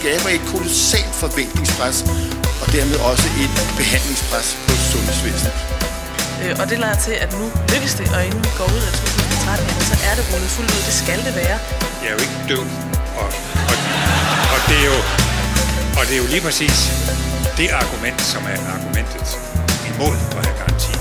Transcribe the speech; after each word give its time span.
skaber 0.00 0.28
et 0.38 0.44
kolossalt 0.52 1.14
forventningspres, 1.24 1.98
og 2.62 2.66
dermed 2.76 2.98
også 3.10 3.26
et 3.42 3.52
behandlingspres 3.80 4.48
på 4.66 4.72
sundhedsvæsenet. 4.90 5.56
Øh, 6.42 6.52
og 6.60 6.64
det 6.70 6.78
lader 6.84 6.98
til, 7.06 7.14
at 7.24 7.30
nu 7.40 7.44
lykkes 7.72 7.94
det, 8.00 8.06
og 8.16 8.20
inden 8.26 8.42
vi 8.46 8.52
går 8.60 8.68
ud 8.76 8.82
af 8.88 8.92
2013, 8.92 9.68
så 9.90 9.94
er 10.08 10.14
det 10.18 10.24
rullet 10.30 10.50
fuldt 10.56 10.70
ud. 10.76 10.82
Det 10.88 10.96
skal 11.02 11.18
det 11.26 11.34
være. 11.42 11.58
Jeg 12.02 12.08
er 12.12 12.16
jo 12.16 12.22
ikke 12.26 12.38
død, 12.52 12.66
og, 13.22 13.28
og, 13.70 13.76
og, 14.54 14.58
det 14.68 14.76
er 14.82 14.88
jo, 14.92 14.98
og 15.98 16.02
det 16.08 16.14
er 16.16 16.20
jo 16.24 16.28
lige 16.34 16.44
præcis 16.48 16.76
det 17.58 17.68
argument, 17.82 18.20
som 18.32 18.42
er 18.54 18.58
argumentet 18.76 19.26
imod 19.90 20.14
at 20.38 20.42
have 20.46 20.56
garanti. 20.60 20.92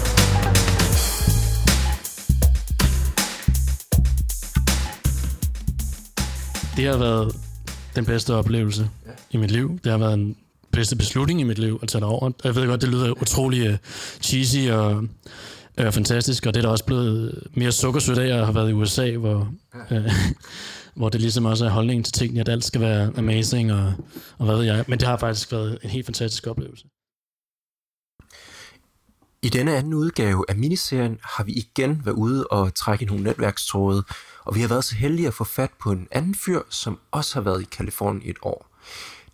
Det 6.78 6.86
har 6.92 6.98
været 7.08 7.45
den 7.96 8.06
bedste 8.06 8.34
oplevelse 8.34 8.90
ja. 9.06 9.12
i 9.32 9.38
mit 9.38 9.52
liv. 9.52 9.80
Det 9.84 9.92
har 9.92 9.98
været 9.98 10.14
en 10.14 10.38
bedste 10.72 10.96
beslutning 10.96 11.42
i 11.42 11.44
mit 11.44 11.60
liv 11.60 11.80
at 11.82 11.88
tage 11.90 12.00
det 12.02 12.10
over. 12.10 12.32
Jeg 12.44 12.56
ved 12.56 12.68
godt, 12.68 12.82
det 12.82 12.90
lyder 12.90 13.22
utrolig 13.22 13.70
uh, 13.70 13.76
cheesy 14.22 14.70
og 14.70 14.96
uh, 15.82 15.92
fantastisk, 15.92 16.46
og 16.46 16.54
det 16.54 16.60
er 16.60 16.66
da 16.66 16.70
også 16.70 16.86
blevet 16.86 17.44
mere 17.54 17.72
sukkersødt 17.72 18.18
af, 18.18 18.24
at 18.24 18.30
jeg 18.30 18.46
har 18.46 18.52
været 18.52 18.70
i 18.70 18.74
USA, 18.74 19.12
hvor, 19.12 19.54
uh, 19.92 19.98
hvor 20.96 21.10
det 21.10 21.22
ligesom 21.22 21.46
også 21.46 21.66
er 21.66 21.70
holdningen 21.70 22.04
til 22.04 22.14
tingene, 22.14 22.42
at 22.42 22.50
alt 22.50 22.64
skal 22.64 22.82
være 22.82 23.12
amazing, 23.18 23.74
og, 23.74 23.94
og 24.38 24.46
hvad 24.46 24.56
ved 24.56 24.64
jeg. 24.64 24.86
Men 24.88 25.00
det 25.00 25.08
har 25.08 25.18
faktisk 25.18 25.52
været 25.52 25.78
en 25.84 25.90
helt 25.90 26.06
fantastisk 26.06 26.48
oplevelse. 26.48 26.86
I 29.44 29.50
denne 29.50 29.76
anden 29.76 29.94
udgave 29.94 30.46
af 30.50 30.56
miniserien 30.56 31.18
har 31.24 31.44
vi 31.44 31.52
igen 31.52 32.02
været 32.06 32.16
ude 32.16 32.48
og 32.48 32.76
trække 32.76 33.06
nogle 33.06 33.24
netværkstråde, 33.24 34.04
og 34.46 34.56
vi 34.56 34.62
har 34.62 34.68
været 34.68 34.84
så 34.84 34.96
heldige 34.96 35.28
at 35.28 35.34
få 35.34 35.44
fat 35.44 35.72
på 35.80 35.92
en 35.92 36.08
anden 36.12 36.36
fyr, 36.36 36.62
som 36.70 37.00
også 37.12 37.34
har 37.34 37.42
været 37.42 37.62
i 37.62 37.66
Kalifornien 37.72 38.22
i 38.26 38.30
et 38.30 38.38
år. 38.42 38.68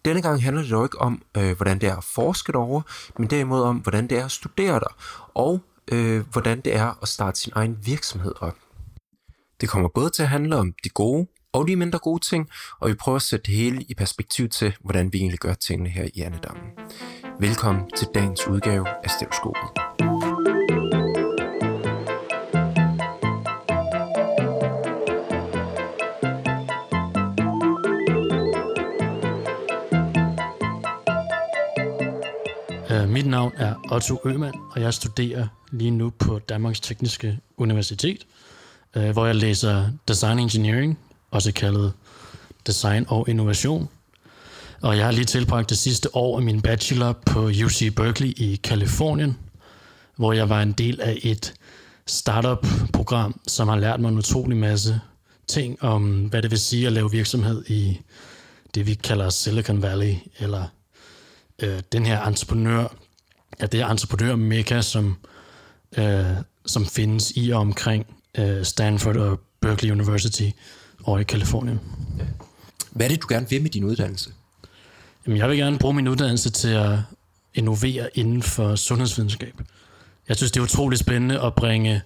Denne 0.05 0.21
gang 0.21 0.43
handler 0.43 0.61
det 0.61 0.71
dog 0.71 0.85
ikke 0.85 1.01
om, 1.01 1.21
øh, 1.37 1.55
hvordan 1.55 1.79
det 1.81 1.89
er 1.89 1.95
at 1.97 2.03
forske 2.03 2.51
derovre, 2.51 2.81
men 3.17 3.29
derimod 3.29 3.61
om, 3.61 3.77
hvordan 3.77 4.07
det 4.07 4.17
er 4.17 4.25
at 4.25 4.31
studere 4.31 4.79
der, 4.79 4.95
og 5.33 5.61
øh, 5.91 6.25
hvordan 6.31 6.61
det 6.61 6.75
er 6.75 6.99
at 7.01 7.07
starte 7.07 7.39
sin 7.39 7.51
egen 7.55 7.77
virksomhed 7.85 8.33
op. 8.39 8.55
Det 9.61 9.69
kommer 9.69 9.89
både 9.89 10.09
til 10.09 10.23
at 10.23 10.29
handle 10.29 10.57
om 10.57 10.73
de 10.83 10.89
gode 10.89 11.27
og 11.53 11.67
de 11.67 11.75
mindre 11.75 11.99
gode 11.99 12.25
ting, 12.25 12.49
og 12.79 12.89
vi 12.89 12.93
prøver 12.93 13.15
at 13.15 13.21
sætte 13.21 13.43
det 13.43 13.55
hele 13.55 13.81
i 13.81 13.93
perspektiv 13.93 14.49
til, 14.49 14.75
hvordan 14.83 15.13
vi 15.13 15.17
egentlig 15.17 15.39
gør 15.39 15.53
tingene 15.53 15.89
her 15.89 16.07
i 16.13 16.21
Annedammen. 16.21 16.63
Velkommen 17.39 17.89
til 17.97 18.07
dagens 18.15 18.47
udgave 18.47 18.87
af 19.03 19.09
Stetoskopet. 19.09 20.10
Mit 33.11 33.25
navn 33.25 33.53
er 33.57 33.73
Otto 33.91 34.21
Øman, 34.25 34.53
og 34.71 34.81
jeg 34.81 34.93
studerer 34.93 35.47
lige 35.71 35.91
nu 35.91 36.09
på 36.09 36.39
Danmarks 36.39 36.79
Tekniske 36.79 37.39
Universitet, 37.57 38.27
øh, 38.95 39.09
hvor 39.09 39.25
jeg 39.25 39.35
læser 39.35 39.89
Design 40.07 40.39
Engineering, 40.39 40.99
også 41.31 41.51
kaldet 41.51 41.93
Design 42.67 43.05
og 43.07 43.29
Innovation. 43.29 43.89
Og 44.81 44.97
jeg 44.97 45.05
har 45.05 45.11
lige 45.11 45.25
tilbragt 45.25 45.69
det 45.69 45.77
sidste 45.77 46.15
år 46.15 46.37
af 46.37 46.43
min 46.43 46.61
bachelor 46.61 47.11
på 47.25 47.39
UC 47.45 47.95
Berkeley 47.95 48.33
i 48.37 48.55
Kalifornien, 48.63 49.37
hvor 50.15 50.33
jeg 50.33 50.49
var 50.49 50.61
en 50.61 50.71
del 50.71 51.01
af 51.01 51.19
et 51.23 51.53
startup-program, 52.07 53.39
som 53.47 53.67
har 53.67 53.77
lært 53.77 53.99
mig 53.99 54.09
en 54.09 54.17
utrolig 54.17 54.57
masse 54.57 54.99
ting 55.47 55.83
om, 55.83 56.25
hvad 56.25 56.41
det 56.41 56.51
vil 56.51 56.59
sige 56.59 56.87
at 56.87 56.93
lave 56.93 57.11
virksomhed 57.11 57.65
i 57.67 57.99
det, 58.75 58.87
vi 58.87 58.93
kalder 58.93 59.29
Silicon 59.29 59.81
Valley, 59.81 60.15
eller 60.39 60.65
øh, 61.61 61.79
den 61.91 62.05
her 62.05 62.25
entreprenør, 62.25 62.87
ja, 63.59 63.65
det 63.65 63.79
er 63.79 63.87
entreprenør 63.87 64.35
mekka, 64.35 64.81
som, 64.81 65.15
øh, 65.97 66.25
som 66.65 66.85
findes 66.85 67.33
i 67.35 67.49
og 67.49 67.59
omkring 67.59 68.05
øh, 68.37 68.65
Stanford 68.65 69.17
og 69.17 69.39
Berkeley 69.61 69.91
University 69.91 70.49
over 71.03 71.19
i 71.19 71.23
Kalifornien. 71.23 71.79
Hvad 72.91 73.05
er 73.05 73.09
det, 73.09 73.21
du 73.21 73.27
gerne 73.29 73.49
vil 73.49 73.61
med 73.61 73.69
din 73.69 73.83
uddannelse? 73.83 74.29
Jamen, 75.25 75.37
jeg 75.37 75.49
vil 75.49 75.57
gerne 75.57 75.77
bruge 75.77 75.93
min 75.93 76.07
uddannelse 76.07 76.49
til 76.49 76.67
at 76.67 76.99
innovere 77.53 78.09
inden 78.13 78.43
for 78.43 78.75
sundhedsvidenskab. 78.75 79.53
Jeg 80.29 80.37
synes, 80.37 80.51
det 80.51 80.59
er 80.59 80.63
utroligt 80.63 80.99
spændende 80.99 81.41
at 81.41 81.55
bringe 81.55 82.01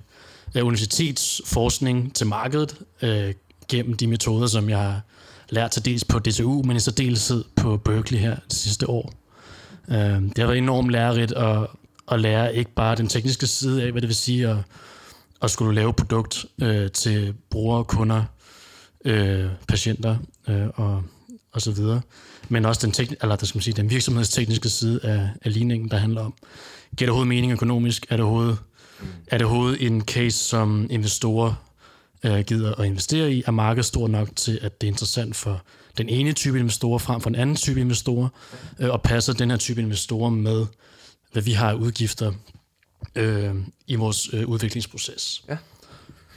øh, 0.55 0.65
universitetsforskning 0.65 2.15
til 2.15 2.27
markedet 2.27 2.77
øh, 3.01 3.33
gennem 3.67 3.97
de 3.97 4.07
metoder, 4.07 4.47
som 4.47 4.69
jeg 4.69 4.79
har 4.79 5.01
lært 5.49 5.71
til 5.71 5.85
dels 5.85 6.03
på 6.03 6.19
DTU, 6.19 6.63
men 6.63 6.77
i 6.77 6.79
særdeleshed 6.79 7.43
på 7.55 7.77
Berkeley 7.77 8.19
her 8.19 8.35
det 8.49 8.57
sidste 8.57 8.89
år. 8.89 9.13
Øh, 9.89 9.97
det 9.97 10.37
har 10.37 10.45
været 10.45 10.57
enormt 10.57 10.89
lærerigt 10.89 11.31
at, 11.31 11.67
at 12.11 12.19
lære 12.19 12.55
ikke 12.55 12.71
bare 12.75 12.95
den 12.95 13.07
tekniske 13.07 13.47
side 13.47 13.83
af, 13.83 13.91
hvad 13.91 14.01
det 14.01 14.07
vil 14.07 14.15
sige 14.15 14.47
at, 14.47 14.57
at 15.41 15.51
skulle 15.51 15.75
lave 15.75 15.93
produkt 15.93 16.45
øh, 16.61 16.91
til 16.91 17.33
brugere, 17.49 17.83
kunder, 17.83 18.23
øh, 19.05 19.45
patienter 19.67 20.17
øh, 20.47 20.67
og, 20.73 21.03
og 21.51 21.61
så 21.61 21.71
videre. 21.71 22.01
Men 22.49 22.65
også 22.65 22.87
den, 22.87 22.93
tekn- 22.97 23.15
eller, 23.21 23.35
der 23.35 23.45
skal 23.45 23.57
man 23.57 23.63
sige, 23.63 23.73
den 23.73 23.89
virksomhedstekniske 23.89 24.69
side 24.69 24.99
af, 25.03 25.29
af 25.41 25.53
ligningen, 25.53 25.91
der 25.91 25.97
handler 25.97 26.21
om, 26.21 26.33
giver 26.97 27.07
det 27.07 27.09
overhovedet 27.09 27.27
mening 27.27 27.51
økonomisk? 27.51 28.05
Er 28.09 28.17
det 28.17 28.25
overhovedet, 28.25 28.57
er 29.27 29.37
det 29.37 29.47
overhovedet 29.47 29.85
en 29.85 30.01
case, 30.01 30.37
som 30.37 30.87
investorer 30.89 31.53
øh, 32.23 32.39
gider 32.39 32.75
at 32.75 32.85
investere 32.85 33.33
i? 33.33 33.43
Er 33.47 33.51
markedet 33.51 33.85
stor 33.85 34.07
nok 34.07 34.29
til, 34.35 34.59
at 34.61 34.81
det 34.81 34.87
er 34.87 34.91
interessant 34.91 35.35
for 35.35 35.61
den 35.97 36.09
ene 36.09 36.33
type 36.33 36.59
investorer 36.59 36.97
frem 36.97 37.21
for 37.21 37.29
en 37.29 37.35
anden 37.35 37.55
type 37.55 37.79
investorer? 37.79 38.29
Øh, 38.79 38.89
og 38.89 39.01
passer 39.01 39.33
den 39.33 39.49
her 39.49 39.57
type 39.57 39.81
investorer 39.81 40.29
med, 40.29 40.65
hvad 41.31 41.43
vi 41.43 41.51
har 41.51 41.69
af 41.69 41.75
udgifter 41.75 42.33
øh, 43.15 43.55
i 43.87 43.95
vores 43.95 44.29
øh, 44.33 44.47
udviklingsproces? 44.47 45.43
Ja. 45.49 45.57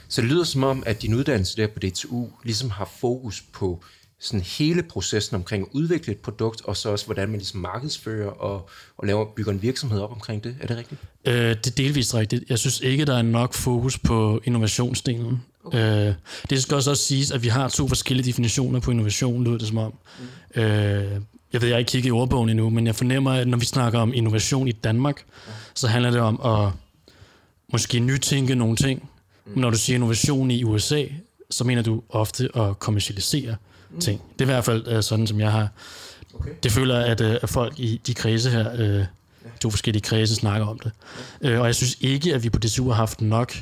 Så 0.09 0.21
det 0.21 0.29
lyder 0.29 0.43
som 0.43 0.63
om, 0.63 0.83
at 0.85 1.01
din 1.01 1.13
uddannelse 1.13 1.57
der 1.57 1.67
på 1.67 1.79
DTU 1.79 2.27
ligesom 2.43 2.69
har 2.69 2.89
fokus 2.99 3.41
på 3.41 3.83
sådan 4.19 4.41
hele 4.41 4.83
processen 4.83 5.35
omkring 5.35 5.63
at 5.63 5.69
udvikle 5.71 6.13
et 6.13 6.19
produkt, 6.19 6.61
og 6.61 6.77
så 6.77 6.89
også, 6.89 7.05
hvordan 7.05 7.29
man 7.29 7.37
ligesom 7.37 7.59
markedsfører 7.59 8.29
og, 8.29 8.69
og 8.97 9.07
laver, 9.07 9.25
bygger 9.35 9.51
en 9.51 9.61
virksomhed 9.61 9.99
op 9.99 10.11
omkring 10.11 10.43
det. 10.43 10.57
Er 10.61 10.67
det 10.67 10.77
rigtigt? 10.77 11.01
Øh, 11.25 11.33
det 11.33 11.67
er 11.67 11.71
delvist 11.77 12.13
rigtigt. 12.13 12.43
Jeg 12.49 12.59
synes 12.59 12.79
ikke, 12.79 13.05
der 13.05 13.17
er 13.17 13.21
nok 13.21 13.53
fokus 13.53 13.97
på 13.97 14.41
innovationsdelen. 14.43 15.41
Okay. 15.69 16.07
Øh, 16.07 16.13
det 16.49 16.61
skal 16.61 16.75
også, 16.75 16.89
også 16.89 17.03
siges, 17.03 17.31
at 17.31 17.43
vi 17.43 17.47
har 17.47 17.67
to 17.67 17.87
forskellige 17.87 18.27
definitioner 18.27 18.79
på 18.79 18.91
innovation, 18.91 19.43
lyder 19.43 19.57
det 19.57 19.67
som 19.67 19.77
om. 19.77 19.93
Mm. 20.55 20.61
Øh, 20.61 21.21
jeg 21.53 21.61
ved, 21.61 21.67
jeg 21.67 21.75
har 21.75 21.79
ikke 21.79 21.89
kigget 21.89 22.09
i 22.09 22.11
ordbogen 22.11 22.49
endnu, 22.49 22.69
men 22.69 22.87
jeg 22.87 22.95
fornemmer, 22.95 23.31
at 23.31 23.47
når 23.47 23.57
vi 23.57 23.65
snakker 23.65 23.99
om 23.99 24.13
innovation 24.13 24.67
i 24.67 24.71
Danmark, 24.71 25.23
så 25.73 25.87
handler 25.87 26.11
det 26.11 26.19
om 26.19 26.41
at 26.45 26.71
måske 27.71 27.99
nytænke 27.99 28.55
nogle 28.55 28.75
ting. 28.75 29.09
Mm. 29.45 29.51
Men 29.51 29.61
når 29.61 29.69
du 29.69 29.77
siger 29.77 29.95
innovation 29.95 30.51
i 30.51 30.63
USA, 30.63 31.03
så 31.49 31.63
mener 31.63 31.81
du 31.81 32.03
ofte 32.09 32.49
at 32.55 32.79
kommercialisere 32.79 33.55
mm. 33.89 33.99
ting. 33.99 34.21
Det 34.33 34.41
er 34.41 34.45
i 34.45 34.53
hvert 34.53 34.65
fald 34.65 34.95
uh, 34.95 35.03
sådan, 35.03 35.27
som 35.27 35.39
jeg 35.39 35.51
har... 35.51 35.69
Okay. 36.33 36.49
Det 36.63 36.71
føler 36.71 36.99
at, 36.99 37.21
uh, 37.21 37.35
at 37.41 37.49
folk 37.49 37.79
i 37.79 38.01
de 38.07 38.13
kredse 38.13 38.49
her, 38.49 38.99
uh, 38.99 39.05
to 39.61 39.69
forskellige 39.69 40.01
kredse, 40.01 40.35
snakker 40.35 40.67
om 40.67 40.79
det. 40.79 40.91
Uh, 41.41 41.59
og 41.59 41.65
jeg 41.65 41.75
synes 41.75 41.97
ikke, 42.01 42.35
at 42.35 42.43
vi 42.43 42.49
på 42.49 42.59
DSU 42.59 42.87
har 42.87 42.95
haft 42.95 43.21
nok 43.21 43.53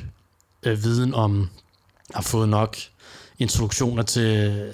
viden 0.62 1.14
om, 1.14 1.48
har 2.14 2.22
fået 2.22 2.48
nok 2.48 2.76
introduktioner 3.38 4.02
til 4.02 4.72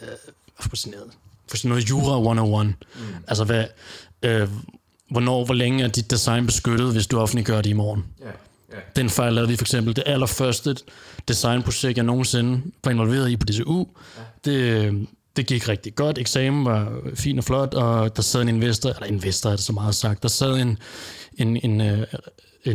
for 0.61 0.77
sådan 0.77 0.99
noget, 0.99 1.13
for 1.49 1.57
sådan 1.57 1.69
noget 1.69 1.91
Jura 1.91 2.17
101. 2.17 2.67
Mm. 2.67 2.75
Altså, 3.29 3.45
hvad, 3.45 3.65
uh, 4.27 4.49
hvornår, 5.11 5.45
hvor 5.45 5.55
længe 5.55 5.85
er 5.85 5.89
dit 5.89 6.11
design 6.11 6.47
beskyttet, 6.47 6.93
hvis 6.93 7.07
du 7.07 7.21
offentliggør 7.21 7.61
det 7.61 7.71
i 7.71 7.73
morgen? 7.73 8.05
Yeah. 8.23 8.33
Yeah. 8.73 8.83
Den 8.97 9.11
fejl 9.11 9.33
lavede 9.33 9.51
vi 9.51 9.57
for 9.57 9.65
eksempel. 9.65 9.97
Det 9.97 10.05
allerførste 10.07 10.77
designprojekt, 11.29 11.97
jeg 11.97 12.05
nogensinde 12.05 12.63
var 12.85 12.91
involveret 12.91 13.31
i 13.31 13.37
på 13.37 13.47
DCU, 13.47 13.87
ja. 14.17 14.23
det, 14.45 15.07
det 15.37 15.47
gik 15.47 15.69
rigtig 15.69 15.95
godt. 15.95 16.19
Eksamen 16.19 16.65
var 16.65 16.93
fin 17.15 17.39
og 17.39 17.45
flot, 17.45 17.75
og 17.75 18.17
der 18.17 18.23
sad 18.23 18.43
en 18.43 18.49
investor, 18.49 18.91
eller 18.91 19.07
investor 19.07 19.51
er 19.51 19.57
det 19.57 19.65
så 19.65 19.73
meget 19.73 19.95
sagt, 19.95 20.23
der 20.23 20.29
sad 20.29 20.57
en, 20.57 20.79
en, 21.39 21.57
en, 21.57 21.81
en, 21.81 22.05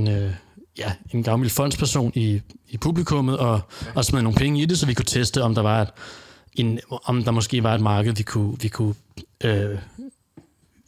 en 0.08 0.36
ja, 0.80 0.92
en 1.14 1.24
gammel 1.24 1.50
fondsperson 1.50 2.12
i, 2.16 2.42
i 2.70 2.78
publikummet, 2.78 3.38
og, 3.38 3.62
og 3.96 4.06
smed 4.06 4.22
nogle 4.22 4.38
penge 4.38 4.62
i 4.62 4.66
det, 4.66 4.80
så 4.80 4.86
vi 4.86 4.94
kunne 4.94 5.06
teste, 5.06 5.44
om 5.44 5.56
der 5.56 5.62
var 5.62 5.82
et, 5.82 5.90
en, 6.54 6.80
om 6.90 7.24
der 7.24 7.32
måske 7.32 7.64
var 7.64 7.76
et 7.76 7.82
marked, 7.82 8.16
vi 8.16 8.24
kunne, 8.24 8.60
vi 8.62 8.68
kunne 8.68 8.96
øh, 9.44 9.78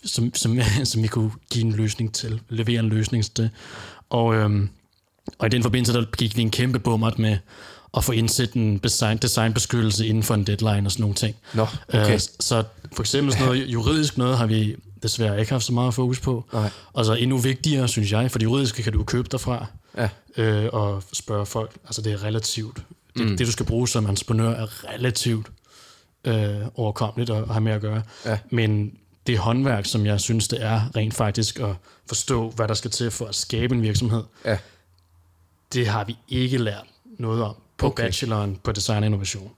som, 0.03 0.33
som, 0.33 0.59
som 0.83 1.03
vi 1.03 1.07
kunne 1.07 1.31
give 1.51 1.65
en 1.65 1.71
løsning 1.71 2.13
til, 2.13 2.41
levere 2.49 2.79
en 2.79 2.89
løsning 2.89 3.25
til. 3.35 3.49
Og, 4.09 4.35
øhm, 4.35 4.69
og 5.39 5.47
i 5.47 5.49
den 5.49 5.63
forbindelse, 5.63 5.93
der 5.93 6.05
gik 6.17 6.38
vi 6.38 6.41
en 6.41 6.51
kæmpe 6.51 6.79
bummert 6.79 7.19
med 7.19 7.38
at 7.97 8.03
få 8.03 8.11
indsat 8.11 8.53
en 8.53 8.77
design, 8.77 9.17
designbeskyttelse 9.17 10.07
inden 10.07 10.23
for 10.23 10.33
en 10.33 10.43
deadline 10.43 10.88
og 10.88 10.91
sådan 10.91 11.01
nogle 11.01 11.15
ting. 11.15 11.35
Nå, 11.53 11.67
okay. 11.88 12.13
Øh, 12.13 12.19
så 12.19 12.63
for 12.93 13.03
eksempel 13.03 13.33
sådan 13.33 13.45
noget 13.45 13.67
juridisk 13.67 14.17
noget 14.17 14.38
har 14.38 14.45
vi 14.45 14.75
desværre 15.03 15.39
ikke 15.39 15.51
haft 15.51 15.63
så 15.63 15.74
meget 15.74 15.94
fokus 15.94 16.19
på. 16.19 16.45
Nej. 16.53 16.69
Og 16.94 17.06
så 17.06 17.13
endnu 17.13 17.38
vigtigere, 17.38 17.88
synes 17.88 18.12
jeg, 18.12 18.31
for 18.31 18.39
det 18.39 18.45
juridiske 18.45 18.83
kan 18.83 18.94
du 18.94 19.03
købe 19.03 19.27
derfra 19.31 19.65
Ja. 19.98 20.09
øh, 20.38 20.69
og 20.74 21.03
spørge 21.13 21.45
folk. 21.45 21.77
Altså 21.86 22.01
det 22.01 22.13
er 22.13 22.24
relativt. 22.24 22.75
Det, 23.18 23.25
Mm. 23.30 23.38
det 23.38 23.48
du 23.48 23.51
skal 23.51 23.65
bruge 23.65 23.88
som 23.88 24.09
entreprenør 24.09 24.50
er 24.50 24.86
relativt 24.94 25.48
øh, 26.25 26.56
overkommeligt 26.75 27.30
at 27.30 27.48
have 27.48 27.62
med 27.62 27.71
at 27.71 27.81
gøre. 27.81 28.03
Ja. 28.25 28.39
Men 28.51 28.94
det 29.27 29.38
håndværk, 29.38 29.86
som 29.86 30.06
jeg 30.06 30.19
synes, 30.21 30.48
det 30.48 30.63
er 30.63 30.81
rent 30.95 31.13
faktisk 31.13 31.59
at 31.59 31.75
forstå, 32.07 32.50
hvad 32.50 32.68
der 32.68 32.74
skal 32.74 32.92
til 32.92 33.12
for 33.12 33.25
at 33.25 33.36
skabe 33.36 33.75
en 33.75 33.81
virksomhed, 33.81 34.24
Ja. 34.45 34.57
det 35.74 35.88
har 35.88 36.03
vi 36.03 36.18
ikke 36.27 36.57
lært 36.57 36.86
noget 37.19 37.44
om 37.44 37.56
på 37.77 37.86
Okay. 37.86 37.94
okay. 37.94 38.03
bacheloren 38.03 38.59
på 38.63 38.71
design 38.71 38.98
og 39.03 39.06
innovation. 39.06 39.51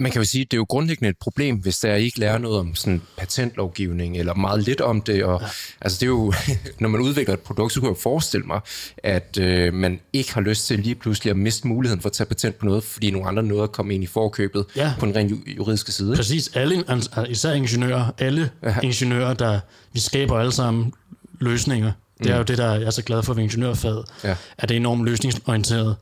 Man 0.00 0.12
kan 0.12 0.20
jo 0.20 0.24
sige, 0.24 0.42
at 0.42 0.50
det 0.50 0.56
er 0.56 0.58
jo 0.58 0.66
grundlæggende 0.68 1.10
et 1.10 1.16
problem, 1.20 1.56
hvis 1.56 1.78
der 1.78 1.94
ikke 1.94 2.20
lærer 2.20 2.38
noget 2.38 2.58
om 2.58 2.74
sådan 2.74 3.02
patentlovgivning, 3.16 4.16
eller 4.18 4.34
meget 4.34 4.62
lidt 4.62 4.80
om 4.80 5.00
det. 5.00 5.24
Og, 5.24 5.40
ja. 5.40 5.46
Altså 5.80 5.96
det 6.00 6.02
er 6.02 6.06
jo, 6.06 6.32
når 6.80 6.88
man 6.88 7.00
udvikler 7.00 7.34
et 7.34 7.40
produkt, 7.40 7.72
så 7.72 7.80
kan 7.80 7.86
jeg 7.88 7.96
jo 7.96 8.00
forestille 8.00 8.46
mig, 8.46 8.60
at 8.98 9.38
øh, 9.40 9.74
man 9.74 10.00
ikke 10.12 10.34
har 10.34 10.40
lyst 10.40 10.66
til 10.66 10.78
lige 10.78 10.94
pludselig 10.94 11.30
at 11.30 11.36
miste 11.36 11.68
muligheden 11.68 12.00
for 12.02 12.08
at 12.08 12.12
tage 12.12 12.26
patent 12.26 12.56
på 12.58 12.66
noget, 12.66 12.84
fordi 12.84 13.10
nogle 13.10 13.28
andre 13.28 13.42
nåede 13.42 13.62
at 13.62 13.72
komme 13.72 13.94
ind 13.94 14.04
i 14.04 14.06
forkøbet 14.06 14.64
Ja. 14.76 14.92
på 14.98 15.06
den 15.06 15.16
rent 15.16 15.30
ju- 15.30 15.40
juridiske 15.56 15.92
side. 15.92 16.16
Præcis, 16.16 16.50
alle, 16.54 16.84
altså, 16.88 17.26
især 17.28 17.52
ingeniører, 17.52 18.06
alle 18.18 18.50
ja. 18.62 18.74
ingeniører, 18.82 19.34
der 19.34 19.60
vi 19.92 20.00
skaber 20.00 20.38
alle 20.38 20.52
sammen 20.52 20.92
løsninger. 21.40 21.92
Det 22.22 22.30
er 22.30 22.36
jo 22.36 22.42
det, 22.42 22.58
der 22.58 22.72
jeg 22.74 22.82
er 22.86 22.90
så 22.90 23.02
glad 23.02 23.22
for 23.22 23.34
ved 23.34 23.42
ingeniørfaget, 23.42 24.04
Ja. 24.24 24.36
at 24.58 24.68
det 24.68 24.74
er 24.74 24.78
enormt 24.80 25.04
løsningsorienteret 25.04 25.96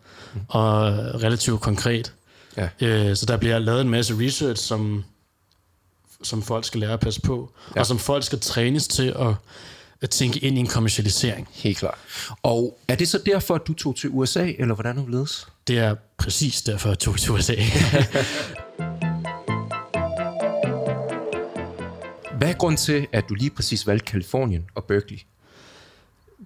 og 0.49 0.82
relativt 1.23 1.61
konkret. 1.61 2.12
Ja. 2.56 2.68
Øh, 2.80 3.16
så 3.16 3.26
der 3.26 3.36
bliver 3.36 3.58
lavet 3.58 3.80
en 3.80 3.88
masse 3.88 4.14
research, 4.18 4.62
som, 4.62 5.04
som 6.22 6.42
folk 6.42 6.64
skal 6.64 6.80
lære 6.80 6.92
at 6.92 7.00
passe 7.00 7.20
på, 7.20 7.52
ja. 7.76 7.80
og 7.80 7.86
som 7.86 7.98
folk 7.98 8.24
skal 8.24 8.40
trænes 8.40 8.88
til 8.88 9.14
at, 9.18 9.34
at 10.00 10.10
tænke 10.10 10.38
ind 10.38 10.56
i 10.56 10.60
en 10.60 10.66
kommercialisering. 10.66 11.48
Helt 11.52 11.78
klart. 11.78 11.98
Og 12.42 12.78
er 12.88 12.94
det 12.94 13.08
så 13.08 13.18
derfor, 13.26 13.54
at 13.54 13.66
du 13.66 13.74
tog 13.74 13.96
til 13.96 14.10
USA, 14.12 14.52
eller 14.58 14.74
hvordan 14.74 14.96
du 14.96 15.06
ledes? 15.06 15.46
Det 15.66 15.78
er 15.78 15.94
præcis 16.18 16.62
derfor, 16.62 16.88
jeg 16.88 16.98
tog 16.98 17.18
til 17.18 17.32
USA. 17.32 17.54
Hvad 22.38 22.48
er 22.48 22.52
grund 22.52 22.76
til, 22.76 23.06
at 23.12 23.28
du 23.28 23.34
lige 23.34 23.50
præcis 23.50 23.86
valgte 23.86 24.04
Kalifornien 24.04 24.64
og 24.74 24.84
Berkeley? 24.84 25.18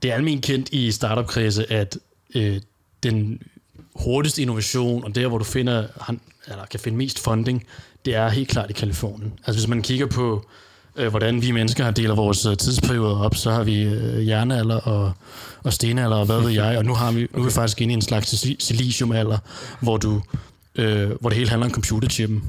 det 0.03 0.11
er 0.11 0.15
almindeligt 0.15 0.47
kendt 0.47 0.69
i 0.73 0.93
startup-kredse, 0.93 1.73
at 1.73 1.99
øh, 2.35 2.61
den 3.03 3.43
hurtigste 4.05 4.43
innovation, 4.43 5.05
og 5.05 5.15
der, 5.15 5.29
hvor 5.29 5.39
du 5.39 5.45
finder, 5.45 5.87
han, 6.01 6.21
eller 6.47 6.65
kan 6.67 6.81
finde 6.81 6.99
mest 6.99 7.19
funding, 7.19 7.65
det 8.05 8.15
er 8.15 8.29
helt 8.29 8.49
klart 8.49 8.71
i 8.71 8.73
Kalifornien. 8.73 9.33
Altså 9.47 9.61
hvis 9.61 9.69
man 9.69 9.83
kigger 9.83 10.07
på, 10.07 10.47
øh, 10.97 11.09
hvordan 11.09 11.43
vi 11.43 11.51
mennesker 11.51 11.85
har 11.85 11.91
delt 11.91 12.17
vores 12.17 12.47
øh, 12.47 12.57
tidsperioder 12.57 13.19
op, 13.19 13.37
så 13.37 13.51
har 13.51 13.63
vi 13.63 13.83
øh, 13.83 14.29
jernalder 14.29 14.77
og, 14.77 15.13
og 15.63 15.73
stenalder 15.73 16.17
og 16.17 16.27
hvad 16.27 16.41
ved 16.41 16.51
jeg, 16.51 16.79
og 16.79 16.85
nu, 16.85 16.95
har 16.95 17.13
vi, 17.13 17.29
nu 17.35 17.41
er 17.41 17.45
vi 17.45 17.51
faktisk 17.51 17.81
inde 17.81 17.93
i 17.93 17.95
en 17.95 18.03
slags 18.03 18.35
sil- 18.43 18.61
siliciumalder, 18.61 19.39
hvor, 19.81 19.97
du, 19.97 20.23
øh, 20.75 21.11
hvor 21.21 21.31
det 21.31 21.39
hele 21.39 21.51
handler 21.51 21.67
om 21.67 21.73
computerchippen. 21.73 22.43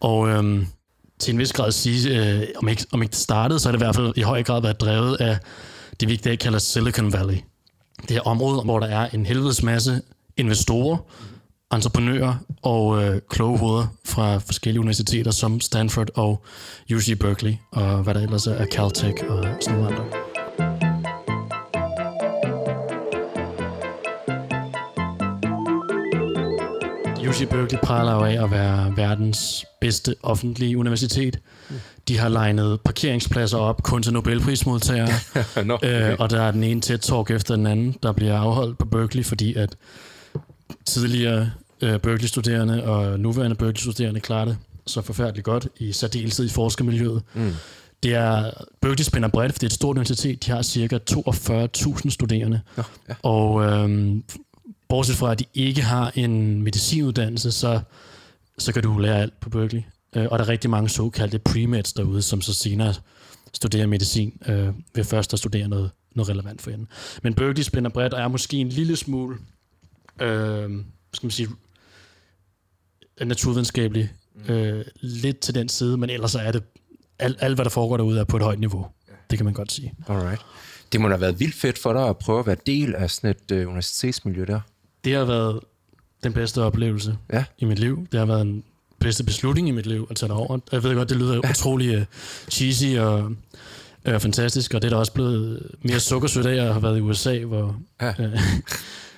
Og 0.00 0.28
øh, 0.28 0.66
til 1.18 1.32
en 1.32 1.38
vis 1.38 1.52
grad 1.52 1.72
sige, 1.72 2.20
øh, 2.20 2.46
om, 2.56 2.68
ikke, 2.68 2.86
om 2.92 3.02
ikke 3.02 3.12
det 3.12 3.20
startede, 3.20 3.60
så 3.60 3.68
er 3.68 3.72
det 3.72 3.78
i 3.78 3.84
hvert 3.84 3.94
fald 3.94 4.12
i 4.16 4.22
høj 4.22 4.42
grad 4.42 4.62
været 4.62 4.80
drevet 4.80 5.16
af 5.16 5.38
det, 6.00 6.08
vi 6.08 6.14
i 6.14 6.16
dag 6.16 6.38
kalder 6.38 6.58
Silicon 6.58 7.12
Valley. 7.12 7.36
Det 8.02 8.10
her 8.10 8.20
område, 8.20 8.62
hvor 8.62 8.78
der 8.78 8.86
er 8.86 9.08
en 9.12 9.26
helvedes 9.26 9.62
masse 9.62 10.02
investorer, 10.36 10.96
entreprenører 11.72 12.34
og 12.62 13.04
øh, 13.04 13.20
kloge 13.30 13.58
hoveder 13.58 13.86
fra 14.04 14.38
forskellige 14.38 14.80
universiteter 14.80 15.30
som 15.30 15.60
Stanford 15.60 16.10
og 16.14 16.44
UC 16.94 17.18
Berkeley, 17.20 17.54
og 17.72 18.02
hvad 18.02 18.14
der 18.14 18.20
ellers 18.20 18.46
er 18.46 18.66
Caltech 18.66 19.24
og 19.28 19.44
sådan 19.60 19.78
nogle 19.78 19.96
andre. 19.96 20.04
UC 27.28 27.48
Berkeley 27.48 27.80
praler 27.82 28.12
jo 28.12 28.24
af 28.24 28.44
at 28.44 28.50
være 28.50 28.96
verdens 28.96 29.64
bedste 29.80 30.14
offentlige 30.22 30.78
universitet. 30.78 31.38
De 32.08 32.18
har 32.18 32.28
legnet 32.28 32.80
parkeringspladser 32.80 33.58
op 33.58 33.82
kun 33.82 34.02
til 34.02 34.12
Nobelprismodtagere. 34.12 35.08
Nå, 35.64 35.78
Øh, 35.82 36.16
og 36.18 36.30
der 36.30 36.42
er 36.42 36.50
den 36.50 36.64
ene 36.64 36.80
TED 36.80 36.98
Talk 36.98 37.30
efter 37.30 37.56
den 37.56 37.66
anden, 37.66 37.96
der 38.02 38.12
bliver 38.12 38.38
afholdt 38.38 38.78
på 38.78 38.86
Berkeley, 38.86 39.24
fordi 39.24 39.54
at 39.54 39.76
tidligere 40.86 41.50
øh, 41.80 41.98
Berkeley-studerende 41.98 42.84
og 42.84 43.20
nuværende 43.20 43.56
Berkeley-studerende 43.56 44.20
klarer 44.20 44.44
det 44.44 44.56
så 44.86 45.02
forfærdeligt 45.02 45.44
godt, 45.44 45.68
i 45.76 45.92
særdeleshed 45.92 46.46
i 46.46 46.48
forskermiljøet. 46.48 47.22
Mm. 47.34 47.52
Det 48.02 48.14
er, 48.14 48.50
Berkeley 48.80 49.04
spænder 49.04 49.28
bredt, 49.28 49.52
for 49.52 49.58
det 49.58 49.62
er 49.62 49.68
et 49.68 49.72
stort 49.72 49.96
universitet. 49.96 50.46
De 50.46 50.50
har 50.50 50.62
cirka 50.62 50.98
42.000 51.10 52.10
studerende. 52.10 52.60
Nå, 52.76 52.82
ja. 53.08 53.14
Og 53.22 53.62
øhm, 53.62 54.24
bortset 54.88 55.16
fra, 55.16 55.32
at 55.32 55.38
de 55.38 55.44
ikke 55.54 55.82
har 55.82 56.12
en 56.14 56.62
medicinuddannelse, 56.62 57.52
så, 57.52 57.80
så 58.58 58.72
kan 58.72 58.82
du 58.82 58.98
lære 58.98 59.22
alt 59.22 59.40
på 59.40 59.50
Berkeley. 59.50 59.82
Øh, 60.16 60.26
og 60.30 60.38
der 60.38 60.44
er 60.44 60.48
rigtig 60.48 60.70
mange 60.70 60.88
såkaldte 60.88 61.40
pre-meds 61.48 61.92
derude, 61.96 62.22
som 62.22 62.40
så 62.40 62.54
senere 62.54 62.94
studerer 63.52 63.86
medicin 63.86 64.40
øh, 64.48 64.68
ved 64.94 65.04
først 65.04 65.32
at 65.32 65.38
studere 65.38 65.68
noget, 65.68 65.90
noget 66.14 66.28
relevant 66.28 66.62
for 66.62 66.70
hende. 66.70 66.86
Men 67.22 67.34
Berkeley 67.34 67.62
spænder 67.62 67.90
bredt 67.90 68.14
og 68.14 68.20
er 68.20 68.28
måske 68.28 68.56
en 68.56 68.68
lille 68.68 68.96
smule 68.96 69.36
øh, 70.20 70.70
skal 71.12 71.26
man 71.26 71.30
sige, 71.30 71.48
naturvidenskabelig 73.24 74.12
øh, 74.48 74.84
lidt 75.00 75.38
til 75.40 75.54
den 75.54 75.68
side, 75.68 75.96
men 75.96 76.10
ellers 76.10 76.30
så 76.32 76.38
er 76.38 76.52
det 76.52 76.62
alt, 77.18 77.36
alt, 77.40 77.54
hvad 77.54 77.64
der 77.64 77.70
foregår 77.70 77.96
derude, 77.96 78.20
er 78.20 78.24
på 78.24 78.36
et 78.36 78.42
højt 78.42 78.60
niveau. 78.60 78.86
Det 79.30 79.38
kan 79.38 79.44
man 79.44 79.54
godt 79.54 79.72
sige. 79.72 79.94
Alright. 80.08 80.40
Det 80.92 81.00
må 81.00 81.08
da 81.08 81.12
have 81.14 81.20
været 81.20 81.40
vildt 81.40 81.54
fedt 81.54 81.78
for 81.78 81.92
dig 81.92 82.08
at 82.08 82.18
prøve 82.18 82.38
at 82.40 82.46
være 82.46 82.56
del 82.66 82.94
af 82.94 83.10
sådan 83.10 83.30
et 83.30 83.50
øh, 83.52 83.68
universitetsmiljø 83.68 84.44
der. 84.44 84.60
Det 85.04 85.14
har 85.14 85.24
været 85.24 85.60
den 86.24 86.32
bedste 86.32 86.62
oplevelse 86.62 87.18
Ja. 87.32 87.44
i 87.58 87.64
mit 87.64 87.78
liv. 87.78 88.06
Det 88.12 88.18
har 88.18 88.26
været 88.26 88.46
den 88.46 88.64
bedste 88.98 89.24
beslutning 89.24 89.68
i 89.68 89.70
mit 89.70 89.86
liv 89.86 90.06
at 90.10 90.16
tage 90.16 90.28
det 90.28 90.36
over. 90.36 90.58
Jeg 90.72 90.82
ved 90.82 90.94
godt, 90.94 91.08
det 91.08 91.16
lyder 91.16 91.38
utrolig 91.50 91.98
uh, 91.98 92.04
cheesy 92.50 92.96
og 92.98 93.24
uh, 94.08 94.18
fantastisk, 94.20 94.74
og 94.74 94.82
det 94.82 94.88
er 94.88 94.90
da 94.90 94.96
også 94.96 95.12
blevet 95.12 95.70
mere 95.82 96.00
sukkersødt 96.00 96.46
af 96.46 96.64
at 96.66 96.72
have 96.72 96.82
været 96.82 96.98
i 96.98 97.00
USA, 97.00 97.38
hvor, 97.38 97.76
Ja. 98.00 98.10
uh, 98.18 98.38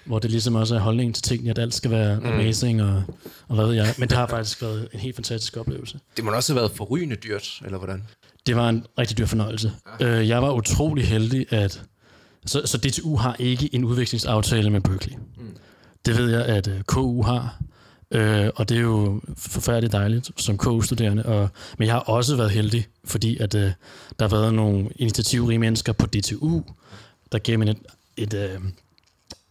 hvor 0.07 0.19
det 0.19 0.31
ligesom 0.31 0.55
også 0.55 0.75
er 0.75 0.79
holdningen 0.79 1.15
til 1.15 1.23
tingene, 1.23 1.51
at 1.51 1.59
alt 1.59 1.75
skal 1.75 1.91
være 1.91 2.21
mm. 2.21 2.27
amazing 2.27 2.83
og, 2.83 3.03
og 3.49 3.55
hvad 3.55 3.67
ved 3.67 3.75
jeg. 3.75 3.95
Men 3.99 4.09
det 4.09 4.17
har 4.17 4.27
faktisk 4.27 4.63
været 4.63 4.89
en 4.93 5.01
helt 5.01 5.17
fantastisk 5.17 5.57
oplevelse. 5.57 5.99
Det 6.17 6.25
må 6.25 6.31
også 6.31 6.53
have 6.53 6.61
været 6.61 6.73
forrygende 6.77 7.17
dyrt, 7.17 7.61
eller 7.65 7.79
hvordan? 7.79 8.05
Det 8.47 8.57
var 8.57 8.69
en 8.69 8.87
rigtig 8.99 9.19
dyr 9.19 9.27
fornøjelse. 9.27 9.73
Øh, 10.01 10.29
jeg 10.29 10.43
var 10.43 10.53
utrolig 10.53 11.09
heldig, 11.09 11.53
at... 11.53 11.83
Så, 12.47 12.63
så 12.65 12.79
DTU 12.79 13.17
har 13.17 13.37
ikke 13.39 13.75
en 13.75 13.85
udvekslingsaftale 13.85 14.71
med 14.71 14.81
Berkeley. 14.81 15.17
Mm. 15.17 15.57
Det 16.07 16.17
ved 16.19 16.31
jeg, 16.31 16.45
at 16.45 16.69
øh, 16.69 16.83
KU 16.83 17.23
har. 17.23 17.59
Øh, 18.11 18.51
og 18.57 18.69
det 18.69 18.77
er 18.77 18.81
jo 18.81 19.21
forfærdeligt 19.37 19.93
dejligt 19.93 20.31
som 20.37 20.59
KU-studerende. 20.59 21.27
Og, 21.27 21.49
men 21.79 21.87
jeg 21.87 21.95
har 21.95 22.01
også 22.01 22.37
været 22.37 22.51
heldig, 22.51 22.87
fordi 23.05 23.39
at, 23.39 23.55
øh, 23.55 23.73
der 24.19 24.29
har 24.29 24.37
været 24.37 24.55
nogle 24.55 24.89
initiativrige 24.97 25.59
mennesker 25.59 25.93
på 25.93 26.07
DTU, 26.07 26.63
der 27.33 27.39
gav 27.39 27.59
mig 27.59 27.69
et, 27.69 27.79
et, 28.17 28.35
øh, 28.35 28.61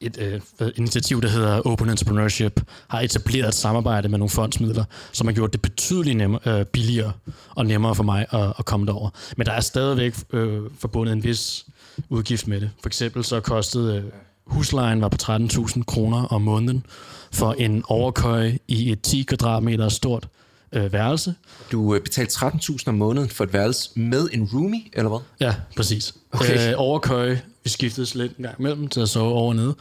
et 0.02 0.42
øh, 0.62 0.72
initiativ, 0.75 1.22
der 1.22 1.28
hedder 1.28 1.62
Open 1.68 1.90
Entrepreneurship, 1.90 2.62
har 2.88 3.02
etableret 3.02 3.48
et 3.48 3.54
samarbejde 3.54 4.10
med 4.10 4.18
nogle 4.18 4.30
fondsmidler, 4.30 4.84
som 5.12 5.28
har 5.28 5.34
gjort 5.34 5.54
det 5.54 5.62
betydeligt 5.62 6.18
nemmere, 6.18 6.60
øh, 6.60 6.66
billigere 6.66 7.12
og 7.50 7.66
nemmere 7.66 7.96
for 7.96 8.04
mig 8.04 8.25
at, 8.32 8.54
at 8.60 8.66
komme 8.66 8.86
derover. 8.86 9.10
Men 9.38 9.46
der 9.46 9.54
er 9.54 9.62
stadigvæk 9.62 10.16
øh, 10.34 10.62
forbundet 10.80 11.14
en 11.14 11.24
vis 11.24 11.66
udgift 12.10 12.48
med 12.48 12.62
det. 12.62 12.70
For 12.82 12.90
eksempel 12.90 13.24
så 13.24 13.40
kostede 13.40 13.98
øh, 13.98 14.04
huslejen 14.46 15.02
var 15.02 15.10
på 15.10 15.18
13.000 15.22 15.84
kroner 15.84 16.24
om 16.25 16.42
måneden 16.42 16.86
for 17.32 17.54
en 17.54 17.84
overkøje 17.88 18.60
i 18.68 18.92
et 18.92 19.02
10 19.02 19.24
kvadratmeter 19.24 19.90
stort 19.90 20.28
øh, 20.72 20.94
værelse. 20.94 21.36
Du 21.72 21.96
øh, 21.96 22.02
betalte 22.02 22.46
13.000 22.46 22.84
om 22.88 22.96
måneden 22.96 23.30
for 23.30 23.44
et 23.44 23.54
værelse 23.54 23.90
med 23.96 24.30
en 24.34 24.50
roomie, 24.54 24.82
eller 24.94 25.10
hvad? 25.10 25.20
Ja, 25.40 25.56
præcis. 25.75 26.14
Okay. 26.32 26.70
Øh, 26.70 26.74
overkøje, 26.78 27.42
vi 27.65 27.69
skiftedes 27.69 28.15
lidt 28.15 28.38
en 28.38 28.43
gang 28.43 28.55
imellem 28.60 28.88
til 28.88 29.00
at 29.01 29.10
sove 29.10 29.34
over 29.34 29.48
og 29.50 29.55
nede. 29.55 29.75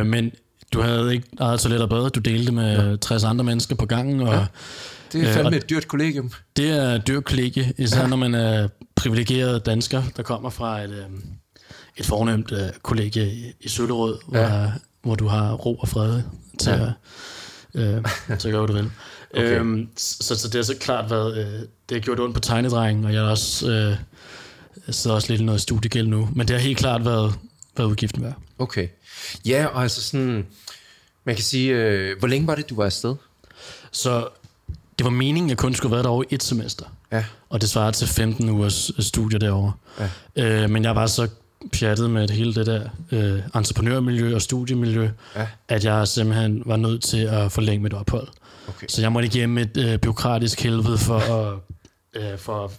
Øh, 0.00 0.06
men 0.06 0.32
du 0.72 0.80
havde 0.80 1.14
ikke 1.14 1.26
eget 1.40 1.60
toilet 1.60 1.82
og 1.82 1.88
bad, 1.88 2.10
du 2.10 2.20
delte 2.20 2.52
med 2.52 2.90
ja. 2.90 2.96
60 2.96 3.24
andre 3.24 3.44
mennesker 3.44 3.74
på 3.76 3.86
gangen, 3.86 4.20
og 4.20 4.34
ja. 4.34 4.46
Det 5.12 5.22
er 5.22 5.28
Øh, 5.28 5.34
fandme 5.34 5.48
og- 5.50 5.54
et 5.56 5.70
dyrt 5.70 5.88
kollegium. 5.88 6.30
det 6.56 6.70
er 6.70 6.82
et 6.94 7.06
dyrt 7.06 7.24
kollegie, 7.24 7.72
især 7.78 8.06
når 8.06 8.16
man 8.16 8.34
er 8.34 8.68
privilegeret 8.96 9.66
dansker, 9.66 10.02
der 10.16 10.22
kommer 10.22 10.50
fra 10.50 10.80
et, 10.82 10.90
øh, 10.90 11.04
et 11.96 12.06
fornemt 12.06 12.52
øh, 12.52 12.58
kollegie 12.82 13.32
i, 13.32 13.44
i 13.60 13.68
Søllerød, 13.68 14.18
hvor, 14.28 14.38
Ja. 14.38 14.62
ja. 14.62 14.72
hvor 15.02 15.14
du 15.14 15.26
har 15.26 15.52
ro 15.52 15.74
og 15.74 15.88
fred 15.88 16.22
til, 16.58 16.70
Ja. 16.72 16.78
ja. 16.78 16.90
at, 18.28 18.46
øh, 18.46 18.52
gøre, 18.52 18.66
hvad 18.66 18.68
du 18.68 18.72
vil. 18.72 18.90
Okay. 19.34 19.60
Øhm, 19.60 19.88
så, 19.96 20.34
så 20.38 20.46
det 20.48 20.54
har 20.54 20.62
så 20.62 20.74
klart 20.80 21.10
været, 21.10 21.36
øh, 21.38 21.44
det 21.88 21.92
har 21.92 21.98
gjort 21.98 22.20
ondt 22.20 22.34
på 22.34 22.40
tegnedrengen, 22.40 23.04
og 23.04 23.12
jeg 23.14 23.24
er 23.24 23.28
også, 23.30 23.70
øh, 23.70 23.96
jeg 24.86 24.94
sidder 24.94 25.16
også 25.16 25.28
lidt 25.32 25.40
i 25.40 25.44
noget 25.44 25.60
studiegæld 25.60 26.06
nu, 26.06 26.28
men 26.34 26.48
det 26.48 26.56
har 26.56 26.62
helt 26.62 26.78
klart 26.78 27.04
været, 27.04 27.34
været 27.76 27.88
udgiften 27.88 28.22
værd. 28.22 28.34
Okay. 28.58 28.88
Ja, 29.46 29.66
og 29.66 29.82
altså 29.82 30.02
sådan... 30.02 30.46
Man 31.24 31.34
kan 31.34 31.44
sige, 31.44 31.72
øh, 31.74 32.18
hvor 32.18 32.28
længe 32.28 32.46
var 32.46 32.54
det, 32.54 32.70
du 32.70 32.74
var 32.74 32.84
afsted? 32.84 33.14
Så 33.92 34.28
det 34.98 35.04
var 35.04 35.10
meningen, 35.10 35.44
at 35.44 35.50
jeg 35.50 35.58
kun 35.58 35.74
skulle 35.74 35.92
været 35.92 36.04
derovre 36.04 36.24
et 36.30 36.42
semester. 36.42 36.84
Ja. 37.12 37.24
Og 37.48 37.60
det 37.60 37.68
svarer 37.70 37.90
til 37.90 38.08
15 38.08 38.48
ugers 38.48 38.90
øh, 38.98 39.02
studie 39.04 39.38
derovre. 39.38 39.72
Ja. 40.36 40.62
Øh, 40.64 40.70
men 40.70 40.84
jeg 40.84 40.96
var 40.96 41.06
så 41.06 41.28
pjattet 41.72 42.10
med 42.10 42.28
hele 42.28 42.54
det 42.54 42.66
der 42.66 42.88
øh, 43.12 43.40
entreprenørmiljø 43.56 44.34
og 44.34 44.42
studiemiljø, 44.42 45.10
Ja. 45.36 45.46
at 45.68 45.84
jeg 45.84 46.08
simpelthen 46.08 46.62
var 46.66 46.76
nødt 46.76 47.02
til 47.02 47.18
at 47.18 47.52
forlænge 47.52 47.82
mit 47.82 47.94
ophold. 47.94 48.28
Okay. 48.68 48.86
Så 48.88 49.00
jeg 49.00 49.12
måtte 49.12 49.26
igennem 49.28 49.58
et 49.58 49.76
øh, 49.76 49.98
byråkratisk 49.98 50.60
helvede 50.60 50.98
for 50.98 51.18
at, 51.18 51.54
øh, 52.22 52.38
for 52.38 52.64
at 52.64 52.70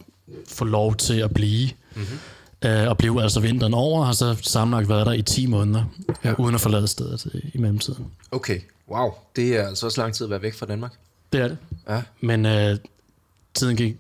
få 0.47 0.65
lov 0.65 0.95
til 0.95 1.19
at 1.19 1.33
blive. 1.33 1.69
Mm-hmm. 1.95 2.19
Øh, 2.65 2.89
og 2.89 2.97
blev 2.97 3.19
altså 3.21 3.39
vinteren 3.39 3.73
over, 3.73 3.99
og 3.99 4.05
har 4.05 4.13
så 4.13 4.37
sammenlagt 4.41 4.89
været 4.89 5.05
der 5.05 5.13
i 5.13 5.21
10 5.21 5.45
måneder, 5.45 5.83
ja. 6.23 6.33
uden 6.37 6.55
at 6.55 6.61
forlade 6.61 6.87
stedet 6.87 7.25
i, 7.33 7.51
i 7.53 7.57
mellemtiden. 7.57 8.07
Okay, 8.31 8.59
wow. 8.91 9.11
Det 9.35 9.57
er 9.57 9.67
altså 9.67 9.85
også 9.85 10.01
lang 10.01 10.13
tid 10.13 10.25
at 10.25 10.29
være 10.29 10.41
væk 10.41 10.53
fra 10.53 10.65
Danmark. 10.65 10.93
Det 11.33 11.41
er 11.41 11.47
det. 11.47 11.57
Ja. 11.89 12.01
Men 12.21 12.45
øh, 12.45 12.77
tiden 13.53 13.75
gik 13.75 13.95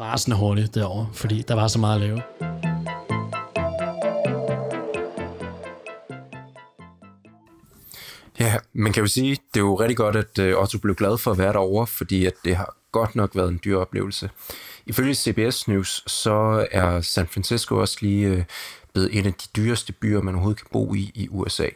rasende 0.00 0.36
hurtigt 0.36 0.74
derovre, 0.74 1.08
fordi 1.12 1.42
der 1.48 1.54
var 1.54 1.68
så 1.68 1.78
meget 1.78 1.94
at 1.94 2.00
lave. 2.00 2.22
Ja, 8.40 8.56
man 8.72 8.92
kan 8.92 9.00
jo 9.00 9.06
sige, 9.06 9.30
det 9.30 9.60
er 9.60 9.64
jo 9.64 9.74
rigtig 9.74 9.96
godt, 9.96 10.16
at 10.16 10.38
øh, 10.38 10.62
Otto 10.62 10.78
blev 10.78 10.94
glad 10.94 11.18
for 11.18 11.30
at 11.30 11.38
være 11.38 11.52
derovre, 11.52 11.86
fordi 11.86 12.26
at 12.26 12.32
det 12.44 12.56
har 12.56 12.76
godt 12.92 13.16
nok 13.16 13.36
været 13.36 13.48
en 13.48 13.60
dyr 13.64 13.76
oplevelse. 13.76 14.30
Ifølge 14.86 15.14
CBS 15.14 15.68
News, 15.68 16.04
så 16.06 16.66
er 16.70 17.00
San 17.00 17.26
Francisco 17.26 17.76
også 17.76 17.98
lige 18.00 18.26
øh, 18.26 18.44
blevet 18.92 19.18
en 19.18 19.26
af 19.26 19.34
de 19.34 19.46
dyreste 19.56 19.92
byer, 19.92 20.22
man 20.22 20.34
overhovedet 20.34 20.62
kan 20.62 20.68
bo 20.72 20.94
i 20.94 21.10
i 21.14 21.28
USA. 21.30 21.66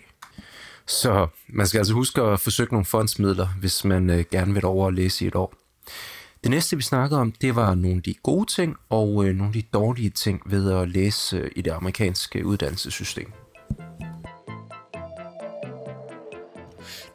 Så 0.86 1.26
man 1.48 1.66
skal 1.66 1.78
altså 1.78 1.94
huske 1.94 2.22
at 2.22 2.40
forsøge 2.40 2.68
nogle 2.70 2.84
fondsmidler, 2.84 3.46
hvis 3.60 3.84
man 3.84 4.10
øh, 4.10 4.24
gerne 4.30 4.54
vil 4.54 4.64
over 4.64 4.86
og 4.86 4.92
læse 4.92 5.24
i 5.24 5.28
et 5.28 5.34
år. 5.34 5.54
Det 6.42 6.50
næste, 6.50 6.76
vi 6.76 6.82
snakkede 6.82 7.20
om, 7.20 7.32
det 7.32 7.56
var 7.56 7.74
nogle 7.74 7.96
af 7.96 8.02
de 8.02 8.14
gode 8.14 8.50
ting 8.50 8.76
og 8.90 9.26
øh, 9.26 9.34
nogle 9.36 9.48
af 9.48 9.52
de 9.52 9.62
dårlige 9.72 10.10
ting 10.10 10.42
ved 10.46 10.72
at 10.72 10.88
læse 10.88 11.36
øh, 11.36 11.50
i 11.56 11.62
det 11.62 11.70
amerikanske 11.70 12.46
uddannelsessystem. 12.46 13.32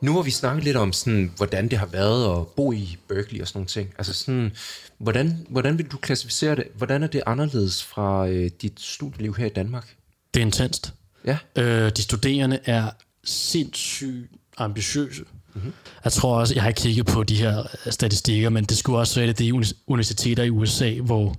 Nu 0.02 0.16
har 0.16 0.22
vi 0.22 0.32
snakket 0.32 0.64
lidt 0.64 0.78
om, 0.78 0.94
sådan, 0.94 1.32
hvordan 1.38 1.68
det 1.68 1.80
har 1.80 1.86
været 1.86 2.40
at 2.40 2.48
bo 2.48 2.72
i 2.72 2.98
Berkeley 3.08 3.42
og 3.42 3.48
sådan 3.48 3.58
nogle 3.58 3.68
ting. 3.68 3.94
Altså 3.98 4.14
sådan, 4.14 4.52
hvordan, 4.98 5.46
hvordan 5.50 5.78
vil 5.78 5.86
du 5.86 5.98
klassificere 5.98 6.56
det? 6.56 6.64
Hvordan 6.76 7.04
er 7.04 7.08
det 7.08 7.24
anderledes 7.26 7.84
fra 7.84 8.28
øh, 8.28 8.52
dit 8.62 8.80
studieliv 8.82 9.36
her 9.36 9.46
i 9.46 9.50
Danmark? 9.50 9.96
Det 10.34 10.40
er 10.40 10.46
intenst. 10.46 10.94
Ja. 11.26 11.38
Øh, 11.56 11.92
de 11.92 12.02
studerende 12.02 12.60
er 12.66 12.90
sindssygt 13.24 14.32
ambitiøse. 14.58 15.24
Mm-hmm. 15.54 15.74
Jeg 16.04 16.12
tror 16.12 16.40
også, 16.40 16.54
jeg 16.54 16.64
har 16.64 16.72
kigget 16.72 17.06
på 17.06 17.24
de 17.24 17.36
her 17.36 17.64
statistikker, 17.90 18.50
men 18.50 18.64
det 18.64 18.78
skulle 18.78 19.00
også 19.00 19.20
være 19.20 19.32
de 19.32 19.54
uni- 19.54 19.84
universiteter 19.88 20.44
i 20.44 20.50
USA, 20.50 20.94
hvor 20.94 21.36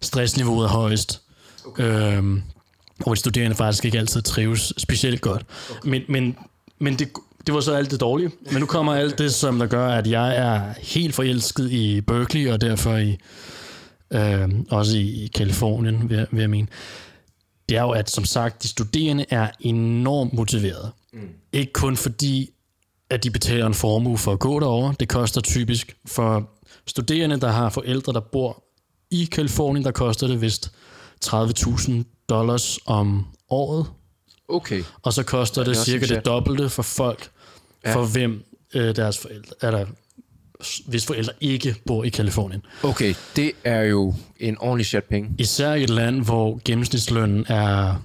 stressniveauet 0.00 0.64
er 0.64 0.68
højest. 0.68 1.20
Okay. 1.66 2.16
Øhm, 2.16 2.42
hvor 2.96 3.14
de 3.14 3.20
studerende 3.20 3.56
faktisk 3.56 3.84
ikke 3.84 3.98
altid 3.98 4.22
trives 4.22 4.72
specielt 4.76 5.20
godt. 5.20 5.46
Okay. 5.70 5.90
Men, 5.90 6.02
men, 6.08 6.36
men 6.78 6.98
det, 6.98 7.08
det 7.48 7.54
var 7.54 7.60
så 7.60 7.74
alt 7.74 7.90
det 7.90 8.00
dårlige. 8.00 8.30
Men 8.52 8.60
nu 8.60 8.66
kommer 8.66 8.94
alt 8.94 9.18
det, 9.18 9.34
som 9.34 9.58
der 9.58 9.66
gør, 9.66 9.88
at 9.88 10.06
jeg 10.06 10.36
er 10.36 10.74
helt 10.78 11.14
forelsket 11.14 11.70
i 11.70 12.00
Berkeley, 12.00 12.48
og 12.50 12.60
derfor 12.60 12.96
i, 12.96 13.18
øh, 14.12 14.48
også 14.70 14.96
i, 14.96 15.24
i 15.24 15.26
Kalifornien, 15.34 16.08
vil, 16.10 16.16
jeg- 16.18 16.26
vil 16.30 16.40
jeg 16.40 16.50
mene. 16.50 16.68
Det 17.68 17.76
er 17.76 17.82
jo, 17.82 17.90
at 17.90 18.10
som 18.10 18.24
sagt, 18.24 18.62
de 18.62 18.68
studerende 18.68 19.24
er 19.30 19.50
enormt 19.60 20.32
motiverede. 20.32 20.90
Mm. 21.12 21.20
Ikke 21.52 21.72
kun 21.72 21.96
fordi, 21.96 22.50
at 23.10 23.24
de 23.24 23.30
betaler 23.30 23.66
en 23.66 23.74
formue 23.74 24.18
for 24.18 24.32
at 24.32 24.38
gå 24.38 24.60
derover. 24.60 24.92
Det 24.92 25.08
koster 25.08 25.40
typisk 25.40 25.96
for 26.06 26.50
studerende, 26.86 27.40
der 27.40 27.50
har 27.50 27.70
forældre, 27.70 28.12
der 28.12 28.20
bor 28.20 28.64
i 29.10 29.28
Kalifornien, 29.32 29.84
der 29.84 29.90
koster 29.90 30.26
det 30.26 30.40
vist 30.40 30.72
30.000 31.24 31.92
dollars 32.28 32.78
om 32.86 33.26
året. 33.50 33.86
Okay. 34.48 34.82
Og 35.02 35.12
så 35.12 35.22
koster 35.22 35.62
det, 35.64 35.70
også 35.70 35.84
cirka 35.84 36.06
det 36.06 36.24
dobbelte 36.24 36.68
for 36.68 36.82
folk, 36.82 37.30
ja. 37.84 37.94
for 37.94 38.04
hvem 38.04 38.44
øh, 38.74 38.96
deres 38.96 39.18
forældre, 39.18 39.52
eller 39.62 39.86
hvis 40.86 41.06
forældre 41.06 41.32
ikke 41.40 41.74
bor 41.86 42.04
i 42.04 42.08
Kalifornien. 42.08 42.62
Okay, 42.82 43.14
det 43.36 43.52
er 43.64 43.82
jo 43.82 44.14
en 44.40 44.58
ordentlig 44.58 44.86
chat 44.86 45.04
penge. 45.04 45.30
Især 45.38 45.74
i 45.74 45.82
et 45.82 45.90
land, 45.90 46.24
hvor 46.24 46.60
gennemsnitslønnen 46.64 47.44
er 47.48 48.02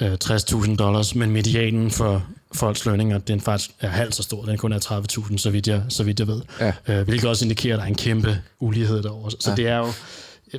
øh, 0.00 0.12
60.000 0.24 0.76
dollars, 0.76 1.14
men 1.14 1.30
medianen 1.30 1.90
for 1.90 2.26
folks 2.54 2.86
lønninger, 2.86 3.18
den 3.18 3.40
faktisk 3.40 3.70
er 3.80 3.88
halvt 3.88 4.14
så 4.14 4.22
stor. 4.22 4.44
Den 4.44 4.58
kun 4.58 4.72
er 4.72 4.78
30.000, 5.18 5.38
så 5.38 5.50
vidt 5.50 5.68
jeg, 5.68 5.82
så 5.88 6.04
vidt 6.04 6.20
jeg 6.20 6.28
ved. 6.28 6.40
Ja. 6.60 6.72
Øh, 6.88 7.04
hvilket 7.04 7.28
også 7.28 7.44
indikerer, 7.44 7.74
at 7.74 7.78
der 7.78 7.84
er 7.84 7.88
en 7.88 7.94
kæmpe 7.94 8.38
ulighed 8.60 9.02
derovre. 9.02 9.30
Så 9.30 9.50
ja. 9.50 9.56
det 9.56 9.68
er 9.68 9.78
jo 9.78 9.92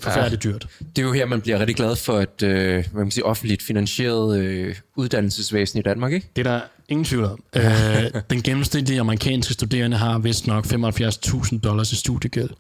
forfærdeligt 0.01 0.43
dyrt. 0.43 0.67
Det 0.95 1.01
er 1.01 1.05
jo 1.05 1.13
her, 1.13 1.25
man 1.25 1.41
bliver 1.41 1.59
rigtig 1.59 1.75
glad 1.75 1.95
for 1.95 2.19
et 2.19 2.43
øh, 2.43 2.85
hvad 2.91 3.03
man 3.03 3.12
sige, 3.12 3.25
offentligt 3.25 3.62
finansieret 3.62 4.39
øh, 4.39 4.75
uddannelsesvæsen 4.95 5.79
i 5.79 5.81
Danmark, 5.81 6.13
ikke? 6.13 6.27
Det 6.35 6.47
er 6.47 6.51
der 6.51 6.62
ingen 6.89 7.05
tvivl 7.05 7.25
om. 7.25 7.43
Øh, 7.55 8.21
den 8.29 8.41
gennemsnitlige 8.41 9.00
amerikanske 9.00 9.53
studerende 9.53 9.97
har 9.97 10.19
vist 10.19 10.47
nok 10.47 10.65
75.000 10.65 11.59
dollars 11.59 11.91
i 11.91 11.95
studiegæld. 11.95 12.50
Og 12.50 12.55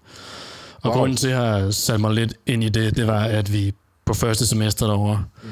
Wow. 0.83 0.91
wow. 0.91 0.99
grunden 0.99 1.17
til, 1.17 1.27
at 1.27 1.33
jeg 1.33 1.41
har 1.41 1.71
sat 1.71 2.01
mig 2.01 2.13
lidt 2.13 2.33
ind 2.45 2.63
i 2.63 2.69
det, 2.69 2.95
det 2.95 3.07
var, 3.07 3.23
at 3.23 3.53
vi 3.53 3.73
på 4.05 4.13
første 4.13 4.47
semester 4.47 4.85
derovre 4.87 5.25
mm. 5.43 5.49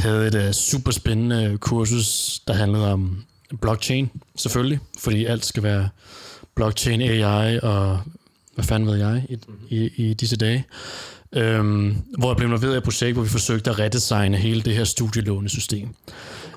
havde 0.00 0.26
et 0.26 0.34
uh, 0.34 0.52
super 0.52 0.92
spændende 0.92 1.58
kursus, 1.60 2.40
der 2.46 2.54
handlede 2.54 2.92
om 2.92 3.24
blockchain, 3.60 4.10
selvfølgelig, 4.36 4.78
fordi 4.98 5.24
alt 5.24 5.44
skal 5.44 5.62
være 5.62 5.88
blockchain, 6.54 7.00
AI 7.00 7.60
og 7.62 8.00
hvad 8.54 8.64
fanden 8.64 8.88
ved 8.88 8.96
jeg 8.96 9.26
i, 9.28 9.38
i, 9.68 9.90
i 9.96 10.14
disse 10.14 10.36
dage. 10.36 10.64
Øhm, 11.36 11.96
hvor 12.18 12.28
jeg 12.28 12.36
blev 12.36 12.46
involveret 12.46 12.74
i 12.74 12.76
et 12.76 12.82
projekt, 12.82 13.14
hvor 13.14 13.22
vi 13.22 13.28
forsøgte 13.28 13.70
at 13.70 13.78
redesigne 13.78 14.36
hele 14.36 14.62
det 14.62 14.74
her 14.74 14.84
studielånesystem. 14.84 15.88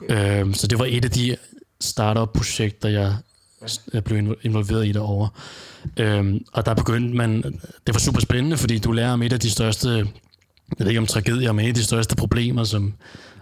Okay. 0.01 0.41
Øhm, 0.41 0.53
så 0.53 0.67
det 0.67 0.79
var 0.79 0.85
et 0.89 1.05
af 1.05 1.11
de 1.11 1.35
startup-projekter, 1.81 2.89
jeg 2.89 3.15
jeg 3.93 4.03
blev 4.03 4.19
invo- 4.19 4.39
involveret 4.43 4.87
i 4.87 4.91
derovre. 4.91 5.29
Øhm, 5.97 6.45
og 6.53 6.65
der 6.65 6.73
begyndte 6.73 7.17
man, 7.17 7.43
det 7.87 7.93
var 7.93 7.99
super 7.99 8.19
spændende, 8.19 8.57
fordi 8.57 8.77
du 8.79 8.91
lærer 8.91 9.11
om 9.11 9.23
et 9.23 9.33
af 9.33 9.39
de 9.39 9.51
største, 9.51 9.89
jeg 9.89 10.05
ved 10.79 10.87
ikke 10.87 10.99
om 10.99 11.07
tragedier, 11.07 11.51
men 11.51 11.65
et 11.65 11.69
af 11.69 11.75
de 11.75 11.83
største 11.83 12.15
problemer, 12.15 12.63
som 12.63 12.93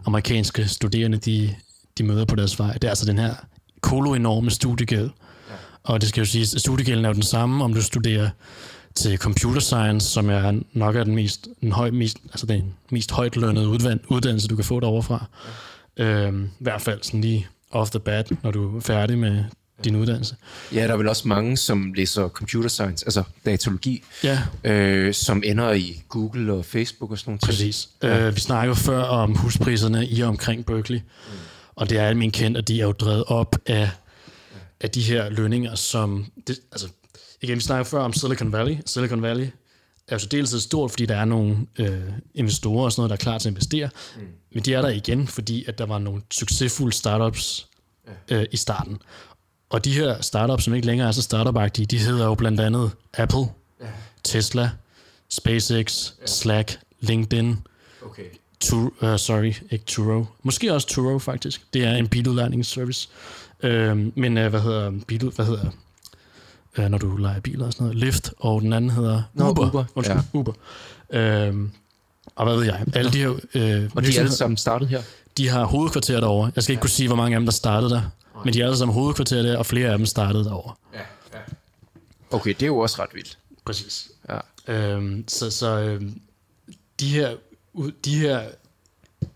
amerikanske 0.06 0.68
studerende, 0.68 1.18
de, 1.18 1.56
de 1.98 2.04
møder 2.04 2.26
på 2.26 2.36
deres 2.36 2.60
vej. 2.60 2.74
Det 2.74 2.84
er 2.84 2.90
altså 2.90 3.06
den 3.06 3.18
her 3.18 3.34
kolo-enorme 3.82 4.52
studiegæld. 4.52 5.10
Og 5.84 6.02
det 6.02 6.10
skal 6.10 6.22
jo 6.22 6.26
siges, 6.26 6.56
at 6.56 6.62
studiegælden 6.62 7.06
er 7.06 7.10
jo 7.10 7.14
den 7.14 7.24
samme, 7.24 7.64
om 7.64 7.74
du 7.74 7.82
studerer 7.82 8.30
til 8.96 9.18
computer 9.18 9.60
science, 9.62 10.10
som 10.10 10.30
er 10.30 10.60
nok 10.74 10.96
er 10.96 11.04
den 11.04 11.16
mest, 11.16 11.48
den 11.62 11.72
høj, 11.72 11.92
mest, 11.92 12.18
altså 12.26 12.46
den 12.46 12.74
mest 12.92 13.12
højt 13.12 13.36
lønnede 13.36 13.70
uddannelse, 14.10 14.48
du 14.48 14.56
kan 14.56 14.66
få 14.66 14.80
derovre 14.80 15.04
fra. 15.04 15.26
Øhm, 15.98 16.44
I 16.46 16.64
hvert 16.64 16.82
fald 16.82 17.00
sådan 17.04 17.22
lige 17.22 17.48
off 17.72 17.92
the 17.92 18.00
bat, 18.00 18.32
når 18.44 18.52
du 18.52 18.78
er 18.78 18.82
færdig 18.82 19.18
med 19.18 19.44
din 19.84 19.96
uddannelse. 19.96 20.36
Ja, 20.74 20.84
der 20.88 20.94
er 20.94 20.98
vel 20.98 21.08
også 21.08 21.28
mange, 21.28 21.58
som 21.58 21.94
læser 21.94 22.28
computer 22.28 22.70
science, 22.70 23.06
altså 23.06 23.24
datalogi, 23.46 24.04
Ja, 24.24 24.42
øh, 24.64 25.14
som 25.14 25.44
ender 25.46 25.72
i 25.74 26.02
Google 26.10 26.54
og 26.54 26.66
Facebook 26.66 27.12
og 27.12 27.18
sådan 27.18 27.30
nogle 27.32 27.40
ting. 27.40 27.50
præcis. 27.50 27.90
Ja. 28.04 28.28
Øh, 28.28 28.36
vi 28.36 28.40
snakkede 28.40 28.76
før 28.76 29.02
om 29.04 29.36
huspriserne 29.36 30.08
i 30.08 30.22
og 30.22 30.30
omkring 30.30 30.66
Berkeley, 30.66 30.98
mm. 31.00 31.34
og 31.76 31.90
det 31.90 31.98
er 31.98 32.08
almindeligt 32.08 32.44
kendt, 32.44 32.58
at 32.58 32.68
de 32.68 32.82
er 32.82 32.86
jo 32.86 32.92
drevet 32.92 33.24
op 33.28 33.56
af, 33.66 33.90
af 34.82 34.90
de 34.90 35.02
her 35.02 35.30
lønninger, 35.30 35.76
som... 35.76 36.26
Det, 36.48 36.60
altså, 36.72 36.88
igen, 37.42 37.56
vi 37.56 37.62
snakkede 37.62 37.90
før 37.90 38.00
om 38.00 38.14
Silicon 38.14 38.52
Valley. 38.52 38.78
Silicon 38.86 39.22
Valley 39.22 39.48
er 40.08 40.16
jo 40.16 40.20
så 40.20 40.28
dels 40.28 40.64
stort, 40.64 40.92
fordi 40.92 41.06
der 41.06 41.16
er 41.16 41.26
nogle 41.26 41.58
øh, 41.80 42.00
investorer 42.34 42.86
og 42.86 42.92
sådan 42.92 43.00
noget, 43.00 43.10
der 43.10 43.16
er 43.16 43.32
klar 43.32 43.38
til 43.38 43.50
at 43.50 43.52
investere. 43.52 43.90
Mm. 44.16 44.22
Men 44.54 44.64
de 44.64 44.74
er 44.74 44.82
der 44.82 44.90
igen, 44.90 45.28
fordi 45.28 45.66
at 45.66 45.78
der 45.78 45.86
var 45.86 46.00
nogle 46.00 46.22
succesfulde 46.32 46.96
startups 46.96 47.68
øh, 48.32 48.46
i 48.52 48.58
starten. 48.58 48.98
Og 49.70 49.86
de 49.86 49.94
her 49.94 50.22
startups, 50.22 50.64
som 50.64 50.74
ikke 50.74 50.88
længere 50.88 51.08
er 51.08 51.12
så 51.12 51.22
startup 51.22 51.76
de 51.90 51.98
hedder 51.98 52.26
jo 52.26 52.36
blandt 52.36 52.60
andet 52.60 52.92
Apple, 53.14 53.46
Tesla, 54.24 54.70
SpaceX, 55.30 56.12
Slack, 56.26 56.80
LinkedIn, 57.00 57.58
Okay. 58.06 58.24
Tur, 58.60 58.94
uh, 59.02 59.18
sorry, 59.18 59.54
ikke 59.72 59.86
Turo. 59.86 60.26
Måske 60.44 60.74
også 60.74 60.88
Turo, 60.88 61.20
faktisk. 61.20 61.62
Det 61.74 61.84
er 61.84 61.96
en 61.96 62.08
biludlejningsservice. 62.08 63.10
Øhm, 63.64 64.14
men 64.16 64.38
uh, 64.38 64.48
hvad 64.48 64.62
hedder 64.62 64.92
bil, 65.08 65.30
hvad 65.36 65.46
hedder 65.46 65.70
uh, 66.78 66.86
når 66.86 66.98
du 66.98 67.18
leger 67.18 67.40
biler 67.40 67.66
og 67.66 67.74
sådan 67.74 67.86
noget? 67.88 68.00
Lyft, 68.00 68.34
og 68.38 68.62
den 68.62 68.74
anden 68.74 68.90
hedder 68.92 69.24
Nå, 69.34 69.50
Uber. 69.50 69.68
Uber, 69.68 69.86
Undskyld, 69.96 70.18
ja. 70.18 70.40
Uber. 70.40 70.54
Øhm, 71.10 71.72
og 72.36 72.46
hvad 72.46 72.56
ved 72.56 72.64
jeg? 72.66 72.86
Alle 72.94 73.12
de 73.12 73.18
her 73.18 73.30
øh, 73.30 73.90
Og 73.96 74.04
de 74.04 74.16
er 74.16 74.20
alle 74.20 74.32
sammen 74.32 74.58
startet 74.58 74.88
her? 74.88 75.02
de 75.38 75.50
har 75.50 75.66
hovedkvarter 75.66 76.20
derovre. 76.20 76.52
Jeg 76.56 76.64
skal 76.64 76.74
ikke 76.74 76.82
kunne 76.82 76.90
sige, 76.90 77.08
hvor 77.08 77.16
mange 77.16 77.36
af 77.36 77.40
dem, 77.40 77.46
der 77.46 77.52
startede 77.52 77.92
der. 77.92 78.02
Men 78.46 78.54
de 78.54 78.62
er 78.62 78.66
alle 78.66 78.78
sammen 78.78 78.94
hovedkvarter 78.94 79.42
der, 79.42 79.58
og 79.58 79.66
flere 79.66 79.90
af 79.90 79.98
dem 79.98 80.06
startede 80.06 80.44
derovre. 80.44 80.74
Okay, 82.32 82.50
det 82.50 82.62
er 82.64 82.68
jo 82.68 82.78
også 82.78 83.02
ret 83.02 83.10
vildt. 83.14 83.38
Præcis. 83.66 84.08
Ja. 84.30 84.74
Øhm, 84.74 85.24
så 85.28 85.52
så 85.52 85.80
øhm, 85.80 86.20
de 87.00 87.10
her, 87.10 87.36
de 88.06 88.20
her 88.20 88.42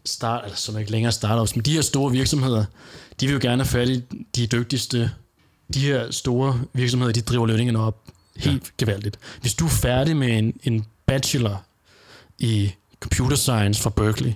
start, 0.05 0.43
altså, 0.43 0.63
som 0.63 0.77
ikke 0.77 0.91
længere 0.91 1.11
startups, 1.11 1.55
men 1.55 1.65
de 1.65 1.73
her 1.73 1.81
store 1.81 2.11
virksomheder, 2.11 2.65
de 3.19 3.25
vil 3.27 3.33
jo 3.33 3.39
gerne 3.41 3.63
have 3.63 3.69
fat 3.69 3.89
i 3.89 4.03
de 4.35 4.47
dygtigste. 4.47 5.11
De 5.73 5.79
her 5.79 6.11
store 6.11 6.61
virksomheder, 6.73 7.13
de 7.13 7.21
driver 7.21 7.45
lønningerne 7.45 7.79
op 7.79 8.03
helt 8.35 8.63
ja. 8.63 8.85
gevaldigt. 8.85 9.19
Hvis 9.41 9.53
du 9.53 9.65
er 9.65 9.69
færdig 9.69 10.17
med 10.17 10.37
en, 10.37 10.53
en 10.63 10.85
bachelor 11.05 11.63
i 12.39 12.71
computer 12.99 13.37
science 13.37 13.81
fra 13.81 13.89
Berkeley, 13.89 14.33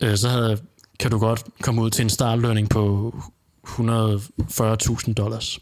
øh, 0.00 0.16
så 0.16 0.28
havde, 0.28 0.58
kan 1.00 1.10
du 1.10 1.18
godt 1.18 1.44
komme 1.62 1.82
ud 1.82 1.90
til 1.90 2.02
en 2.02 2.10
startlønning 2.10 2.68
på 2.68 3.14
140.000 3.66 5.12
dollars. 5.12 5.58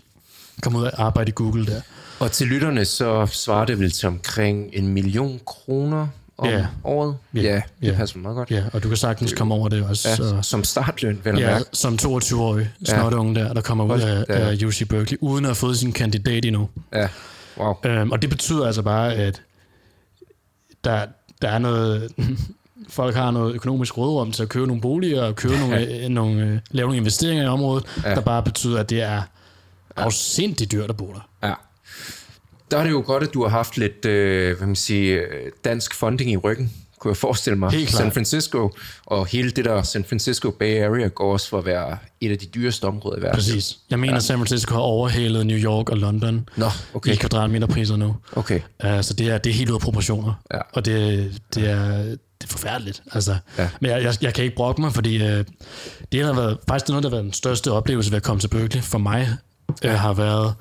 Kom 0.62 0.76
ud 0.76 0.83
og 0.83 1.03
arbejde 1.03 1.29
i 1.29 1.33
Google 1.37 1.67
der. 1.67 1.81
Og 2.21 2.33
til 2.33 2.47
lytterne, 2.47 2.85
så 2.85 3.26
svarer 3.26 3.65
det 3.65 3.79
vel 3.79 3.91
til 3.91 4.07
omkring 4.07 4.71
en 4.73 4.88
million 4.88 5.41
kroner 5.47 6.09
om 6.38 6.49
Ja. 6.49 6.66
året. 6.85 7.16
Ja. 7.35 7.40
Ja, 7.40 7.55
det 7.81 7.88
Ja. 7.88 7.95
passer 7.95 8.19
meget 8.19 8.35
godt. 8.37 8.50
Ja, 8.50 8.64
og 8.73 8.83
du 8.83 8.88
kan 8.88 8.97
sagtens 8.97 9.33
komme 9.33 9.55
over 9.55 9.69
det 9.69 9.85
også. 9.85 10.09
Ja, 10.09 10.16
så, 10.16 10.38
som 10.43 10.64
startløn, 10.64 11.21
vel 11.25 11.38
ja, 11.38 11.47
mærke. 11.50 11.64
som 11.73 11.99
22-årig 12.02 12.71
snotunge 12.85 13.35
der, 13.35 13.52
der 13.52 13.61
kommer 13.61 13.85
ud 13.97 14.00
af, 14.00 14.25
da. 14.26 14.33
af 14.33 14.62
UC 14.64 14.88
Berkeley, 14.88 15.19
uden 15.21 15.45
at 15.45 15.49
have 15.49 15.55
fået 15.55 15.78
sin 15.78 15.93
kandidat 15.93 16.45
endnu. 16.45 16.69
Ja, 16.93 17.09
wow. 17.59 17.75
Øhm, 17.85 18.11
og 18.12 18.23
det 18.23 18.31
betyder 18.31 18.66
altså 18.66 18.83
bare, 18.83 19.14
at 19.14 19.43
der, 20.85 21.07
der 21.43 21.49
er 21.49 21.59
noget... 21.59 22.12
Folk 22.88 23.14
har 23.14 23.31
noget 23.31 23.55
økonomisk 23.55 23.99
rådrum 23.99 24.33
til 24.33 24.43
at 24.43 24.49
købe 24.49 24.66
nogle 24.66 24.83
boliger 24.83 25.23
og 25.23 25.37
købe 25.37 25.59
nogle, 25.59 26.02
øh, 26.05 26.09
nogle, 26.09 26.43
øh, 26.43 26.59
lave 26.71 26.87
nogle 26.87 26.97
investeringer 26.97 27.45
i 27.45 27.47
området, 27.47 27.85
ja. 28.05 28.09
Ja. 28.09 28.14
der 28.14 28.21
bare 28.21 28.43
betyder, 28.43 28.81
at 28.81 28.90
det 28.90 29.02
er 29.02 29.23
afsindigt 29.97 30.73
dyrt 30.73 30.90
at 30.90 30.97
bo 30.97 31.07
der. 31.14 31.28
Ja. 32.73 32.77
Der 32.77 32.83
er 32.83 32.85
det 32.87 32.91
jo 32.93 33.03
godt, 33.07 33.23
at 33.23 33.35
du 33.35 33.43
har 33.43 33.51
haft 33.51 33.77
lidt, 33.79 34.05
øh, 34.05 34.57
hvad 34.57 34.67
man 34.67 34.77
sige, 34.77 35.13
øh, 35.13 35.51
dansk 35.65 35.95
funding 35.95 36.31
i 36.31 36.37
ryggen, 36.37 36.73
kunne 36.99 37.11
jeg 37.11 37.17
forestille 37.17 37.59
mig. 37.59 37.71
Helt 37.71 37.89
klart. 37.89 38.03
San 38.03 38.13
Francisco, 38.13 38.71
og 39.07 39.27
hele 39.27 39.51
det 39.51 39.65
der 39.65 39.83
San 39.83 40.05
Francisco 40.05 40.51
Bay 40.51 40.83
Area 40.83 41.09
går 41.09 41.33
også 41.33 41.49
for 41.49 41.59
at 41.59 41.65
være 41.65 41.99
et 42.21 42.31
af 42.31 42.39
de 42.39 42.47
dyreste 42.47 42.85
områder 42.85 43.19
i 43.19 43.23
verden. 43.23 43.35
Præcis. 43.35 43.79
Jeg 43.91 43.99
mener, 43.99 44.15
ja. 44.15 44.21
San 44.21 44.39
Francisco 44.39 44.75
har 44.75 44.81
overhalet 44.81 45.47
New 45.47 45.59
York 45.59 45.91
og 45.91 45.97
London 45.97 46.49
Nå, 46.57 46.67
okay. 46.95 47.13
i 47.13 47.17
kvadratmeterpriser 47.17 47.97
nu. 47.97 48.17
Okay. 48.33 48.61
Uh, 48.85 49.01
så 49.03 49.15
det 49.15 49.29
er, 49.29 49.39
det 49.39 49.51
er 49.51 49.55
helt 49.55 49.71
ude 49.71 49.77
af 49.77 49.81
proportioner. 49.81 50.33
Ja. 50.55 50.59
Og 50.73 50.85
det, 50.85 51.33
det, 51.55 51.71
er, 51.71 52.03
det 52.03 52.19
er 52.45 52.49
forfærdeligt. 52.49 53.03
Altså, 53.13 53.37
Ja. 53.59 53.69
Men 53.81 53.91
jeg, 53.91 54.03
jeg, 54.03 54.15
jeg 54.23 54.35
kan 54.35 54.45
ikke 54.45 54.57
brokke 54.57 54.81
mig, 54.81 54.93
fordi 54.93 55.17
uh, 55.17 55.45
det 56.13 56.25
har 56.25 56.33
været, 56.33 56.59
faktisk 56.69 56.87
det 56.87 56.91
er 56.91 56.93
noget, 56.93 57.03
der 57.03 57.09
har 57.09 57.17
været 57.17 57.25
den 57.25 57.33
største 57.33 57.73
oplevelse 57.73 58.11
ved 58.11 58.17
at 58.17 58.23
komme 58.23 58.41
til 58.41 58.49
Berkeley 58.49 58.83
for 58.83 58.99
mig, 58.99 59.29
uh, 59.85 59.91
har 59.91 60.13
været 60.13 60.55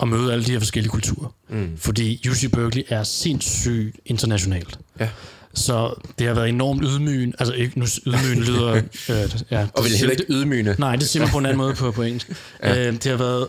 at 0.00 0.08
møde 0.08 0.32
alle 0.32 0.44
de 0.44 0.52
her 0.52 0.58
forskellige 0.58 0.90
kulturer. 0.90 1.34
Mm. 1.48 1.76
Fordi 1.78 2.28
UC 2.30 2.50
Berkeley 2.52 2.82
er 2.88 3.02
sindssygt 3.02 3.96
internationalt. 4.06 4.78
Ja. 5.00 5.08
Så 5.54 5.94
det 6.18 6.26
har 6.26 6.34
været 6.34 6.48
enormt 6.48 6.82
ydmygende. 6.84 7.36
Altså 7.38 7.54
ikke, 7.54 7.78
nu 7.78 7.86
ydmygende 8.06 8.46
lyder... 8.46 8.74
Øh, 9.10 9.30
ja, 9.50 9.66
Og 9.74 9.84
vel 9.84 9.92
heller 9.92 10.10
ikke 10.10 10.24
ydmygende. 10.28 10.74
Nej, 10.78 10.96
det 10.96 11.08
siger 11.08 11.22
man 11.22 11.30
på 11.32 11.38
en 11.38 11.46
anden 11.46 11.58
måde 11.58 11.74
på, 11.74 11.90
på 11.90 12.02
engelsk. 12.02 12.30
ja. 12.62 12.86
øh, 12.88 12.92
det 12.92 13.06
har 13.06 13.16
været, 13.16 13.48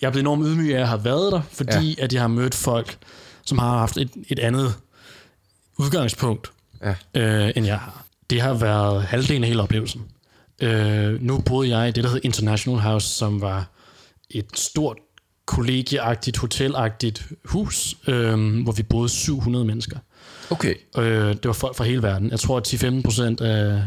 jeg 0.00 0.06
er 0.06 0.10
blevet 0.10 0.22
enormt 0.22 0.46
ydmyg 0.46 0.74
af 0.74 0.80
at 0.80 0.88
have 0.88 1.04
været 1.04 1.32
der, 1.32 1.40
fordi 1.52 1.94
ja. 1.98 2.04
at 2.04 2.12
jeg 2.12 2.20
har 2.22 2.28
mødt 2.28 2.54
folk, 2.54 2.96
som 3.44 3.58
har 3.58 3.78
haft 3.78 3.96
et, 3.96 4.10
et 4.28 4.38
andet 4.38 4.74
udgangspunkt, 5.78 6.50
Ja. 6.82 6.94
øh, 7.14 7.52
end 7.56 7.66
jeg 7.66 7.78
har. 7.78 8.04
Det 8.30 8.40
har 8.40 8.54
været 8.54 9.02
halvdelen 9.02 9.42
af 9.44 9.48
hele 9.48 9.62
oplevelsen. 9.62 10.02
Øh, 10.60 11.22
nu 11.22 11.40
boede 11.40 11.76
jeg 11.78 11.88
i 11.88 11.92
det, 11.92 12.04
der 12.04 12.10
hed 12.10 12.20
International 12.22 12.80
House, 12.80 13.08
som 13.08 13.40
var 13.40 13.66
et 14.30 14.46
stort 14.54 14.96
kollegieagtigt, 15.48 16.36
hotelagtigt 16.36 17.26
hus, 17.44 17.96
øh, 18.08 18.62
hvor 18.62 18.72
vi 18.72 18.82
boede 18.82 19.08
700 19.08 19.64
mennesker. 19.64 19.98
Okay. 20.50 20.74
Øh, 20.98 21.28
det 21.28 21.44
var 21.44 21.52
folk 21.52 21.76
fra 21.76 21.84
hele 21.84 22.02
verden. 22.02 22.30
Jeg 22.30 22.40
tror, 22.40 22.56
at 22.56 22.74
10-15 22.74 23.02
procent 23.02 23.40
af, 23.40 23.82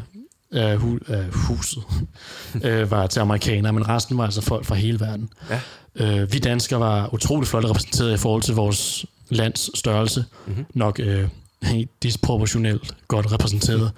af, 0.51 0.77
hu, 0.77 0.99
af 1.07 1.25
huset 1.33 1.83
øh, 2.65 2.91
var 2.91 3.07
til 3.07 3.19
amerikanere, 3.19 3.73
men 3.73 3.89
resten 3.89 4.17
var 4.17 4.23
altså 4.23 4.41
folk 4.41 4.65
fra 4.65 4.75
hele 4.75 4.99
verden. 4.99 5.29
Ja. 5.49 5.59
Øh, 5.95 6.33
vi 6.33 6.39
danskere 6.39 6.79
var 6.79 7.13
utrolig 7.13 7.47
flot 7.47 7.65
repræsenteret 7.65 8.13
i 8.13 8.17
forhold 8.17 8.41
til 8.41 8.55
vores 8.55 9.05
lands 9.29 9.79
størrelse. 9.79 10.25
Mm-hmm. 10.47 10.65
Nok 10.73 10.99
øh, 10.99 11.27
helt 11.63 11.89
disproportionelt 12.03 12.95
godt 13.07 13.31
repræsenteret. 13.31 13.91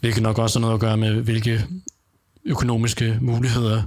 Hvilket 0.00 0.22
nok 0.22 0.38
også 0.38 0.58
har 0.58 0.60
noget 0.60 0.74
at 0.74 0.80
gøre 0.80 0.96
med, 0.96 1.14
hvilke 1.14 1.64
økonomiske 2.44 3.18
muligheder 3.20 3.82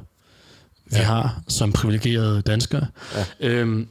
vi 0.89 0.97
ja. 0.97 1.03
har 1.03 1.41
som 1.47 1.71
privilegerede 1.71 2.41
danskere. 2.41 2.87
Ja. 3.15 3.25
Øhm, 3.39 3.87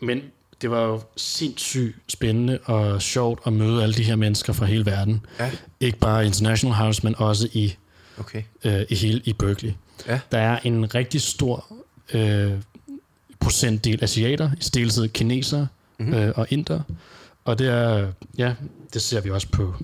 men 0.00 0.20
det 0.62 0.70
var 0.70 0.82
jo 0.82 1.00
sindssygt 1.16 1.96
spændende 2.08 2.58
og 2.64 3.02
sjovt 3.02 3.40
at 3.46 3.52
møde 3.52 3.82
alle 3.82 3.94
de 3.94 4.02
her 4.02 4.16
mennesker 4.16 4.52
fra 4.52 4.66
hele 4.66 4.86
verden. 4.86 5.20
Ja. 5.40 5.50
Ikke 5.80 5.98
bare 5.98 6.26
International 6.26 6.76
House, 6.76 7.00
men 7.04 7.14
også 7.18 7.48
i, 7.52 7.74
Okay. 8.18 8.42
øh, 8.64 8.82
i 8.88 8.94
hele 8.94 9.20
i 9.24 9.32
Berkeley. 9.32 9.72
Ja. 10.06 10.20
Der 10.32 10.38
er 10.38 10.58
en 10.64 10.94
rigtig 10.94 11.20
stor 11.20 11.72
øh, 12.14 12.52
procentdel 13.40 14.04
asiater, 14.04 14.50
i 14.60 14.62
stilletid 14.62 15.08
kinesere 15.08 15.68
mm-hmm. 15.98 16.14
øh, 16.14 16.32
og 16.36 16.46
inder. 16.50 16.80
Og 17.44 17.58
det 17.58 17.68
er, 17.68 18.12
ja, 18.38 18.54
det 18.92 19.02
ser 19.02 19.20
vi 19.20 19.30
også 19.30 19.48
på 19.48 19.74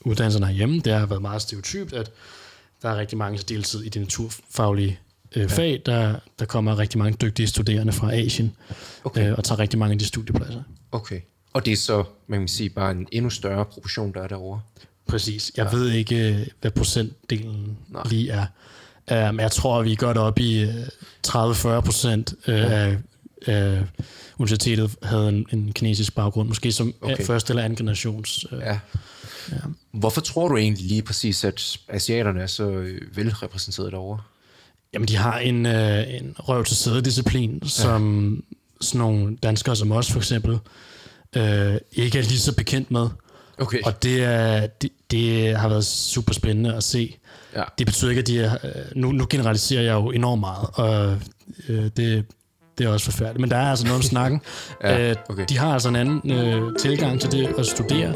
uddannelserne 0.00 0.46
herhjemme. 0.46 0.80
Det 0.80 0.92
har 0.92 1.06
været 1.06 1.22
meget 1.22 1.42
stereotypt, 1.42 1.92
at 1.92 2.10
der 2.82 2.88
er 2.88 2.96
rigtig 2.96 3.18
mange 3.18 3.38
deltid 3.38 3.82
i 3.82 3.88
de 3.88 3.98
naturfaglige 3.98 4.98
øh, 5.36 5.48
fag. 5.48 5.82
Der, 5.86 6.14
der 6.38 6.44
kommer 6.44 6.78
rigtig 6.78 6.98
mange 6.98 7.16
dygtige 7.20 7.46
studerende 7.46 7.92
fra 7.92 8.12
Asien 8.14 8.52
Okay. 9.04 9.30
øh, 9.30 9.34
og 9.38 9.44
tager 9.44 9.58
rigtig 9.58 9.78
mange 9.78 9.92
af 9.92 9.98
de 9.98 10.04
studiepladser. 10.06 10.62
Okay. 10.92 11.20
Og 11.52 11.64
det 11.66 11.72
er 11.72 11.76
så, 11.76 12.04
man 12.26 12.38
kan 12.40 12.48
sige, 12.48 12.70
bare 12.70 12.90
en 12.90 13.06
endnu 13.12 13.30
større 13.30 13.64
proportion, 13.64 14.12
der 14.14 14.22
er 14.22 14.28
derovre. 14.28 14.60
Præcis. 15.06 15.52
Jeg 15.56 15.68
ja. 15.72 15.76
ved 15.78 15.90
ikke, 15.90 16.34
øh, 16.34 16.46
hvad 16.60 16.70
procentdelen 16.70 17.76
Nej. 17.88 18.02
lige 18.10 18.30
er. 18.30 18.46
Uh, 19.12 19.34
men 19.34 19.40
jeg 19.40 19.50
tror, 19.50 19.82
vi 19.82 19.92
er 19.92 19.96
godt 19.96 20.16
op 20.18 20.38
i 20.38 20.64
uh, 20.64 20.70
30-40 21.28 21.80
procent 21.80 22.32
uh, 22.48 22.54
af, 22.54 22.96
af 23.46 23.82
universitetet 24.38 24.96
havde 25.02 25.28
en, 25.28 25.46
en 25.52 25.72
kinesisk 25.72 26.14
baggrund. 26.14 26.48
Måske 26.48 26.72
som 26.72 26.94
Okay. 27.00 27.24
første 27.24 27.50
eller 27.50 27.62
anden 27.62 27.76
generations. 27.76 28.52
Uh, 28.52 28.58
Ja. 28.58 28.78
ja. 29.52 29.56
Hvorfor 29.92 30.20
tror 30.20 30.48
du 30.48 30.56
egentlig 30.56 30.86
lige 30.86 31.02
præcis, 31.02 31.44
at 31.44 31.76
asiaterne 31.88 32.42
er 32.42 32.46
så 32.46 32.70
øh, 32.70 33.16
velrepræsenteret 33.16 33.92
derovre? 33.92 34.20
Jamen, 34.94 35.08
de 35.08 35.16
har 35.16 35.38
en, 35.38 35.66
øh, 35.66 36.14
en 36.14 36.34
røv 36.38 36.64
til 36.64 36.76
sædedisciplin, 36.76 37.62
som 37.68 38.42
sådan 38.80 38.98
nogle 38.98 39.36
danskere 39.36 39.76
som 39.76 39.92
os 39.92 40.12
for 40.12 40.18
eksempel 40.18 40.58
øh, 41.36 41.74
ikke 41.92 42.18
er 42.18 42.22
lige 42.22 42.38
så 42.38 42.54
bekendt 42.56 42.90
med. 42.90 43.08
Okay. 43.58 43.78
Og 43.84 44.02
det, 44.02 44.24
er, 44.24 44.66
det, 44.66 44.90
det 45.10 45.56
har 45.56 45.68
været 45.68 45.84
super 45.84 46.32
spændende 46.34 46.74
at 46.74 46.84
se. 46.84 47.16
Ja. 47.56 47.62
Det 47.78 47.86
betyder 47.86 48.10
ikke, 48.10 48.20
at 48.20 48.26
de 48.26 48.40
er... 48.40 48.54
øh, 48.64 48.70
Nu, 48.94 49.12
nu 49.12 49.26
generaliserer 49.30 49.82
jeg 49.82 49.92
jo 49.92 50.10
enormt 50.10 50.40
meget, 50.40 50.68
og 50.72 51.18
øh, 51.68 51.84
det, 51.96 52.24
det 52.78 52.86
er 52.86 52.88
også 52.88 53.04
forfærdeligt. 53.04 53.40
Men 53.40 53.50
der 53.50 53.56
er 53.56 53.70
altså 53.70 53.84
noget 53.84 53.96
om 53.96 54.02
snakken. 54.02 54.40
Ja, 54.84 55.10
Øh, 55.10 55.16
okay. 55.28 55.44
De 55.48 55.58
har 55.58 55.72
altså 55.72 55.88
en 55.88 55.96
anden 55.96 56.30
øh, 56.32 56.76
tilgang 56.78 57.20
til 57.20 57.32
det 57.32 57.48
at 57.58 57.66
studere. 57.66 58.14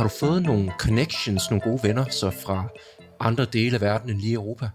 Har 0.00 0.08
du 0.08 0.14
fået 0.20 0.42
nogle 0.42 0.72
connections, 0.78 1.50
nogle 1.50 1.60
gode 1.60 1.80
venner, 1.82 2.04
så 2.10 2.30
fra 2.30 2.64
andre 3.20 3.44
dele 3.44 3.74
af 3.74 3.80
verden 3.80 4.10
end 4.10 4.20
lige 4.20 4.34
Europa? 4.34 4.68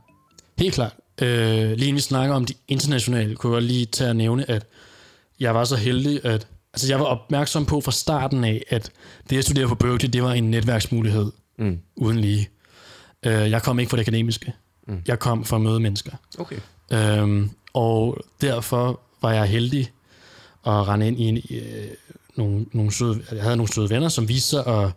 Helt 0.57 0.73
klart. 0.73 0.93
Øh, 1.21 1.27
lige 1.27 1.73
inden 1.73 1.95
vi 1.95 1.99
snakker 1.99 2.35
om 2.35 2.45
de 2.45 2.53
internationale, 2.67 3.35
kunne 3.35 3.53
jeg 3.53 3.55
godt 3.55 3.63
lige 3.63 3.85
tage 3.85 4.09
at 4.09 4.15
nævne, 4.15 4.49
at 4.49 4.65
jeg 5.39 5.55
var 5.55 5.63
så 5.63 5.75
heldig, 5.75 6.25
at 6.25 6.47
altså 6.73 6.87
jeg 6.87 6.99
var 6.99 7.05
opmærksom 7.05 7.65
på 7.65 7.81
fra 7.81 7.91
starten 7.91 8.43
af, 8.43 8.63
at 8.69 8.91
det 9.29 9.37
at 9.37 9.43
studere 9.43 9.67
på 9.67 9.75
Berkeley, 9.75 10.09
det 10.13 10.23
var 10.23 10.33
en 10.33 10.51
netværksmulighed 10.51 11.31
mm. 11.57 11.79
uden 11.95 12.19
lige. 12.19 12.49
Øh, 13.25 13.51
jeg 13.51 13.63
kom 13.63 13.79
ikke 13.79 13.89
fra 13.89 13.97
det 13.97 14.03
akademiske. 14.03 14.53
Mm. 14.87 15.01
Jeg 15.07 15.19
kom 15.19 15.45
fra 15.45 15.55
at 15.55 15.61
møde 15.61 15.79
mennesker. 15.79 16.11
Okay. 16.37 16.57
Øhm, 16.91 17.49
og 17.73 18.17
derfor 18.41 18.99
var 19.21 19.31
jeg 19.31 19.45
heldig 19.45 19.91
at 20.65 20.87
rende 20.87 21.07
ind 21.07 21.19
i 21.19 21.23
en, 21.23 21.37
øh, 21.37 21.87
nogle, 22.37 22.65
nogle 22.71 22.91
søde, 22.91 23.21
jeg 23.31 23.43
havde 23.43 23.57
nogle 23.57 23.73
søde 23.73 23.89
venner, 23.89 24.09
som 24.09 24.27
viste 24.29 24.49
sig 24.49 24.67
at, 24.67 24.91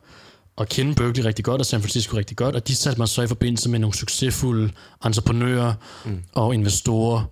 at 0.58 0.68
kende 0.68 0.94
Berkeley 0.94 1.24
rigtig 1.24 1.44
godt 1.44 1.60
og 1.60 1.66
San 1.66 1.80
Francisco 1.80 2.16
rigtig 2.16 2.36
godt, 2.36 2.54
og 2.56 2.68
de 2.68 2.74
satte 2.76 2.98
mig 3.00 3.08
så 3.08 3.22
i 3.22 3.26
forbindelse 3.26 3.68
med 3.68 3.78
nogle 3.78 3.94
succesfulde 3.94 4.72
entreprenører 5.04 5.74
mm. 6.04 6.22
og 6.32 6.54
investorer 6.54 7.24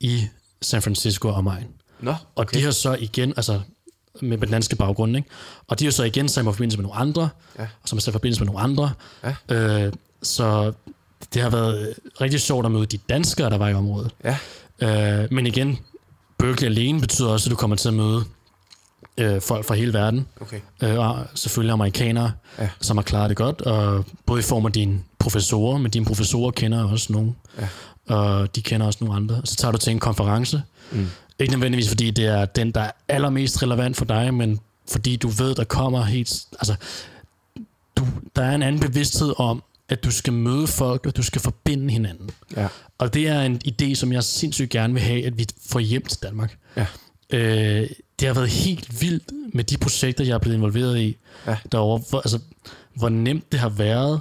i 0.00 0.22
San 0.62 0.82
Francisco 0.82 1.28
og 1.28 1.34
omegn. 1.34 1.66
Nå, 2.00 2.10
Og 2.10 2.16
okay. 2.36 2.58
de 2.58 2.64
har 2.64 2.70
så 2.70 2.96
igen, 3.00 3.32
altså 3.36 3.60
med 4.22 4.38
den 4.38 4.50
danske 4.50 4.76
baggrund, 4.76 5.16
ikke? 5.16 5.28
og 5.68 5.78
de 5.80 5.84
har 5.84 5.92
så 5.92 6.04
igen 6.04 6.28
sat 6.28 6.44
mig 6.44 6.50
i 6.50 6.54
forbindelse 6.54 6.78
med 6.78 6.82
nogle 6.82 6.98
andre, 7.00 7.28
Ja. 7.58 7.62
og 7.82 7.88
som 7.88 7.98
har 7.98 8.00
sat 8.00 8.10
i 8.10 8.12
forbindelse 8.12 8.40
med 8.40 8.46
nogle 8.46 8.60
andre. 8.60 8.92
Ja. 9.48 9.86
Øh, 9.86 9.92
så 10.22 10.72
det 11.34 11.42
har 11.42 11.50
været 11.50 11.94
rigtig 12.20 12.40
sjovt 12.40 12.66
at 12.66 12.72
møde 12.72 12.86
de 12.86 12.98
danskere, 13.08 13.50
der 13.50 13.58
var 13.58 13.68
i 13.68 13.74
området. 13.74 14.10
Ja. 14.24 14.38
Øh, 15.22 15.28
men 15.32 15.46
igen, 15.46 15.78
Berkeley 16.38 16.68
alene 16.68 17.00
betyder 17.00 17.28
også, 17.28 17.48
at 17.48 17.50
du 17.50 17.56
kommer 17.56 17.76
til 17.76 17.88
at 17.88 17.94
møde 17.94 18.24
øh, 19.18 19.40
folk 19.40 19.64
fra 19.66 19.74
hele 19.74 19.92
verden. 19.92 20.26
Okay. 20.40 20.60
Øh, 20.82 20.98
og 20.98 21.26
selvfølgelig 21.34 21.72
amerikanere, 21.72 22.32
Ja. 22.58 22.68
som 22.80 22.96
har 22.96 23.02
klaret 23.02 23.28
det 23.30 23.36
godt. 23.36 23.60
Og 23.60 24.04
både 24.26 24.40
i 24.40 24.42
form 24.42 24.66
af 24.66 24.72
dine 24.72 25.00
professorer, 25.18 25.78
men 25.78 25.90
dine 25.90 26.04
professorer 26.04 26.50
kender 26.50 26.84
også 26.84 27.12
nogen. 27.12 27.36
Ja. 27.60 27.68
Og 28.14 28.56
de 28.56 28.62
kender 28.62 28.86
også 28.86 28.98
nogle 29.04 29.16
andre. 29.16 29.40
Så 29.44 29.56
tager 29.56 29.72
du 29.72 29.78
til 29.78 29.90
en 29.90 29.98
konference. 30.00 30.62
Mm. 30.92 31.06
Ikke 31.38 31.52
nødvendigvis, 31.52 31.88
fordi 31.88 32.10
det 32.10 32.26
er 32.26 32.44
den, 32.44 32.70
der 32.72 32.80
er 32.80 32.90
allermest 33.08 33.62
relevant 33.62 33.96
for 33.96 34.04
dig, 34.04 34.34
men 34.34 34.60
fordi 34.90 35.16
du 35.16 35.28
ved, 35.28 35.54
der 35.54 35.64
kommer 35.64 36.02
helt... 36.04 36.34
Altså, 36.52 36.74
du, 37.96 38.06
der 38.36 38.42
er 38.42 38.54
en 38.54 38.62
anden 38.62 38.80
bevidsthed 38.80 39.34
om, 39.36 39.62
at 39.88 40.04
du 40.04 40.10
skal 40.10 40.32
møde 40.32 40.66
folk, 40.66 41.06
og 41.06 41.16
du 41.16 41.22
skal 41.22 41.40
forbinde 41.40 41.90
hinanden. 41.92 42.30
Ja. 42.56 42.68
Og 42.98 43.14
det 43.14 43.28
er 43.28 43.40
en 43.42 43.60
idé, 43.68 43.94
som 43.94 44.12
jeg 44.12 44.24
sindssygt 44.24 44.70
gerne 44.70 44.92
vil 44.94 45.02
have, 45.02 45.26
at 45.26 45.38
vi 45.38 45.46
får 45.70 45.80
hjem 45.80 46.04
til 46.06 46.22
Danmark. 46.22 46.56
Ja. 46.76 46.86
Øh, 47.30 47.88
det 48.20 48.28
har 48.28 48.34
været 48.34 48.48
helt 48.48 49.00
vildt 49.02 49.54
med 49.54 49.64
de 49.64 49.76
projekter, 49.76 50.24
jeg 50.24 50.34
er 50.34 50.38
blevet 50.38 50.56
involveret 50.56 50.98
i 51.00 51.16
Ja. 51.46 51.56
derovre. 51.72 52.02
Hvor, 52.10 52.18
altså, 52.18 52.38
hvor 52.94 53.08
nemt 53.08 53.52
det 53.52 53.60
har 53.60 53.68
været 53.68 54.20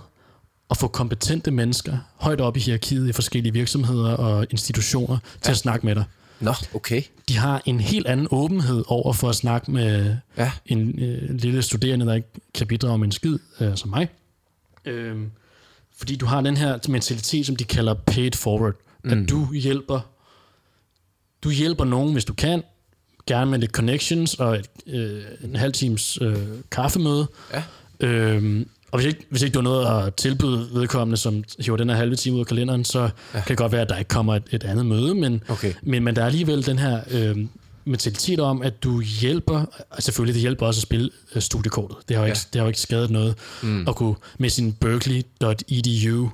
at 0.70 0.78
få 0.78 0.88
kompetente 0.88 1.52
mennesker 1.52 1.98
højt 2.16 2.42
op 2.42 2.58
i 2.58 2.60
hierarkiet 2.60 3.10
i 3.10 3.12
forskellige 3.14 3.54
virksomheder 3.54 4.14
og 4.14 4.48
institutioner 4.50 5.18
til 5.42 5.52
at 5.52 5.58
snakke 5.58 5.86
med 5.86 5.96
dig. 5.96 6.04
Nå, 6.40 6.54
okay. 6.74 7.02
De 7.30 7.38
har 7.38 7.62
en 7.66 7.80
helt 7.80 8.08
anden 8.08 8.28
åbenhed 8.32 8.84
over 8.88 9.14
for 9.14 9.30
at 9.30 9.36
snakke 9.36 9.72
med 9.72 10.18
Ja. 10.38 10.52
en 10.66 11.00
øh, 11.04 11.30
lille 11.36 11.62
studerende, 11.62 12.06
der 12.06 12.14
ikke 12.14 12.28
kan 12.54 12.68
bidrage 12.68 12.98
med 12.98 13.06
en 13.06 13.12
skid, 13.12 13.40
øh, 13.60 13.78
som 13.78 13.90
mig. 13.90 14.08
Øhm, 14.86 15.32
fordi 15.98 16.16
du 16.16 16.26
har 16.26 16.42
den 16.42 16.58
her 16.58 16.78
mentalitet, 16.90 17.46
som 17.46 17.56
de 17.56 17.64
kalder 17.64 17.94
paid 17.94 18.32
forward. 18.32 18.74
Mm. 19.04 19.12
At 19.24 19.30
du 19.30 19.54
hjælper 19.54 20.00
du 21.44 21.50
hjælper 21.50 21.86
nogen, 21.86 22.14
hvis 22.14 22.26
du 22.26 22.34
kan, 22.34 22.64
gerne 23.28 23.52
med 23.52 23.60
lidt 23.60 23.72
connections 23.72 24.34
og 24.34 24.56
et, 24.56 24.70
øh, 24.88 25.22
en 25.44 25.56
halv 25.56 25.74
times 25.74 26.18
øh, 26.22 26.38
kaffemøde. 26.72 27.28
Ja. 27.54 27.64
Øhm, 28.08 28.68
og 28.92 29.00
hvis 29.00 29.08
ikke, 29.08 29.26
hvis 29.30 29.42
ikke 29.42 29.54
du 29.54 29.60
har 29.60 29.64
noget 29.64 30.06
at 30.08 30.16
tilbyde 30.16 30.68
vedkommende, 30.74 31.18
som 31.18 31.44
hiver 31.60 31.78
den 31.78 31.90
her 31.90 31.96
halve 31.96 32.16
time 32.16 32.36
ud 32.36 32.40
af 32.40 32.48
kalenderen, 32.48 32.86
så 32.86 33.00
ja. 33.00 33.10
kan 33.34 33.44
det 33.48 33.58
godt 33.58 33.72
være, 33.72 33.82
at 33.82 33.90
der 33.90 33.98
ikke 33.98 34.10
kommer 34.10 34.36
et, 34.36 34.44
et 34.52 34.64
andet 34.64 34.86
møde, 34.86 35.16
men, 35.16 35.44
Okay. 35.48 35.74
men, 35.82 36.04
men 36.04 36.16
der 36.16 36.22
er 36.22 36.26
alligevel 36.26 36.66
den 36.66 36.80
her 36.80 37.02
øh, 37.12 37.38
mentalitet 37.86 38.40
om, 38.40 38.62
at 38.62 38.84
du 38.84 39.02
hjælper, 39.02 39.66
og 39.90 40.04
selvfølgelig 40.04 40.34
det 40.34 40.42
hjælper 40.42 40.66
også 40.66 40.80
at 40.80 40.82
spille 40.82 41.10
øh, 41.36 41.42
studiekortet. 41.42 41.98
Det 42.08 42.16
har 42.16 42.24
jo 42.24 42.28
ikke, 42.28 42.40
det 42.54 42.60
har 42.60 42.66
jo 42.66 42.68
ikke 42.68 42.82
skadet 42.82 43.10
noget 43.10 43.36
mm. 43.64 43.88
at 43.88 43.96
kunne 43.96 44.16
med 44.38 44.50
sin 44.50 44.74
berkeley.edu 44.74 46.30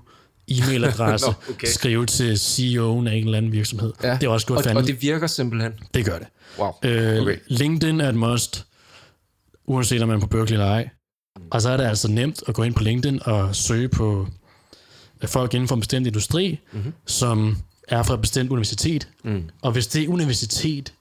e-mailadresse 0.52 1.28
Nå, 1.28 1.34
okay. 1.50 1.68
skrive 1.68 2.06
til 2.06 2.34
CEO'en 2.36 3.08
af 3.10 3.14
en 3.16 3.26
eller 3.26 3.38
anden 3.38 3.52
virksomhed. 3.52 3.94
Ja. 4.04 4.14
Det 4.14 4.24
er 4.24 4.30
også 4.30 4.48
godt 4.48 4.58
og, 4.58 4.64
fandme. 4.64 4.80
og 4.80 4.88
det 4.88 5.02
virker 5.02 5.28
simpelthen. 5.28 5.72
Det 5.94 6.06
gør 6.06 6.18
det. 6.18 6.28
Wow. 6.60 6.72
Øh, 6.84 7.22
Okay. 7.22 7.38
LinkedIn 7.48 8.02
er 8.02 8.10
et 8.10 8.16
must, 8.16 8.66
uanset 9.66 10.02
om 10.02 10.08
man 10.08 10.18
er 10.18 10.22
på 10.22 10.28
Berkeley 10.28 10.54
eller 10.54 10.66
ej. 10.72 10.90
Og 11.52 11.62
så 11.62 11.70
er 11.70 11.78
det 11.78 11.84
altså 11.84 12.08
nemt 12.08 12.44
at 12.48 12.54
gå 12.54 12.64
ind 12.64 12.74
på 12.74 12.84
LinkedIn 12.84 13.20
og 13.26 13.56
søge 13.56 13.90
på 13.90 14.28
øh, 15.24 15.30
folk 15.30 15.54
inden 15.54 15.68
for 15.68 15.76
en 15.76 15.82
bestemt 15.82 16.08
industri, 16.08 16.60
mm-hmm. 16.72 16.94
som 17.08 17.58
er 17.88 18.04
fra 18.04 18.14
et 18.14 18.22
bestemt 18.22 18.50
universitet. 18.52 19.08
Mm. 19.24 19.44
Og 19.62 19.72
hvis 19.72 19.88
det 19.88 20.08
universitet 20.08 20.94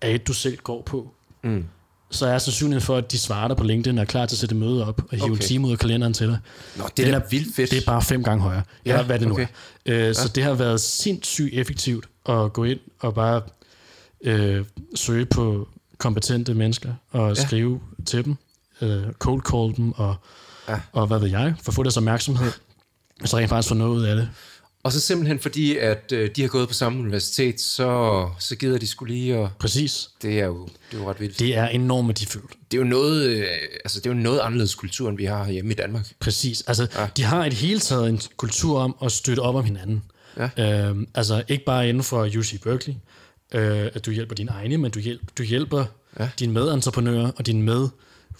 er 0.00 0.08
et, 0.10 0.26
du 0.26 0.32
selv 0.32 0.56
går 0.58 0.82
på, 0.82 1.10
Mm. 1.42 1.64
Så 2.14 2.26
er 2.26 2.38
sandsynligheden 2.38 2.86
for, 2.86 2.96
at 2.96 3.12
de 3.12 3.18
svarer 3.18 3.48
dig 3.48 3.56
på 3.56 3.64
LinkedIn 3.64 3.98
og 3.98 4.02
er 4.02 4.06
klar 4.06 4.26
til 4.26 4.34
at 4.34 4.38
sætte 4.40 4.54
møde 4.54 4.86
op 4.86 5.00
og 5.02 5.08
hive 5.10 5.22
okay. 5.24 5.32
En 5.32 5.38
time 5.38 5.66
ud 5.66 5.72
af 5.72 5.78
kalenderen 5.78 6.12
til 6.12 6.26
dig. 6.28 6.38
Nå, 6.76 6.88
det 6.96 7.08
er 7.08 7.18
da 7.18 7.24
vildt 7.30 7.56
fedt. 7.56 7.70
Det 7.70 7.78
er 7.78 7.86
bare 7.86 8.02
fem 8.02 8.22
gange 8.24 8.42
højere. 8.42 8.62
Ja, 8.86 8.90
Ja, 8.90 8.94
eller 8.94 9.06
hvad 9.06 9.18
det 9.18 9.28
nu 9.28 9.34
okay. 9.34 9.46
er. 9.86 10.08
Øh, 10.08 10.14
så 10.14 10.28
det 10.28 10.44
har 10.44 10.54
været 10.54 10.80
sindssygt 10.80 11.54
effektivt 11.54 12.04
at 12.28 12.52
gå 12.52 12.64
ind 12.64 12.80
og 13.00 13.14
bare 13.14 13.42
øh, 14.24 14.64
søge 14.94 15.26
på 15.26 15.68
kompetente 15.98 16.54
mennesker 16.54 16.92
og 17.10 17.28
ja. 17.36 17.46
skrive 17.46 17.80
til 18.06 18.24
dem, 18.24 18.36
øh, 18.80 19.02
cold 19.18 19.42
call 19.42 19.76
dem 19.76 19.92
og, 19.92 20.14
Ja. 20.68 20.72
ja. 20.72 20.80
og 20.92 21.06
hvad 21.06 21.18
ved 21.18 21.28
jeg, 21.28 21.54
for 21.62 21.70
at 21.70 21.74
få 21.74 21.82
deres 21.82 21.96
opmærksomhed. 21.96 22.52
Så 23.24 23.36
rent 23.38 23.48
faktisk 23.48 23.68
få 23.68 23.74
noget 23.74 23.96
ud 23.96 24.02
af 24.02 24.16
det. 24.16 24.28
Og 24.84 24.92
så 24.92 25.00
simpelthen 25.00 25.40
fordi, 25.40 25.76
at 25.76 26.12
øh, 26.12 26.30
de 26.36 26.42
har 26.42 26.48
gået 26.48 26.68
på 26.68 26.74
samme 26.74 26.98
universitet, 26.98 27.60
så, 27.60 28.28
så 28.38 28.56
gider 28.56 28.78
de 28.78 28.86
skulle 28.86 29.14
lige, 29.14 29.38
og 29.38 29.50
Præcis. 29.58 30.10
det 30.22 30.40
er 30.40 30.46
jo, 30.46 30.68
det 30.90 30.96
er 30.96 31.02
jo 31.02 31.10
ret 31.10 31.20
vildt. 31.20 31.38
Det, 31.38 31.56
er 31.56 31.68
enormt 31.68 32.08
værdifuldt. 32.08 32.50
det 32.70 32.76
er 32.76 32.82
jo 32.82 32.88
noget, 32.88 33.26
øh, 33.26 33.46
altså 33.84 34.00
det 34.00 34.06
er 34.06 34.10
jo 34.10 34.20
noget 34.20 34.40
anderledes 34.40 34.74
kultur, 34.74 35.08
end 35.08 35.16
vi 35.16 35.24
har 35.24 35.48
hjemme 35.50 35.70
i 35.70 35.74
Danmark. 35.74 36.08
Præcis. 36.20 36.62
Altså, 36.66 36.86
ja. 36.98 37.06
de 37.16 37.22
har 37.22 37.44
i 37.44 37.48
det 37.48 37.58
hele 37.58 37.80
taget 37.80 38.08
en 38.08 38.20
kultur 38.36 38.80
om 38.80 38.96
at 39.04 39.12
støtte 39.12 39.40
op 39.40 39.54
om 39.54 39.64
hinanden. 39.64 40.02
Ja. 40.36 40.88
Øhm, 40.88 41.08
altså, 41.14 41.42
ikke 41.48 41.64
bare 41.64 41.88
inden 41.88 42.02
for 42.02 42.24
UC 42.38 42.60
Berkeley, 42.62 42.94
øh, 43.54 43.90
at 43.94 44.06
du 44.06 44.10
hjælper 44.10 44.34
dine 44.34 44.50
egne, 44.50 44.78
men 44.78 44.90
du, 44.90 44.98
hjælp, 44.98 45.22
du 45.38 45.42
hjælper 45.42 45.84
ja. 46.20 46.28
dine 46.38 46.52
medentreprenører 46.52 47.30
og 47.36 47.46
dine 47.46 47.62
med 47.62 47.88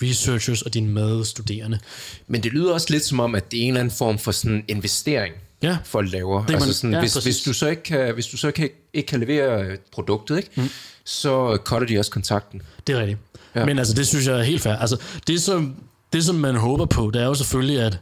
researchers 0.03 0.63
og 0.63 0.75
dine 0.75 0.89
medstuderende. 0.89 1.79
Men 2.27 2.43
det 2.43 2.53
lyder 2.53 2.73
også 2.73 2.87
lidt 2.91 3.05
som 3.05 3.21
om, 3.21 3.35
at 3.35 3.51
det 3.51 3.59
er 3.59 3.63
en 3.63 3.69
eller 3.69 3.81
anden 3.81 3.97
form 3.97 4.19
for 4.19 4.33
sådan 4.33 4.65
investering, 4.69 5.35
Ja. 5.65 5.79
folk 5.85 6.13
laver. 6.13 6.39
Det 6.39 6.47
kan 6.47 6.55
altså 6.55 6.67
man- 6.69 6.75
sådan, 6.75 6.93
ja, 6.93 7.01
hvis, 7.01 7.13
præcis. 7.13 7.25
hvis, 7.25 7.45
du 7.45 7.53
så 7.53 7.67
ikke 7.69 7.83
kan, 7.83 8.15
hvis 8.15 8.27
du 8.27 8.37
så 8.37 8.47
ikke, 8.47 8.89
ikke 8.93 9.07
kan 9.07 9.21
levere 9.21 9.63
øh, 9.65 9.79
produktet, 9.93 10.37
ikke, 10.37 10.51
mm. 10.57 10.69
så 11.05 11.59
cutter 11.65 11.87
de 11.87 11.99
også 11.99 12.11
kontakten. 12.11 12.63
Det 12.87 12.95
er 12.95 13.01
rigtigt. 13.01 13.19
Ja. 13.55 13.65
Men 13.65 13.79
altså, 13.79 13.95
det 13.95 14.07
synes 14.07 14.27
jeg 14.27 14.39
er 14.39 14.43
helt 14.43 14.63
fair. 14.63 14.75
Altså, 14.75 14.97
det 15.27 15.43
som, 15.43 15.75
det, 16.13 16.25
som 16.25 16.35
man 16.35 16.57
håber 16.57 16.85
på, 16.85 17.11
det 17.15 17.23
er 17.23 17.27
jo 17.27 17.35
selvfølgelig, 17.35 17.81
at 17.81 17.99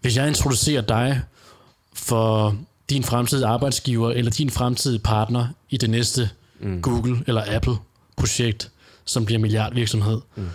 hvis 0.00 0.16
jeg 0.16 0.28
introducerer 0.28 0.82
dig 0.82 1.20
for 1.94 2.56
din 2.90 3.04
fremtidige 3.04 3.46
arbejdsgiver 3.46 4.10
eller 4.10 4.30
din 4.30 4.50
fremtidige 4.50 4.98
partner 4.98 5.46
i 5.70 5.76
det 5.76 5.90
næste 5.90 6.30
mm. 6.60 6.82
Google 6.82 7.22
eller 7.26 7.42
Apple 7.56 7.74
projekt, 8.16 8.70
som 9.04 9.24
bliver 9.24 9.38
milliardvirksomhed, 9.38 10.20
mm. 10.36 10.48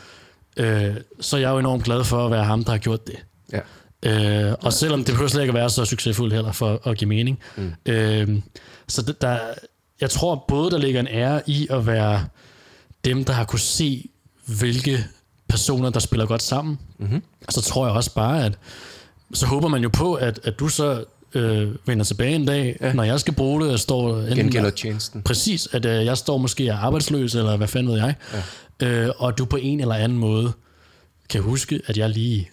øh, 0.57 0.95
så 1.19 1.35
er 1.37 1.41
jeg 1.41 1.49
jo 1.49 1.57
enormt 1.59 1.83
glad 1.83 2.03
for 2.03 2.25
at 2.25 2.31
være 2.31 2.43
ham, 2.43 2.63
der 2.63 2.71
har 2.71 2.77
gjort 2.77 3.07
det. 3.07 3.15
Ja. 3.53 3.59
Øh, 4.07 4.53
og 4.61 4.73
selvom 4.73 5.03
det 5.03 5.13
behøver 5.13 5.29
slet 5.29 5.41
ikke 5.41 5.51
at 5.51 5.55
være 5.55 5.69
så 5.69 5.85
succesfuldt 5.85 6.33
heller 6.33 6.51
for 6.51 6.87
at 6.87 6.97
give 6.97 7.07
mening. 7.09 7.39
Mm. 7.57 7.73
Øh, 7.85 8.41
så 8.87 9.01
det, 9.01 9.21
der, 9.21 9.39
jeg 10.01 10.09
tror 10.09 10.45
både, 10.47 10.71
der 10.71 10.77
ligger 10.77 10.99
en 10.99 11.07
ære 11.07 11.41
i 11.47 11.67
at 11.69 11.87
være 11.87 12.25
dem, 13.05 13.23
der 13.23 13.33
har 13.33 13.45
kunne 13.45 13.59
se, 13.59 14.09
hvilke 14.45 15.05
personer, 15.49 15.89
der 15.89 15.99
spiller 15.99 16.25
godt 16.25 16.41
sammen. 16.41 16.79
Mm-hmm. 16.99 17.21
Så 17.49 17.61
tror 17.61 17.87
jeg 17.87 17.95
også 17.95 18.13
bare, 18.13 18.45
at 18.45 18.53
så 19.33 19.45
håber 19.45 19.67
man 19.67 19.83
jo 19.83 19.89
på, 19.89 20.13
at, 20.13 20.39
at 20.43 20.59
du 20.59 20.67
så 20.67 21.03
øh, 21.33 21.75
vender 21.85 22.05
tilbage 22.05 22.35
en 22.35 22.45
dag, 22.45 22.77
ja. 22.81 22.93
når 22.93 23.03
jeg 23.03 23.19
skal 23.19 23.33
bruge 23.33 23.63
det, 23.63 23.71
og 23.71 23.79
står 23.79 24.35
Gengælder 24.35 24.69
tjenesten. 24.69 25.21
Præcis, 25.21 25.67
at 25.71 25.85
øh, 25.85 26.05
jeg 26.05 26.17
står 26.17 26.37
måske 26.37 26.67
er 26.67 26.77
arbejdsløs, 26.77 27.35
eller 27.35 27.57
hvad 27.57 27.67
fanden 27.67 27.91
ved 27.91 27.99
jeg, 27.99 28.15
ja. 28.81 28.87
øh, 28.87 29.11
og 29.17 29.37
du 29.37 29.45
på 29.45 29.57
en 29.57 29.79
eller 29.79 29.95
anden 29.95 30.17
måde 30.17 30.51
kan 31.29 31.41
huske, 31.41 31.81
at 31.87 31.97
jeg 31.97 32.09
lige 32.09 32.49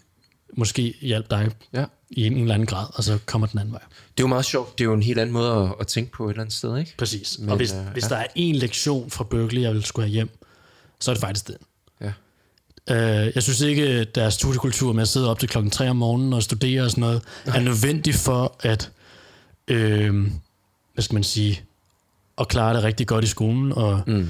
måske 0.57 0.95
hjalp 1.01 1.31
dig 1.31 1.51
Ja. 1.73 1.85
i 2.11 2.27
en, 2.27 2.39
eller 2.41 2.55
anden 2.55 2.67
grad, 2.67 2.87
og 2.95 3.05
så 3.05 3.19
kommer 3.27 3.47
den 3.47 3.59
anden 3.59 3.73
vej. 3.73 3.81
Det 3.91 4.23
er 4.23 4.25
jo 4.25 4.27
meget 4.27 4.45
sjovt. 4.45 4.79
Det 4.79 4.85
er 4.85 4.89
jo 4.89 4.95
en 4.95 5.03
helt 5.03 5.19
anden 5.19 5.33
måde 5.33 5.53
at, 5.53 5.75
at 5.81 5.87
tænke 5.87 6.13
på 6.13 6.27
et 6.27 6.31
eller 6.31 6.43
andet 6.43 6.55
sted, 6.55 6.79
ikke? 6.79 6.95
Præcis. 6.99 7.39
Men, 7.39 7.49
og 7.49 7.57
hvis, 7.57 7.73
øh, 7.73 7.79
øh, 7.79 7.93
hvis 7.93 8.05
ja. 8.05 8.09
der 8.09 8.17
er 8.17 8.27
en 8.35 8.55
lektion 8.57 9.11
fra 9.11 9.25
Berkeley, 9.25 9.63
jeg 9.63 9.75
vil 9.75 9.85
skulle 9.85 10.07
have 10.07 10.13
hjem, 10.13 10.29
så 11.01 11.11
er 11.11 11.15
det 11.15 11.21
faktisk 11.21 11.47
den. 11.49 11.57
Ja. 12.01 12.13
Øh, 12.91 13.33
jeg 13.35 13.43
synes 13.43 13.61
ikke, 13.61 13.83
at 13.89 14.15
deres 14.15 14.35
studiekultur 14.35 14.93
med 14.93 15.03
at 15.03 15.09
sidde 15.09 15.31
op 15.31 15.39
til 15.39 15.49
klokken 15.49 15.71
3 15.71 15.91
om 15.91 15.97
morgenen 15.97 16.33
og 16.33 16.43
studere 16.43 16.83
og 16.83 16.91
sådan 16.91 17.01
noget, 17.01 17.23
er 17.45 17.61
nødvendig 17.61 18.15
for 18.15 18.57
at, 18.61 18.91
øh, 19.69 20.27
hvad 20.95 21.03
skal 21.03 21.15
man 21.15 21.25
sige, 21.25 21.61
at 22.39 22.49
klare 22.49 22.75
det 22.77 22.83
rigtig 22.83 23.07
godt 23.07 23.25
i 23.25 23.29
skolen 23.29 23.73
og, 23.73 24.03
mm. 24.07 24.29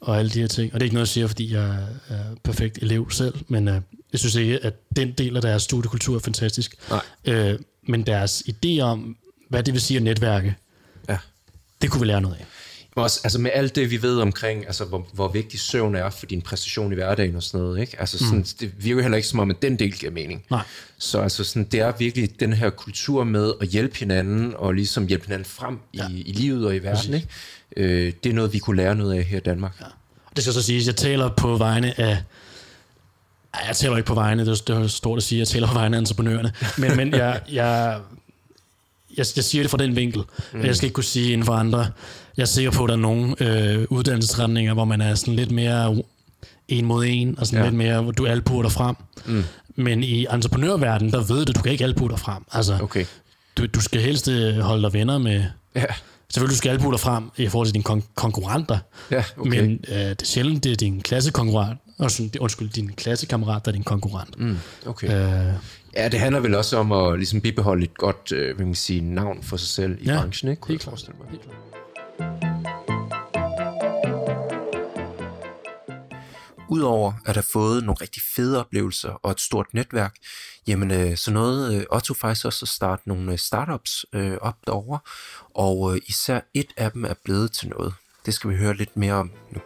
og 0.00 0.18
alle 0.18 0.30
de 0.30 0.40
her 0.40 0.46
ting. 0.46 0.74
Og 0.74 0.80
det 0.80 0.82
er 0.82 0.86
ikke 0.86 0.94
noget, 0.94 1.06
jeg 1.06 1.12
siger, 1.12 1.26
fordi 1.26 1.54
jeg 1.54 1.78
er 2.08 2.22
perfekt 2.44 2.78
elev 2.82 3.10
selv, 3.10 3.34
men 3.48 3.68
øh, 3.68 3.80
jeg 4.16 4.20
synes 4.20 4.34
ikke, 4.34 4.64
at 4.64 4.74
den 4.96 5.12
del 5.12 5.36
af 5.36 5.42
deres 5.42 5.62
studiekultur 5.62 6.14
er 6.16 6.20
fantastisk. 6.20 6.74
Nej. 6.90 7.00
Øh, 7.24 7.58
men 7.88 8.02
deres 8.02 8.42
idé 8.48 8.80
om, 8.80 9.16
hvad 9.48 9.62
det 9.62 9.74
vil 9.74 9.80
sige 9.80 9.96
at 9.96 10.02
netværke, 10.02 10.54
Ja. 11.08 11.16
det 11.82 11.90
kunne 11.90 12.00
vi 12.00 12.06
lære 12.06 12.20
noget 12.20 12.36
af. 12.36 12.44
Også, 12.96 13.20
altså 13.24 13.40
med 13.40 13.50
alt 13.54 13.74
det, 13.76 13.90
vi 13.90 14.02
ved 14.02 14.18
omkring, 14.18 14.66
altså 14.66 14.84
hvor, 14.84 15.06
hvor 15.12 15.28
vigtig 15.28 15.60
søvn 15.60 15.94
er 15.94 16.10
for 16.10 16.26
din 16.26 16.42
præstation 16.42 16.92
i 16.92 16.94
hverdagen 16.94 17.36
og 17.36 17.42
sådan 17.42 17.60
noget, 17.60 17.80
ikke? 17.80 18.00
Altså 18.00 18.18
sådan, 18.18 18.38
mm. 18.38 18.44
det 18.60 18.72
virker 18.84 19.02
heller 19.02 19.16
ikke 19.16 19.28
som 19.28 19.38
om, 19.38 19.50
at 19.50 19.62
den 19.62 19.78
del 19.78 19.92
giver 19.92 20.12
mening. 20.12 20.44
Nej. 20.50 20.62
Så 20.98 21.20
altså 21.20 21.44
sådan, 21.44 21.64
det 21.64 21.80
er 21.80 21.92
virkelig 21.98 22.40
den 22.40 22.52
her 22.52 22.70
kultur 22.70 23.24
med 23.24 23.52
at 23.60 23.68
hjælpe 23.68 23.98
hinanden, 23.98 24.54
og 24.56 24.72
ligesom 24.72 25.06
hjælpe 25.06 25.26
hinanden 25.26 25.44
frem 25.44 25.78
ja. 25.94 26.08
i, 26.10 26.20
i 26.20 26.32
livet 26.32 26.66
og 26.66 26.76
i 26.76 26.78
verden, 26.78 27.14
ikke? 27.14 27.28
Øh, 27.76 28.12
det 28.24 28.30
er 28.30 28.34
noget, 28.34 28.52
vi 28.52 28.58
kunne 28.58 28.76
lære 28.76 28.94
noget 28.94 29.14
af 29.18 29.24
her 29.24 29.36
i 29.36 29.40
Danmark. 29.40 29.76
Ja. 29.80 29.86
Det 30.36 30.44
skal 30.44 30.54
så 30.54 30.62
siges, 30.62 30.86
jeg 30.86 30.96
taler 30.96 31.28
på 31.36 31.56
vegne 31.56 32.00
af... 32.00 32.18
Jeg 33.68 33.76
taler 33.76 33.96
ikke 33.96 34.06
på 34.06 34.14
vegne, 34.14 34.46
det 34.46 34.50
er, 34.70 34.74
det 34.74 34.82
er 34.84 34.86
stort 34.86 35.16
at 35.16 35.22
sige, 35.22 35.38
jeg 35.38 35.48
taler 35.48 35.66
på 35.66 35.74
vegne 35.74 35.96
af 35.96 36.00
entreprenørerne. 36.00 36.52
Men, 36.78 36.96
men 36.96 37.10
jeg, 37.14 37.40
jeg, 37.52 37.98
jeg, 39.16 39.26
jeg 39.36 39.44
siger 39.44 39.62
det 39.62 39.70
fra 39.70 39.78
den 39.78 39.96
vinkel. 39.96 40.22
Mm. 40.52 40.64
Jeg 40.64 40.76
skal 40.76 40.86
ikke 40.86 40.94
kunne 40.94 41.04
sige 41.04 41.32
inden 41.32 41.44
for 41.46 41.52
andre. 41.52 41.86
Jeg 42.36 42.42
er 42.42 42.46
sikker 42.46 42.70
på, 42.70 42.84
at 42.84 42.88
der 42.88 42.94
er 42.94 43.00
nogle 43.00 43.34
øh, 43.40 43.86
uddannelsesretninger, 43.90 44.74
hvor 44.74 44.84
man 44.84 45.00
er 45.00 45.14
sådan 45.14 45.34
lidt 45.34 45.50
mere 45.50 45.96
en 46.68 46.84
mod 46.86 47.04
en, 47.08 47.38
og 47.38 47.46
sådan 47.46 47.58
Ja. 47.58 47.64
lidt 47.64 47.74
mere, 47.76 48.02
hvor 48.02 48.12
du 48.12 48.26
albuer 48.26 48.68
frem. 48.68 48.96
Mm. 49.24 49.44
Men 49.76 50.02
i 50.02 50.26
entreprenørverdenen, 50.32 51.12
der 51.12 51.24
ved 51.24 51.44
du, 51.44 51.52
du 51.52 51.62
kan 51.62 51.72
ikke 51.72 51.84
albue 51.84 52.08
dig 52.10 52.18
frem. 52.18 52.42
Altså, 52.52 52.78
Okay. 52.82 53.04
du, 53.56 53.66
du 53.66 53.80
skal 53.80 54.00
helst 54.00 54.28
øh, 54.28 54.58
holde 54.58 54.82
dig 54.82 54.92
venner 54.92 55.18
med... 55.18 55.44
Ja. 55.74 55.84
Selvfølgelig, 56.30 56.54
du 56.54 56.58
skal 56.58 56.70
albue 56.70 56.92
dig 56.92 57.00
frem 57.00 57.30
i 57.36 57.48
forhold 57.48 57.66
til 57.66 57.74
dine 57.74 57.84
kon- 57.88 58.12
konkurrenter. 58.14 58.78
Ja, 59.10 59.24
okay. 59.38 59.50
Men 59.50 59.84
øh, 59.88 59.96
det 59.96 60.22
er 60.22 60.26
sjældent, 60.26 60.64
det 60.64 60.72
er 60.72 60.76
din 60.76 61.00
klassekonkurrent, 61.00 61.78
og 61.98 62.10
sådan, 62.10 62.28
det, 62.28 62.38
undskyld, 62.40 62.68
din 62.70 62.92
klassekammerat, 62.92 63.64
der 63.64 63.70
er 63.70 63.72
din 63.72 63.84
konkurrent. 63.84 64.38
Mm. 64.38 64.56
Okay. 64.86 65.06
Øh, 65.48 65.54
Ja, 65.96 66.08
det 66.08 66.20
handler 66.20 66.40
vel 66.40 66.54
også 66.54 66.76
om 66.76 66.92
at 66.92 67.18
ligesom 67.18 67.40
bibeholde 67.40 67.84
et 67.84 67.94
godt 67.98 68.32
øh, 68.32 68.56
kan 68.56 68.66
man 68.66 68.74
sige, 68.74 69.00
navn 69.00 69.42
for 69.42 69.56
sig 69.56 69.68
selv 69.68 69.98
i 70.00 70.04
Ja, 70.04 70.16
branchen, 70.20 70.50
ikke? 70.50 70.60
Kunne 70.60 70.72
helt 70.72 70.82
jeg 70.84 70.90
forestille 70.90 71.16
mig. 71.18 71.28
helt 71.30 71.42
klart. 71.42 71.56
Udover 76.68 77.12
at 77.26 77.34
have 77.34 77.42
fået 77.42 77.84
nogle 77.84 77.96
rigtig 78.00 78.22
fede 78.34 78.60
oplevelser 78.60 79.10
og 79.10 79.30
et 79.30 79.40
stort 79.40 79.66
netværk, 79.72 80.14
jamen 80.66 80.90
øh, 80.90 81.16
så 81.16 81.30
nåede 81.30 81.76
øh, 81.76 81.84
Otto 81.90 82.14
faktisk 82.14 82.46
også 82.46 82.64
at 82.64 82.68
starte 82.68 83.02
nogle 83.08 83.32
øh, 83.32 83.38
startups 83.38 84.06
øh, 84.12 84.36
op 84.40 84.56
derovre, 84.66 84.98
og 85.54 85.94
øh, 85.94 86.00
især 86.06 86.40
et 86.54 86.66
af 86.76 86.92
dem 86.92 87.04
er 87.04 87.14
blevet 87.24 87.52
til 87.52 87.68
noget. 87.68 87.94
Det 88.26 88.34
skal 88.34 88.50
vi 88.50 88.56
høre 88.56 88.76
lidt 88.76 88.96
mere 88.96 89.12
om 89.14 89.30
nu. 89.52 89.60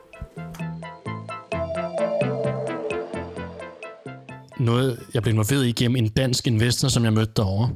Noget, 4.61 4.99
jeg 5.15 5.23
blev 5.23 5.33
involveret 5.33 5.67
i 5.67 5.73
gennem 5.73 5.97
en 5.97 6.09
dansk 6.09 6.47
investor, 6.47 6.89
som 6.89 7.05
jeg 7.05 7.13
mødte 7.13 7.33
derovre. 7.37 7.71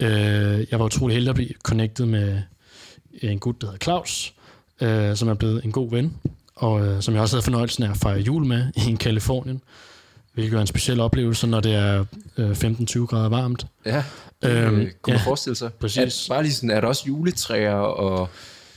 Øh, 0.00 0.66
jeg 0.70 0.78
var 0.78 0.84
utrolig 0.84 1.14
heldig 1.14 1.28
at 1.30 1.34
blive 1.34 1.50
connected 1.64 2.06
med 2.06 2.38
en 3.22 3.38
gut, 3.38 3.60
der 3.60 3.66
hedder 3.66 3.78
Claus, 3.78 4.34
øh, 4.80 5.16
som 5.16 5.28
er 5.28 5.34
blevet 5.34 5.64
en 5.64 5.72
god 5.72 5.90
ven, 5.90 6.16
og 6.56 6.86
øh, 6.86 7.02
som 7.02 7.14
jeg 7.14 7.22
også 7.22 7.36
havde 7.36 7.44
fornøjelsen 7.44 7.82
af 7.84 7.90
at 7.90 7.96
fejre 7.96 8.18
jul 8.20 8.44
med 8.46 8.64
i 8.88 8.96
Kalifornien, 9.00 9.60
hvilket 10.34 10.56
er 10.56 10.60
en 10.60 10.66
speciel 10.66 11.00
oplevelse, 11.00 11.46
når 11.46 11.60
det 11.60 11.74
er 11.74 12.04
øh, 12.36 12.50
15-20 12.50 13.06
grader 13.06 13.28
varmt. 13.28 13.66
Ja, 13.86 14.04
Øhm, 14.44 14.54
øh, 14.80 14.90
kunne 15.02 15.12
man 15.12 15.16
ja, 15.20 15.26
forestille 15.26 15.56
sig. 15.56 15.72
præcis. 15.72 16.28
Er, 16.28 16.34
bare 16.34 16.42
lige 16.42 16.52
sådan, 16.52 16.70
er 16.70 16.80
der 16.80 16.88
også 16.88 17.02
juletræer 17.06 17.74
og... 17.74 18.28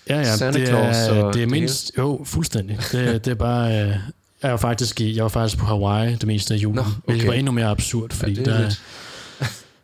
Ja, 0.10 0.18
ja, 0.18 0.36
Santa 0.36 0.60
det 0.60 0.68
Claus 0.68 0.96
er, 0.96 1.12
og 1.12 1.34
det 1.34 1.42
er 1.42 1.46
det 1.46 1.52
mindst, 1.52 1.92
jo, 1.98 2.22
fuldstændig. 2.26 2.78
Det, 2.92 3.26
det 3.26 3.32
er 3.32 3.36
bare, 3.36 3.82
øh, 3.82 3.96
jeg 4.46 4.52
var 4.52 4.58
faktisk 4.58 5.02
i, 5.02 5.16
jeg 5.16 5.24
var 5.24 5.30
faktisk 5.30 5.58
på 5.60 5.66
Hawaii 5.66 6.16
det 6.16 6.28
meste 6.28 6.54
af 6.54 6.58
julen, 6.58 6.76
Nå, 6.76 6.82
okay. 6.82 6.92
hvilket 7.06 7.28
var 7.28 7.34
endnu 7.34 7.52
mere 7.52 7.68
absurd, 7.68 8.12
fordi 8.12 8.34
det 8.34 8.48
ja, 8.48 8.52
er 8.54 8.58
der, 8.58 8.64
lidt- 8.64 8.82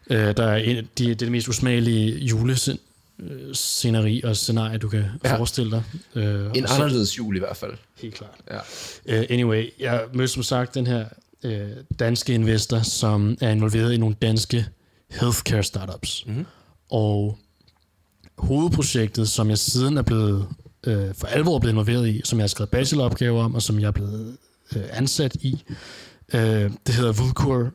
øh, 0.30 0.38
der 0.38 0.44
er 0.44 0.56
en, 0.56 0.76
de, 0.76 0.84
det 0.98 1.12
er 1.12 1.16
det 1.16 1.32
mest 1.32 1.48
usmagelige 1.48 2.18
julesceneri 2.20 4.22
og 4.24 4.36
scenarie, 4.38 4.78
du 4.78 4.90
kan 4.90 5.06
Ja. 5.24 5.38
forestille 5.38 5.72
dig. 5.72 5.84
Øh, 6.16 6.46
En 6.56 6.68
så- 6.68 6.74
anderledes 6.74 7.18
jul 7.18 7.36
i 7.36 7.40
hvert 7.40 7.58
fald. 7.58 7.72
Helt 8.02 8.14
klart. 8.16 8.64
Ja. 9.08 9.20
Uh, 9.20 9.26
anyway, 9.30 9.70
jeg 9.80 10.04
mødte 10.14 10.34
som 10.34 10.44
sagt 10.44 10.76
den 10.76 10.88
her 10.88 11.06
uh, 11.44 11.52
danske 12.00 12.34
investor, 12.34 12.80
som 12.82 13.38
er 13.42 13.50
involveret 13.50 13.94
i 13.94 13.98
nogle 13.98 14.16
danske 14.22 14.66
healthcare 15.12 15.64
startups. 15.64 16.24
Mhm. 16.28 16.46
Og 16.90 17.38
hovedprojektet, 18.38 19.30
som 19.30 19.50
jeg 19.50 19.58
siden 19.58 19.98
er 19.98 20.02
blevet 20.02 20.48
uh, 20.88 20.94
for 21.18 21.28
alvor 21.28 21.60
blevet 21.60 21.74
involveret 21.74 22.08
i, 22.08 22.22
som 22.24 22.40
jeg 22.40 22.44
har 22.44 22.48
skrevet 22.48 22.70
bacheloropgaver 22.70 23.44
om, 23.44 23.56
og 23.56 23.62
som 23.62 23.80
jeg 23.80 23.88
er 23.88 23.92
blevet 23.92 24.38
uh, 24.76 24.82
ansat 24.92 25.36
i, 25.36 25.64
uh, 26.34 26.40
det 26.40 26.90
hedder 26.96 27.12
Vulcur, 27.12 27.72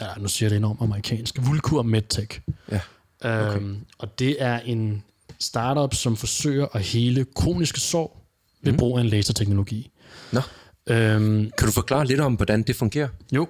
ja, 0.00 0.06
nu 0.18 0.28
siger 0.28 0.46
jeg 0.46 0.50
det 0.50 0.56
enormt 0.56 0.80
amerikansk, 0.80 1.34
Vulcur 1.46 1.82
MedTech. 1.82 2.40
Ja. 2.72 2.80
Okay. 3.20 3.58
Um, 3.58 3.84
og 3.98 4.18
det 4.18 4.36
er 4.42 4.58
en 4.60 5.02
startup, 5.40 5.94
som 5.94 6.16
forsøger 6.16 6.66
at 6.72 6.80
hele 6.82 7.26
kroniske 7.36 7.80
sår 7.80 8.26
ved 8.62 8.72
Mhm. 8.72 8.78
brug 8.78 8.98
af 8.98 9.02
en 9.02 9.08
laserteknologi. 9.08 9.90
Nå, 10.32 10.40
Øhm, 10.88 11.50
kan 11.58 11.66
du 11.66 11.72
forklare 11.72 12.06
lidt 12.06 12.20
om, 12.20 12.34
hvordan 12.34 12.62
det 12.62 12.76
fungerer? 12.76 13.08
jo, 13.32 13.48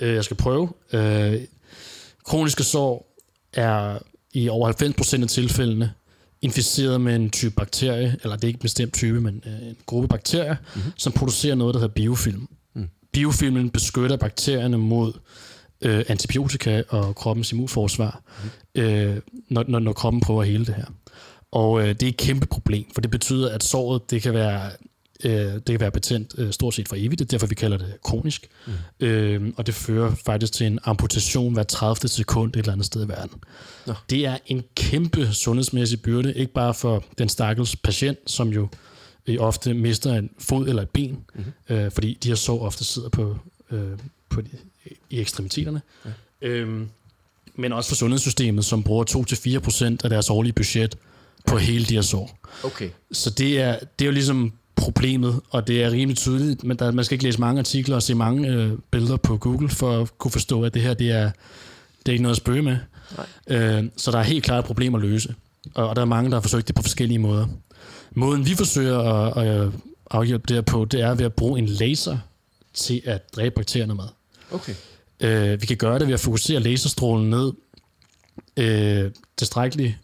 øh, 0.00 0.14
jeg 0.14 0.24
skal 0.24 0.36
prøve. 0.36 0.68
Øh, 0.92 1.40
kroniske 2.24 2.62
sår 2.64 3.16
er 3.52 3.98
i 4.32 4.48
over 4.48 4.68
90% 4.68 5.22
af 5.22 5.28
tilfældene 5.28 5.92
inficeret 6.44 7.00
med 7.00 7.16
en 7.16 7.30
type 7.30 7.54
bakterie, 7.54 8.16
eller 8.22 8.36
det 8.36 8.44
er 8.44 8.48
ikke 8.48 8.58
en 8.58 8.62
bestemt 8.62 8.94
type, 8.94 9.20
men 9.20 9.42
øh, 9.46 9.68
en 9.68 9.76
gruppe 9.86 10.08
bakterier, 10.08 10.56
mm-hmm. 10.74 10.92
som 10.96 11.12
producerer 11.12 11.54
noget, 11.54 11.74
der 11.74 11.80
hedder 11.80 11.94
biofilm. 11.94 12.48
Mm. 12.74 12.88
Biofilmen 13.12 13.70
beskytter 13.70 14.16
bakterierne 14.16 14.78
mod 14.78 15.12
øh, 15.80 16.04
antibiotika 16.08 16.82
og 16.88 17.14
kroppens 17.14 17.52
immunforsvar, 17.52 18.22
mm. 18.74 18.80
øh, 18.80 19.20
når, 19.48 19.64
når, 19.68 19.78
når 19.78 19.92
kroppen 19.92 20.20
prøver 20.20 20.42
at 20.42 20.48
hele 20.48 20.66
det 20.66 20.74
her. 20.74 20.84
Og 21.52 21.80
øh, 21.80 21.88
det 21.88 22.02
er 22.02 22.08
et 22.08 22.16
kæmpe 22.16 22.46
problem, 22.46 22.84
for 22.94 23.00
det 23.00 23.10
betyder, 23.10 23.54
at 23.54 23.64
såret 23.64 24.10
det 24.10 24.22
kan 24.22 24.34
være 24.34 24.70
øh, 25.24 25.32
det 25.32 25.66
kan 25.66 25.80
være 25.80 25.90
betændt 25.90 26.34
øh, 26.38 26.52
stort 26.52 26.74
set 26.74 26.88
for 26.88 26.96
evigt, 26.96 27.18
det 27.18 27.24
er 27.24 27.28
derfor 27.28 27.46
vi 27.46 27.54
kalder 27.54 27.78
det 27.78 27.94
kronisk. 28.04 28.48
Mm. 28.66 29.06
Øh, 29.06 29.52
og 29.56 29.66
det 29.66 29.74
fører 29.74 30.14
faktisk 30.14 30.52
til 30.52 30.66
en 30.66 30.78
amputation 30.84 31.54
hver 31.54 31.62
30. 31.62 32.08
sekund 32.08 32.50
et 32.50 32.58
eller 32.58 32.72
andet 32.72 32.86
sted 32.86 33.04
i 33.04 33.08
verden. 33.08 33.42
Nå. 33.86 33.94
Det 34.10 34.26
er 34.26 34.38
en 34.46 34.64
kæmpe 34.74 35.32
sundhedsmæssig 35.32 36.02
byrde, 36.02 36.34
ikke 36.34 36.52
bare 36.52 36.74
for 36.74 37.04
den 37.18 37.28
stakkels 37.28 37.76
patient, 37.76 38.18
som 38.26 38.48
jo 38.48 38.68
øh, 39.26 39.36
ofte 39.38 39.74
mister 39.74 40.14
en 40.14 40.30
fod 40.38 40.68
eller 40.68 40.82
et 40.82 40.90
ben, 40.90 41.24
mm-hmm. 41.34 41.76
øh, 41.76 41.90
fordi 41.90 42.18
de 42.22 42.28
her 42.28 42.36
sår 42.36 42.66
ofte 42.66 42.84
sidder 42.84 43.08
på, 43.08 43.36
øh, 43.70 43.98
på 44.28 44.40
de, 44.40 44.48
i 45.10 45.20
ekstremiteterne. 45.20 45.82
Ja. 46.04 46.10
Øhm, 46.48 46.88
men 47.54 47.72
også 47.72 47.90
for 47.90 47.96
sundhedssystemet, 47.96 48.64
som 48.64 48.82
bruger 48.82 49.04
2-4% 50.00 50.04
af 50.04 50.10
deres 50.10 50.30
årlige 50.30 50.52
budget 50.52 50.96
på 51.46 51.58
hele 51.58 51.84
de 51.84 51.94
her 51.94 52.02
sår. 52.02 52.38
Okay. 52.64 52.90
Så 53.12 53.30
det 53.30 53.60
er, 53.60 53.78
det 53.98 54.04
er 54.04 54.06
jo 54.06 54.12
ligesom 54.12 54.52
problemet, 54.76 55.40
og 55.50 55.66
det 55.66 55.82
er 55.82 55.90
rimelig 55.90 56.16
tydeligt, 56.16 56.64
men 56.64 56.76
der, 56.76 56.90
man 56.90 57.04
skal 57.04 57.14
ikke 57.14 57.24
læse 57.24 57.40
mange 57.40 57.58
artikler 57.58 57.96
og 57.96 58.02
se 58.02 58.14
mange 58.14 58.48
øh, 58.48 58.72
billeder 58.90 59.16
på 59.16 59.36
Google 59.36 59.68
for 59.68 60.00
at 60.00 60.18
kunne 60.18 60.30
forstå, 60.30 60.62
at 60.62 60.74
det 60.74 60.82
her 60.82 60.94
det 60.94 61.10
er, 61.10 61.30
det 61.98 62.08
er 62.08 62.12
ikke 62.12 62.22
noget 62.22 62.34
at 62.34 62.40
spøge 62.40 62.62
med. 62.62 62.76
Øh, 63.46 63.84
så 63.96 64.10
der 64.10 64.18
er 64.18 64.22
helt 64.22 64.44
klart 64.44 64.58
et 64.58 64.66
problem 64.66 64.94
at 64.94 65.00
løse, 65.00 65.34
og, 65.74 65.88
og 65.88 65.96
der 65.96 66.02
er 66.02 66.06
mange, 66.06 66.30
der 66.30 66.36
har 66.36 66.40
forsøgt 66.40 66.68
det 66.68 66.76
på 66.76 66.82
forskellige 66.82 67.18
måder. 67.18 67.46
Måden 68.12 68.46
vi 68.46 68.54
forsøger 68.54 68.98
at, 68.98 69.46
at 69.46 69.72
afhjælpe 70.10 70.44
det 70.48 70.56
her 70.56 70.62
på, 70.62 70.84
det 70.84 71.00
er 71.00 71.14
ved 71.14 71.24
at 71.24 71.32
bruge 71.32 71.58
en 71.58 71.66
laser 71.66 72.18
til 72.74 73.02
at 73.04 73.36
dræbe 73.36 73.54
bakterierne 73.54 73.94
med. 73.94 74.04
Okay. 74.50 74.74
Øh, 75.20 75.60
vi 75.60 75.66
kan 75.66 75.76
gøre 75.76 75.98
det 75.98 76.06
ved 76.06 76.14
at 76.14 76.20
fokusere 76.20 76.60
laserstrålen 76.60 77.30
ned 77.30 77.52
øh, 78.56 79.10
tilstrækkeligt 79.36 79.94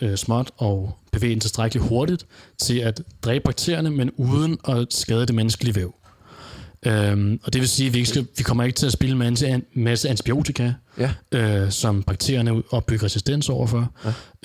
øh, 0.00 0.16
småt 0.16 0.50
og 0.56 0.98
bevæge 1.18 1.32
den 1.32 1.40
tilstrækkeligt 1.40 1.86
hurtigt 1.88 2.26
til 2.58 2.78
at 2.78 3.02
dræbe 3.22 3.42
bakterierne, 3.44 3.90
men 3.90 4.10
uden 4.16 4.58
at 4.68 4.86
skade 4.90 5.26
det 5.26 5.34
menneskelige 5.34 5.74
væv. 5.76 5.94
Øhm, 6.86 7.40
og 7.44 7.52
det 7.52 7.60
vil 7.60 7.68
sige, 7.68 7.86
at 7.86 7.92
vi, 7.94 7.98
ikke 7.98 8.10
skal, 8.10 8.26
vi 8.36 8.42
kommer 8.42 8.64
ikke 8.64 8.76
til 8.76 8.86
at 8.86 8.92
spille 8.92 9.26
en 9.26 9.64
masse 9.74 10.08
antibiotika, 10.08 10.72
Ja. 10.98 11.10
øh, 11.32 11.70
som 11.70 12.02
bakterierne 12.02 12.62
opbygger 12.70 13.04
resistens 13.04 13.48
overfor, 13.48 13.92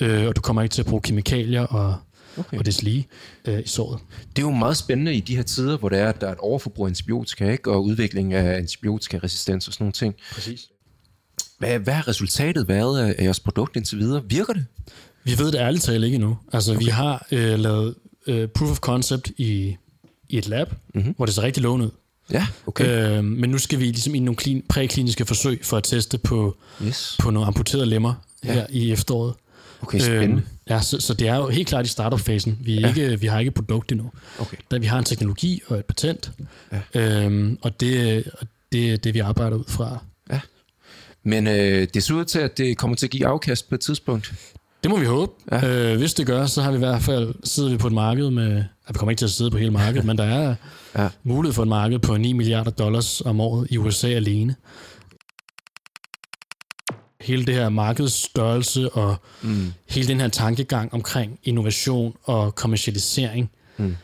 ja. 0.00 0.06
øh, 0.06 0.28
og 0.28 0.36
du 0.36 0.40
kommer 0.40 0.62
ikke 0.62 0.72
til 0.72 0.82
at 0.82 0.86
bruge 0.86 1.02
kemikalier 1.02 1.60
og, 1.62 1.96
okay. 2.36 2.58
og 2.58 2.66
deslige 2.66 3.08
øh, 3.44 3.60
i 3.60 3.68
såret. 3.68 4.00
Det 4.36 4.42
er 4.42 4.46
jo 4.46 4.50
meget 4.50 4.76
spændende 4.76 5.14
i 5.14 5.20
de 5.20 5.36
her 5.36 5.42
tider, 5.42 5.76
hvor 5.76 5.88
der 5.88 5.96
er, 5.96 6.12
der 6.12 6.26
er 6.26 6.32
et 6.32 6.38
overforbrug 6.38 6.86
af 6.86 6.90
antibiotika, 6.90 7.50
ikke? 7.50 7.70
og 7.70 7.84
udvikling 7.84 8.34
af 8.34 8.58
antibiotikaresistens 8.58 9.66
og 9.68 9.72
sådan 9.72 9.84
nogle 9.84 9.92
ting. 9.92 10.14
Præcis. 10.32 10.68
Hvad, 11.58 11.78
hvad 11.78 11.94
har 11.94 12.08
resultatet 12.08 12.68
været 12.68 13.00
af, 13.00 13.14
af 13.18 13.24
jeres 13.24 13.40
produkt 13.40 13.76
indtil 13.76 13.98
videre? 13.98 14.22
Virker 14.28 14.52
det? 14.52 14.66
Vi 15.24 15.38
ved 15.38 15.52
det 15.52 15.58
ærligt 15.58 15.84
talt 15.84 16.04
ikke 16.04 16.14
endnu. 16.14 16.38
Altså, 16.52 16.72
okay. 16.72 16.84
vi 16.84 16.90
har 16.90 17.26
øh, 17.30 17.58
lavet 17.58 17.94
øh, 18.26 18.48
proof 18.48 18.70
of 18.70 18.78
concept 18.78 19.30
i, 19.36 19.76
i 20.28 20.38
et 20.38 20.48
lab, 20.48 20.68
mm-hmm. 20.94 21.14
hvor 21.16 21.26
det 21.26 21.34
ser 21.34 21.42
rigtig 21.42 21.62
lovende 21.62 21.86
ud. 21.86 21.90
Ja, 22.32 22.46
okay. 22.66 23.18
Øh, 23.18 23.24
men 23.24 23.50
nu 23.50 23.58
skal 23.58 23.78
vi 23.80 23.84
ligesom 23.84 24.14
i 24.14 24.18
nogle 24.18 24.36
klin, 24.36 24.62
prækliniske 24.68 25.24
forsøg 25.26 25.60
for 25.64 25.76
at 25.76 25.82
teste 25.84 26.18
på, 26.18 26.56
Yes. 26.86 27.16
på 27.20 27.30
nogle 27.30 27.46
amputerede 27.46 27.86
lemmer 27.86 28.14
ja. 28.44 28.52
her 28.52 28.66
i 28.70 28.92
efteråret. 28.92 29.34
Okay, 29.82 29.98
spændende. 29.98 30.26
Øhm, 30.36 30.42
ja, 30.68 30.80
så, 30.82 31.00
så 31.00 31.14
det 31.14 31.28
er 31.28 31.36
jo 31.36 31.48
helt 31.48 31.68
klart 31.68 31.86
i 31.86 31.88
startup-fasen. 31.88 32.58
Vi, 32.60 32.80
Ja. 32.80 32.88
ikke, 32.88 33.20
vi 33.20 33.26
har 33.26 33.38
ikke 33.38 33.50
produkt 33.50 33.92
endnu. 33.92 34.10
Okay. 34.38 34.56
Da 34.70 34.78
vi 34.78 34.86
har 34.86 34.98
en 34.98 35.04
teknologi 35.04 35.62
og 35.66 35.78
et 35.78 35.84
patent, 35.84 36.32
Ja. 36.94 37.24
øhm, 37.24 37.58
og 37.62 37.80
det, 37.80 38.24
og 38.40 38.46
det 38.72 38.92
er 38.92 38.96
det, 38.96 39.14
vi 39.14 39.18
arbejder 39.18 39.56
ud 39.56 39.64
fra. 39.68 39.98
Men 41.26 41.46
øh, 41.46 41.88
det 41.94 42.02
ser 42.02 42.14
ud 42.14 42.24
til, 42.24 42.38
at 42.38 42.58
det 42.58 42.76
kommer 42.78 42.96
til 42.96 43.06
at 43.06 43.10
give 43.10 43.26
afkast 43.26 43.68
på 43.68 43.74
et 43.74 43.80
tidspunkt. 43.80 44.32
Det 44.84 44.90
må 44.90 44.98
vi 44.98 45.06
håbe. 45.06 45.32
Ja. 45.52 45.68
Øh, 45.92 45.98
hvis 45.98 46.14
det 46.14 46.26
gør, 46.26 46.46
så 46.46 46.62
har 46.62 46.70
vi 46.70 46.76
i 46.76 46.78
hvert 46.78 47.02
fald 47.02 47.34
sidder 47.44 47.70
vi 47.70 47.76
på 47.76 47.86
et 47.86 47.92
marked 47.92 48.30
med... 48.30 48.64
Vi 48.88 48.92
kommer 48.94 49.10
ikke 49.10 49.18
til 49.20 49.24
at 49.26 49.30
sidde 49.30 49.50
på 49.50 49.58
hele 49.58 49.70
markedet, 49.70 50.04
men 50.08 50.18
der 50.18 50.24
er 50.24 50.54
Ja. 50.98 51.08
mulighed 51.22 51.54
for 51.54 51.62
et 51.62 51.68
marked 51.68 51.98
på 51.98 52.16
9 52.16 52.32
milliarder 52.32 52.70
dollars 52.70 53.20
om 53.20 53.40
året 53.40 53.66
i 53.70 53.78
USA 53.78 54.08
alene. 54.08 54.56
Hele 57.20 57.46
det 57.46 57.54
her 57.54 57.68
markedsstørrelse 57.68 58.90
og 58.92 59.16
mm. 59.42 59.72
hele 59.90 60.08
den 60.08 60.20
her 60.20 60.28
tankegang 60.28 60.94
omkring 60.94 61.38
innovation 61.44 62.16
og 62.24 62.54
kommercialisering, 62.54 63.50
mm. 63.76 63.96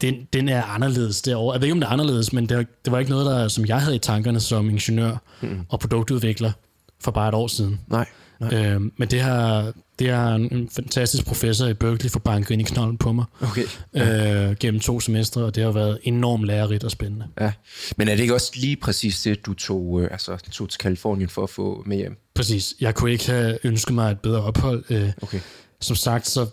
den, 0.00 0.14
den 0.32 0.48
er 0.48 0.62
anderledes 0.62 1.22
derovre. 1.22 1.52
Jeg 1.54 1.60
ved 1.60 1.66
ikke, 1.66 1.72
om 1.72 1.80
det 1.80 1.86
er 1.86 1.90
anderledes, 1.92 2.32
men 2.32 2.48
det, 2.48 2.56
var- 2.56 2.64
det 2.84 2.92
var 2.92 2.98
ikke 2.98 3.10
noget, 3.10 3.26
der, 3.26 3.48
som 3.48 3.66
jeg 3.66 3.80
havde 3.80 3.96
i 3.96 3.98
tankerne 3.98 4.40
som 4.40 4.70
ingeniør 4.70 5.16
mm. 5.42 5.60
og 5.68 5.80
produktudvikler 5.80 6.52
for 7.00 7.10
bare 7.10 7.28
et 7.28 7.34
år 7.34 7.46
siden. 7.46 7.80
Nej. 7.88 8.06
Øhm, 8.52 8.92
men 8.96 9.08
det 9.08 9.20
har, 9.20 9.72
det 9.98 10.10
har 10.10 10.34
en, 10.34 10.68
fantastisk 10.76 11.26
professor 11.26 11.66
i 11.66 11.74
Berkeley 11.74 12.10
for 12.10 12.18
banket 12.18 12.50
ind 12.50 12.60
i 12.62 12.64
knolden 12.64 12.98
på 12.98 13.12
mig 13.12 13.24
Okay. 13.40 13.62
øh, 13.96 14.56
gennem 14.60 14.80
to 14.80 15.00
semestre, 15.00 15.42
og 15.44 15.54
det 15.54 15.64
har 15.64 15.70
været 15.70 15.98
enormt 16.02 16.44
lærerigt 16.44 16.84
og 16.84 16.90
spændende. 16.90 17.26
Ja. 17.40 17.52
Men 17.96 18.08
er 18.08 18.14
det 18.14 18.22
ikke 18.22 18.34
også 18.34 18.52
lige 18.56 18.76
præcis 18.76 19.22
det, 19.22 19.46
du 19.46 19.54
tog, 19.54 20.00
øh, 20.02 20.08
altså, 20.10 20.36
tog 20.52 20.68
til 20.68 20.78
Kalifornien 20.78 21.28
for 21.28 21.42
at 21.42 21.50
få 21.50 21.82
med 21.86 21.96
hjem? 21.96 22.16
Præcis. 22.34 22.74
Jeg 22.80 22.94
kunne 22.94 23.12
ikke 23.12 23.26
have 23.30 23.58
ønsket 23.64 23.94
mig 23.94 24.10
et 24.10 24.20
bedre 24.20 24.42
ophold. 24.42 24.84
Øh, 24.90 25.10
Okay. 25.22 25.40
som 25.80 25.96
sagt, 25.96 26.26
så 26.28 26.46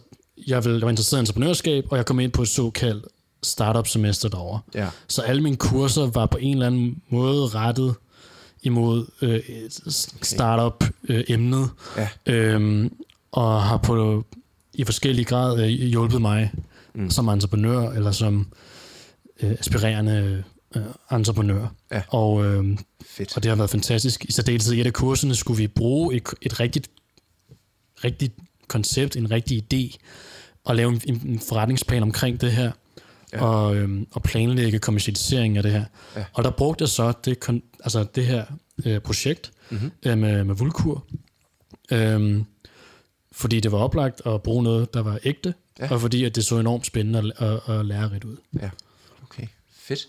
jeg, 0.48 0.66
vil, 0.66 0.72
jeg 0.74 0.82
var 0.82 0.90
interesseret 0.90 1.20
i 1.20 1.22
entreprenørskab, 1.22 1.86
og 1.92 1.98
jeg 1.98 2.06
kom 2.06 2.20
ind 2.20 2.32
på 2.32 2.42
et 2.42 2.48
såkaldt 2.48 3.06
startup-semester 3.44 4.30
derovre. 4.30 4.60
Ja. 4.76 4.88
Så 5.08 5.22
alle 5.22 5.42
mine 5.42 5.56
kurser 5.56 6.06
var 6.06 6.26
på 6.26 6.38
en 6.38 6.54
eller 6.54 6.68
anden 6.68 7.02
måde 7.10 7.48
rettet 7.48 7.96
imod 8.66 9.06
øh, 9.22 9.36
et 9.36 9.82
startup-emnet, 10.22 11.70
Ja. 11.98 12.10
øhm, 12.26 12.94
og 13.32 13.64
har 13.64 13.78
på 13.78 14.26
i 14.74 14.84
forskellige 14.84 15.26
grad 15.26 15.60
øh, 15.64 15.68
hjulpet 15.70 16.22
mig 16.22 16.52
mm. 16.96 17.10
som 17.10 17.28
entreprenør 17.28 17.90
eller 17.90 18.12
som 18.12 18.48
øh, 19.42 19.52
aspirerende 19.60 20.44
øh, 20.76 20.82
entreprenør. 21.12 21.68
Ja. 21.92 22.02
Og, 22.08 22.46
øh, 22.46 22.78
Fedt. 23.06 23.36
og 23.38 23.44
det 23.44 23.50
har 23.50 23.56
været 23.56 23.70
fantastisk. 23.70 24.26
I 24.26 24.32
særdeleshed 24.32 24.74
i 24.74 24.82
et 24.82 24.86
af 24.88 24.94
kurserne 24.94 25.36
skulle 25.36 25.58
vi 25.58 25.68
bruge 25.68 26.16
et, 26.16 26.24
et 26.42 26.60
rigtigt, 26.60 26.90
rigtigt 28.04 28.34
koncept, 28.68 29.16
en 29.16 29.32
rigtig 29.32 29.64
idé, 29.74 29.98
og 30.64 30.76
lave 30.76 30.92
en, 31.08 31.22
en 31.26 31.40
forretningsplan 31.50 32.04
omkring 32.04 32.42
det 32.42 32.52
her, 32.52 32.72
ja. 33.36 33.46
og, 33.46 33.76
øhm, 33.76 34.08
og 34.12 34.24
planlægge 34.24 34.80
kommercialisering 34.80 35.58
af 35.58 35.64
det 35.64 35.72
her. 35.72 35.86
Ja. 36.16 36.26
Og 36.34 36.44
der 36.44 36.50
brugte 36.52 36.82
jeg 36.82 36.90
så 36.90 37.14
det, 37.26 37.40
kon, 37.40 37.62
altså 37.84 38.06
det 38.16 38.26
her 38.26 38.46
øh, 38.86 39.00
projekt 39.00 39.52
mm-hmm. 39.70 39.92
øh, 40.06 40.18
med, 40.18 40.44
med 40.44 40.56
Vulkur, 40.56 41.06
Øhm, 41.92 42.46
fordi 43.32 43.60
det 43.60 43.72
var 43.72 43.78
oplagt 43.78 44.22
at 44.26 44.44
bruge 44.44 44.64
noget, 44.64 44.94
der 44.94 45.02
var 45.02 45.20
ægte, 45.24 45.54
Ja. 45.80 45.86
ja. 45.86 45.94
og 45.94 46.02
fordi 46.02 46.24
at 46.24 46.36
det 46.36 46.46
så 46.46 46.60
enormt 46.60 46.86
spændende 46.86 47.34
og, 47.38 47.50
og, 47.66 47.78
og 47.78 47.86
lærerigt 47.86 48.24
ud. 48.24 48.38
Ja, 48.62 48.70
okay. 49.24 49.48
Fedt. 49.78 50.08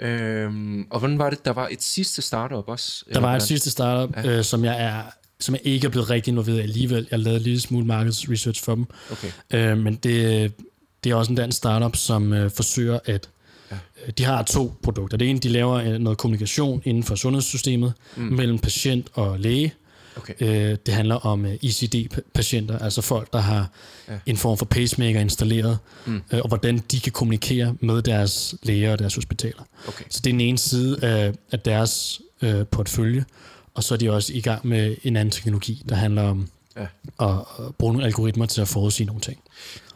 Øhm, 0.00 0.86
og 0.90 0.98
hvordan 0.98 1.18
var 1.18 1.30
det? 1.30 1.44
Der 1.44 1.50
var 1.50 1.68
et 1.70 1.82
sidste 1.82 2.22
startup 2.22 2.68
også? 2.68 3.04
Der 3.14 3.20
var 3.20 3.36
et 3.36 3.42
sidste 3.42 3.70
startup, 3.70 4.16
ja. 4.16 4.38
øh, 4.38 4.44
som 4.44 4.64
jeg 4.64 4.82
er 4.82 5.02
som 5.40 5.54
jeg 5.54 5.60
ikke 5.64 5.86
er 5.86 5.90
blevet 5.90 6.10
rigtig 6.10 6.30
involveret 6.30 6.58
i 6.58 6.60
alligevel. 6.60 7.08
Jeg 7.10 7.18
lavede 7.18 7.36
en 7.36 7.42
lille 7.42 7.60
smule 7.60 7.86
markedsresearch 7.86 8.64
for 8.64 8.74
dem. 8.74 8.86
Okay. 9.10 9.30
Øh, 9.54 9.78
men 9.78 9.94
det, 9.94 10.52
det 11.04 11.10
er 11.10 11.14
også 11.14 11.32
en 11.32 11.36
dansk 11.36 11.58
startup, 11.58 11.96
som 11.96 12.32
øh, 12.32 12.50
forsøger 12.50 12.98
at... 13.04 13.28
Ja. 13.70 13.76
De 14.18 14.24
har 14.24 14.42
to 14.42 14.72
produkter. 14.82 15.16
Det 15.16 15.30
ene, 15.30 15.38
de 15.38 15.48
laver 15.48 15.74
øh, 15.74 15.98
noget 15.98 16.18
kommunikation 16.18 16.82
inden 16.84 17.02
for 17.02 17.14
sundhedssystemet 17.14 17.92
mm. 18.16 18.22
mellem 18.22 18.58
patient 18.58 19.06
og 19.12 19.40
læge. 19.40 19.74
Okay. 20.16 20.34
Øh, 20.40 20.76
det 20.86 20.94
handler 20.94 21.14
om 21.14 21.46
øh, 21.46 21.54
ICD-patienter, 21.62 22.78
altså 22.78 23.02
folk, 23.02 23.32
der 23.32 23.38
har 23.38 23.68
ja. 24.08 24.18
en 24.26 24.36
form 24.36 24.58
for 24.58 24.64
pacemaker 24.64 25.20
installeret, 25.20 25.78
mm. 26.06 26.22
øh, 26.32 26.40
og 26.40 26.48
hvordan 26.48 26.78
de 26.78 27.00
kan 27.00 27.12
kommunikere 27.12 27.74
med 27.80 28.02
deres 28.02 28.54
læger 28.62 28.92
og 28.92 28.98
deres 28.98 29.14
hospitaler. 29.14 29.62
Okay. 29.88 30.04
Så 30.10 30.20
det 30.24 30.30
er 30.30 30.34
den 30.34 30.40
ene 30.40 30.58
side 30.58 31.04
af, 31.04 31.32
af 31.52 31.60
deres 31.60 32.20
øh, 32.42 32.66
portfølje, 32.66 33.24
og 33.74 33.84
så 33.84 33.94
er 33.94 33.98
de 33.98 34.10
også 34.10 34.32
i 34.32 34.40
gang 34.40 34.66
med 34.66 34.96
en 35.02 35.16
anden 35.16 35.32
teknologi, 35.32 35.82
der 35.88 35.94
handler 35.94 36.22
om 36.22 36.48
Ja. 36.76 36.86
at, 37.26 37.34
at 37.58 37.74
bruge 37.78 37.92
nogle 37.92 38.06
algoritmer 38.06 38.46
til 38.46 38.60
at 38.60 38.68
forudsige 38.68 39.06
nogle 39.06 39.20
ting. 39.20 39.38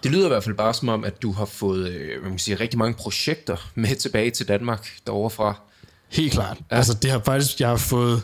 Det 0.02 0.10
lyder 0.10 0.24
i 0.24 0.28
hvert 0.28 0.44
fald 0.44 0.56
bare 0.56 0.74
som 0.74 0.88
om, 0.88 1.04
at 1.04 1.22
du 1.22 1.32
har 1.32 1.44
fået 1.44 1.88
øh, 1.88 2.22
man 2.22 2.30
kan 2.30 2.38
sige, 2.38 2.54
rigtig 2.54 2.78
mange 2.78 2.94
projekter 2.94 3.70
med 3.74 3.96
tilbage 3.96 4.30
til 4.30 4.48
Danmark 4.48 4.88
derovre 5.06 5.30
fra. 5.30 5.60
Helt 6.08 6.32
klart. 6.32 6.56
Ja. 6.70 6.76
Altså, 6.76 6.94
det 6.94 7.10
har 7.10 7.22
faktisk, 7.24 7.60
jeg 7.60 7.68
har 7.68 7.76
fået 7.76 8.22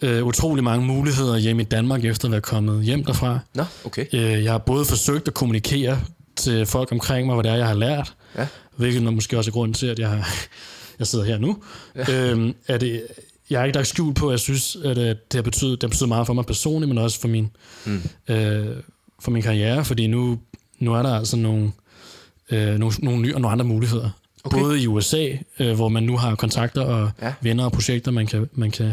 øh, 0.00 0.24
utrolig 0.26 0.64
mange 0.64 0.86
muligheder 0.86 1.36
hjemme 1.38 1.62
i 1.62 1.64
Danmark, 1.64 2.04
efter 2.04 2.28
at 2.28 2.32
være 2.32 2.40
kommet 2.40 2.84
hjem 2.84 3.04
derfra. 3.04 3.38
Nå, 3.54 3.64
okay. 3.84 4.06
Øh, 4.12 4.44
jeg 4.44 4.52
har 4.52 4.58
både 4.58 4.84
forsøgt 4.84 5.28
at 5.28 5.34
kommunikere 5.34 6.00
til 6.36 6.66
folk 6.66 6.92
omkring 6.92 7.26
mig, 7.26 7.34
hvad 7.34 7.44
det 7.44 7.52
er, 7.52 7.56
jeg 7.56 7.66
har 7.66 7.74
lært, 7.74 8.14
Ja. 8.38 8.46
hvilket 8.76 9.02
er 9.06 9.10
måske 9.10 9.38
også 9.38 9.50
er 9.50 9.52
grunden 9.52 9.74
til, 9.74 9.86
at 9.86 9.98
jeg, 9.98 10.08
har, 10.08 10.28
jeg 10.98 11.06
sidder 11.06 11.24
her 11.24 11.38
nu. 11.38 11.62
Ja. 11.96 12.30
Øhm, 12.30 12.54
er 12.68 12.78
det, 12.78 13.02
jeg 13.50 13.58
har 13.60 13.66
ikke 13.66 13.76
lagt 13.76 13.88
skjul 13.88 14.14
på, 14.14 14.28
at 14.28 14.32
jeg 14.32 14.40
synes, 14.40 14.76
at 14.84 14.98
øh, 14.98 15.04
det 15.04 15.18
har 15.34 15.42
betydet, 15.42 15.80
det 15.80 15.82
har 15.82 15.88
betydet 15.88 16.08
meget 16.08 16.26
for 16.26 16.34
mig 16.34 16.46
personligt, 16.46 16.88
men 16.88 16.98
også 16.98 17.20
for 17.20 17.28
min, 17.28 17.50
mm. 17.84 18.02
øh, 18.28 18.76
for 19.22 19.30
min 19.30 19.42
karriere, 19.42 19.84
fordi 19.84 20.06
nu, 20.06 20.38
nu 20.80 20.94
er 20.94 21.02
der 21.02 21.14
altså 21.14 21.36
nogle, 21.36 21.72
øh, 22.50 22.78
nogle, 22.78 22.94
nogle 23.02 23.22
nye 23.22 23.34
og 23.34 23.40
nogle 23.40 23.52
andre 23.52 23.64
muligheder. 23.64 24.10
Okay. 24.44 24.58
Både 24.58 24.82
i 24.82 24.86
USA, 24.86 25.28
øh, 25.58 25.74
hvor 25.74 25.88
man 25.88 26.02
nu 26.02 26.16
har 26.16 26.34
kontakter 26.34 26.82
og 26.82 27.10
Ja. 27.22 27.32
venner 27.40 27.64
og 27.64 27.72
projekter, 27.72 28.10
man 28.10 28.26
kan, 28.26 28.48
man 28.52 28.70
kan 28.70 28.92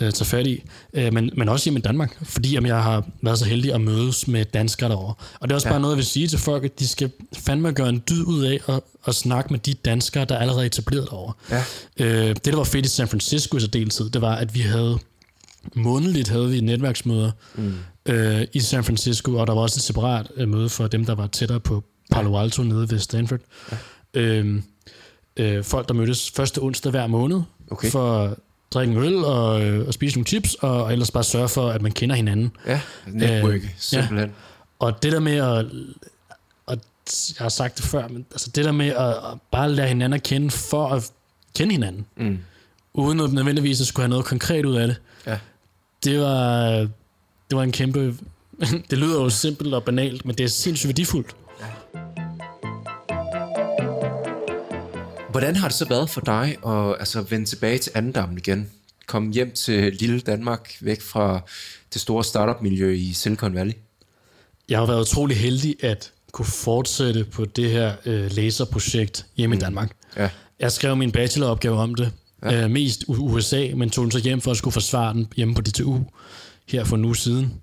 øh, 0.00 0.12
tage 0.12 0.24
fat 0.24 0.46
i, 0.46 0.62
øh, 0.92 1.12
men, 1.12 1.30
men 1.36 1.48
også 1.48 1.64
hjemme 1.64 1.78
i 1.78 1.82
Danmark, 1.82 2.16
fordi 2.22 2.52
jamen, 2.52 2.68
jeg 2.68 2.82
har 2.82 3.06
været 3.22 3.38
så 3.38 3.44
heldig 3.44 3.74
at 3.74 3.80
mødes 3.80 4.28
med 4.28 4.44
danskere 4.44 4.88
derovre. 4.90 5.14
Og 5.40 5.48
det 5.48 5.50
er 5.50 5.54
også 5.54 5.68
ja. 5.68 5.72
bare 5.72 5.80
noget, 5.80 5.92
jeg 5.94 5.96
vil 5.96 6.06
sige 6.06 6.28
til 6.28 6.38
folk, 6.38 6.64
at 6.64 6.78
de 6.78 6.88
skal 6.88 7.10
fandme 7.38 7.72
gøre 7.72 7.88
en 7.88 8.02
dyd 8.10 8.22
ud 8.24 8.44
af 8.44 8.60
at, 8.68 8.80
at 9.06 9.14
snakke 9.14 9.52
med 9.52 9.58
de 9.60 9.74
danskere, 9.74 10.24
der 10.24 10.34
er 10.34 10.38
allerede 10.38 10.66
etableret 10.66 11.08
derovre. 11.10 11.32
Ja. 11.50 11.64
Øh, 12.00 12.28
det, 12.28 12.44
der 12.44 12.56
var 12.56 12.64
fedt 12.64 12.86
i 12.86 12.88
San 12.88 13.08
Francisco 13.08 13.56
i 13.56 13.60
så 13.60 13.66
deltid, 13.66 14.10
det 14.10 14.22
var, 14.22 14.34
at 14.34 14.54
vi 14.54 14.60
havde 14.60 14.98
månedligt 15.74 16.28
havde 16.28 16.50
vi 16.50 16.60
netværksmøder 16.60 17.30
mm. 17.54 17.74
øh, 18.06 18.46
i 18.52 18.60
San 18.60 18.84
Francisco, 18.84 19.36
og 19.36 19.46
der 19.46 19.54
var 19.54 19.60
også 19.60 19.78
et 19.78 19.82
separat 19.82 20.26
øh, 20.36 20.48
møde 20.48 20.68
for 20.68 20.86
dem, 20.86 21.04
der 21.04 21.14
var 21.14 21.26
tættere 21.26 21.60
på 21.60 21.84
Palo 22.10 22.38
Alto 22.38 22.62
nede 22.62 22.90
ved 22.90 22.98
Stanford. 22.98 23.40
Ja. 23.72 23.76
Øh, 24.20 24.62
øh, 25.36 25.64
folk, 25.64 25.88
der 25.88 25.94
mødtes 25.94 26.30
første 26.36 26.58
onsdag 26.62 26.90
hver 26.90 27.06
måned 27.06 27.40
Okay. 27.70 27.90
for 27.90 28.18
at 28.18 28.34
drikke 28.70 28.92
en 28.92 28.98
øl 29.02 29.16
og, 29.24 29.62
øh, 29.64 29.86
og 29.86 29.94
spise 29.94 30.16
nogle 30.16 30.26
chips, 30.26 30.54
og, 30.54 30.84
og 30.84 30.92
ellers 30.92 31.10
bare 31.10 31.24
sørge 31.24 31.48
for, 31.48 31.68
at 31.68 31.82
man 31.82 31.92
kender 31.92 32.16
hinanden. 32.16 32.50
Ja, 32.66 32.80
network, 33.06 33.54
Øh, 33.54 33.68
simpelthen. 33.78 34.30
Og 34.78 35.02
det 35.02 35.12
der 35.12 35.20
med 35.20 35.36
at, 35.36 35.66
jeg 37.08 37.44
har 37.44 37.48
sagt 37.48 37.76
det 37.76 37.84
før, 37.84 38.08
men 38.08 38.26
altså 38.30 38.50
det 38.54 38.64
der 38.64 38.72
med 38.72 38.86
at, 38.88 39.08
at 39.08 39.16
bare 39.52 39.72
lære 39.72 39.88
hinanden 39.88 40.12
at 40.16 40.22
kende 40.22 40.50
for 40.50 40.88
at 40.88 41.10
kende 41.56 41.72
hinanden, 41.72 42.06
Mm. 42.16 42.38
uden 42.94 43.20
at 43.20 43.32
nødvendigvis 43.32 43.80
at 43.80 43.86
skulle 43.86 44.04
have 44.04 44.10
noget 44.10 44.24
konkret 44.24 44.64
ud 44.66 44.74
af 44.76 44.86
det, 44.86 44.96
Ja. 45.26 45.38
Det 46.04 46.20
var, 46.20 46.70
det 47.50 47.56
var 47.56 47.62
en 47.62 47.72
kæmpe... 47.72 48.16
det 48.90 48.98
lyder 48.98 49.22
jo 49.22 49.30
simpelt 49.30 49.74
og 49.74 49.84
banalt, 49.84 50.24
men 50.24 50.34
det 50.34 50.44
er 50.44 50.48
sindssygt 50.48 50.88
værdifuldt. 50.88 51.36
Hvordan 55.30 55.56
har 55.56 55.68
det 55.68 55.76
så 55.76 55.88
været 55.88 56.10
for 56.10 56.20
dig 56.20 56.56
at 56.66 56.96
altså, 56.98 57.22
vende 57.22 57.46
tilbage 57.46 57.78
til 57.78 57.92
Andendammen 57.94 58.38
igen? 58.38 58.70
Komme 59.06 59.32
hjem 59.32 59.52
til 59.52 59.92
lille 59.92 60.20
Danmark, 60.20 60.76
væk 60.80 61.00
fra 61.00 61.40
det 61.92 62.00
store 62.00 62.24
startup-miljø 62.24 62.92
i 62.92 63.12
Silicon 63.12 63.54
Valley? 63.54 63.74
Jeg 64.68 64.78
har 64.78 64.86
været 64.86 65.00
utrolig 65.00 65.36
heldig 65.36 65.76
at 65.84 66.12
kunne 66.32 66.46
fortsætte 66.46 67.24
på 67.24 67.44
det 67.44 67.70
her 67.70 67.94
øh, 68.06 68.30
laserprojekt 68.32 69.26
hjemme 69.36 69.56
mm. 69.56 69.60
i 69.60 69.64
Danmark. 69.64 69.96
Ja. 70.16 70.30
Jeg 70.60 70.72
skrev 70.72 70.96
min 70.96 71.12
bacheloropgave 71.12 71.76
om 71.78 71.94
det. 71.94 72.12
Ja. 72.42 72.64
Øh, 72.64 72.70
mest 72.70 73.04
USA, 73.08 73.68
men 73.76 73.90
tog 73.90 74.02
den 74.02 74.10
så 74.10 74.18
hjem 74.18 74.40
for 74.40 74.50
at 74.50 74.56
skulle 74.56 74.72
forsvare 74.72 75.14
den 75.14 75.28
hjemme 75.36 75.54
på 75.54 75.60
DTU 75.60 76.04
her 76.68 76.84
for 76.84 76.96
uge 76.96 77.16
siden. 77.16 77.54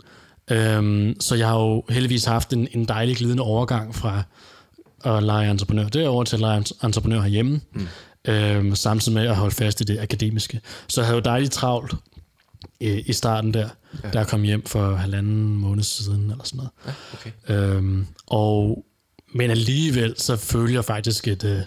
Øhm, 0.51 1.15
så 1.19 1.35
jeg 1.35 1.47
har 1.47 1.59
jo 1.59 1.83
heldigvis 1.89 2.25
haft 2.25 2.53
en, 2.53 2.67
en 2.71 2.85
dejlig 2.85 3.17
glidende 3.17 3.43
overgang 3.43 3.95
fra 3.95 4.23
at 5.05 5.23
lege 5.23 5.51
entreprenør 5.51 5.87
derovre 5.87 6.25
til 6.25 6.35
at 6.35 6.39
lege 6.39 6.63
entreprenør 6.83 7.21
herhjemme. 7.21 7.61
Mm. 7.73 7.87
Øhm, 8.27 8.75
samtidig 8.75 9.13
med 9.13 9.27
at 9.27 9.35
holde 9.35 9.55
fast 9.55 9.81
i 9.81 9.83
det 9.83 9.99
akademiske. 9.99 10.61
Så 10.87 11.01
jeg 11.01 11.05
havde 11.05 11.17
jo 11.17 11.21
dejligt 11.21 11.51
travlt 11.51 11.95
øh, 12.81 13.03
i 13.05 13.13
starten 13.13 13.53
der, 13.53 13.69
ja. 14.03 14.09
da 14.09 14.17
jeg 14.17 14.27
kom 14.27 14.41
hjem 14.41 14.65
for 14.65 14.95
halvanden 14.95 15.55
måned 15.55 15.83
siden, 15.83 16.31
eller 16.31 16.43
sådan 16.43 16.57
noget. 16.57 16.71
Ja, 16.85 16.91
okay. 17.13 17.75
Øhm, 17.75 18.07
og, 18.27 18.85
men 19.33 19.51
alligevel 19.51 20.15
så 20.17 20.37
føler 20.37 20.73
jeg 20.73 20.85
faktisk 20.85 21.27
et, 21.27 21.43
øh, 21.43 21.61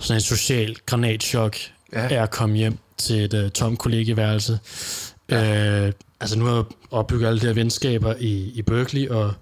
sådan 0.00 0.16
et 0.16 0.22
socialt 0.22 0.86
granatschok 0.86 1.56
Ja. 1.92 2.02
ja. 2.02 2.08
af 2.08 2.22
at 2.22 2.30
komme 2.30 2.56
hjem 2.56 2.78
til 2.96 3.24
et 3.24 3.34
øh, 3.34 3.50
tomt 3.50 3.78
kollegeværelse. 3.78 4.58
Ja. 5.30 5.86
Øh, 5.86 5.92
altså 6.20 6.38
nu 6.38 6.44
har 6.44 6.54
jeg 6.54 6.64
opbygget 6.90 7.26
alle 7.26 7.40
de 7.40 7.46
her 7.46 7.52
venskaber 7.52 8.14
i, 8.18 8.52
i 8.54 8.62
Berkeley, 8.62 9.08
og 9.08 9.34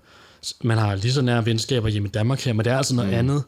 man 0.62 0.78
har 0.78 0.94
lige 0.94 1.12
så 1.12 1.22
nære 1.22 1.46
venskaber 1.46 1.88
hjemme 1.88 2.08
i 2.08 2.10
Danmark 2.10 2.40
her, 2.40 2.52
men 2.52 2.64
det 2.64 2.72
er 2.72 2.76
altså 2.76 2.94
noget 2.94 3.10
mm. 3.10 3.18
andet, 3.18 3.42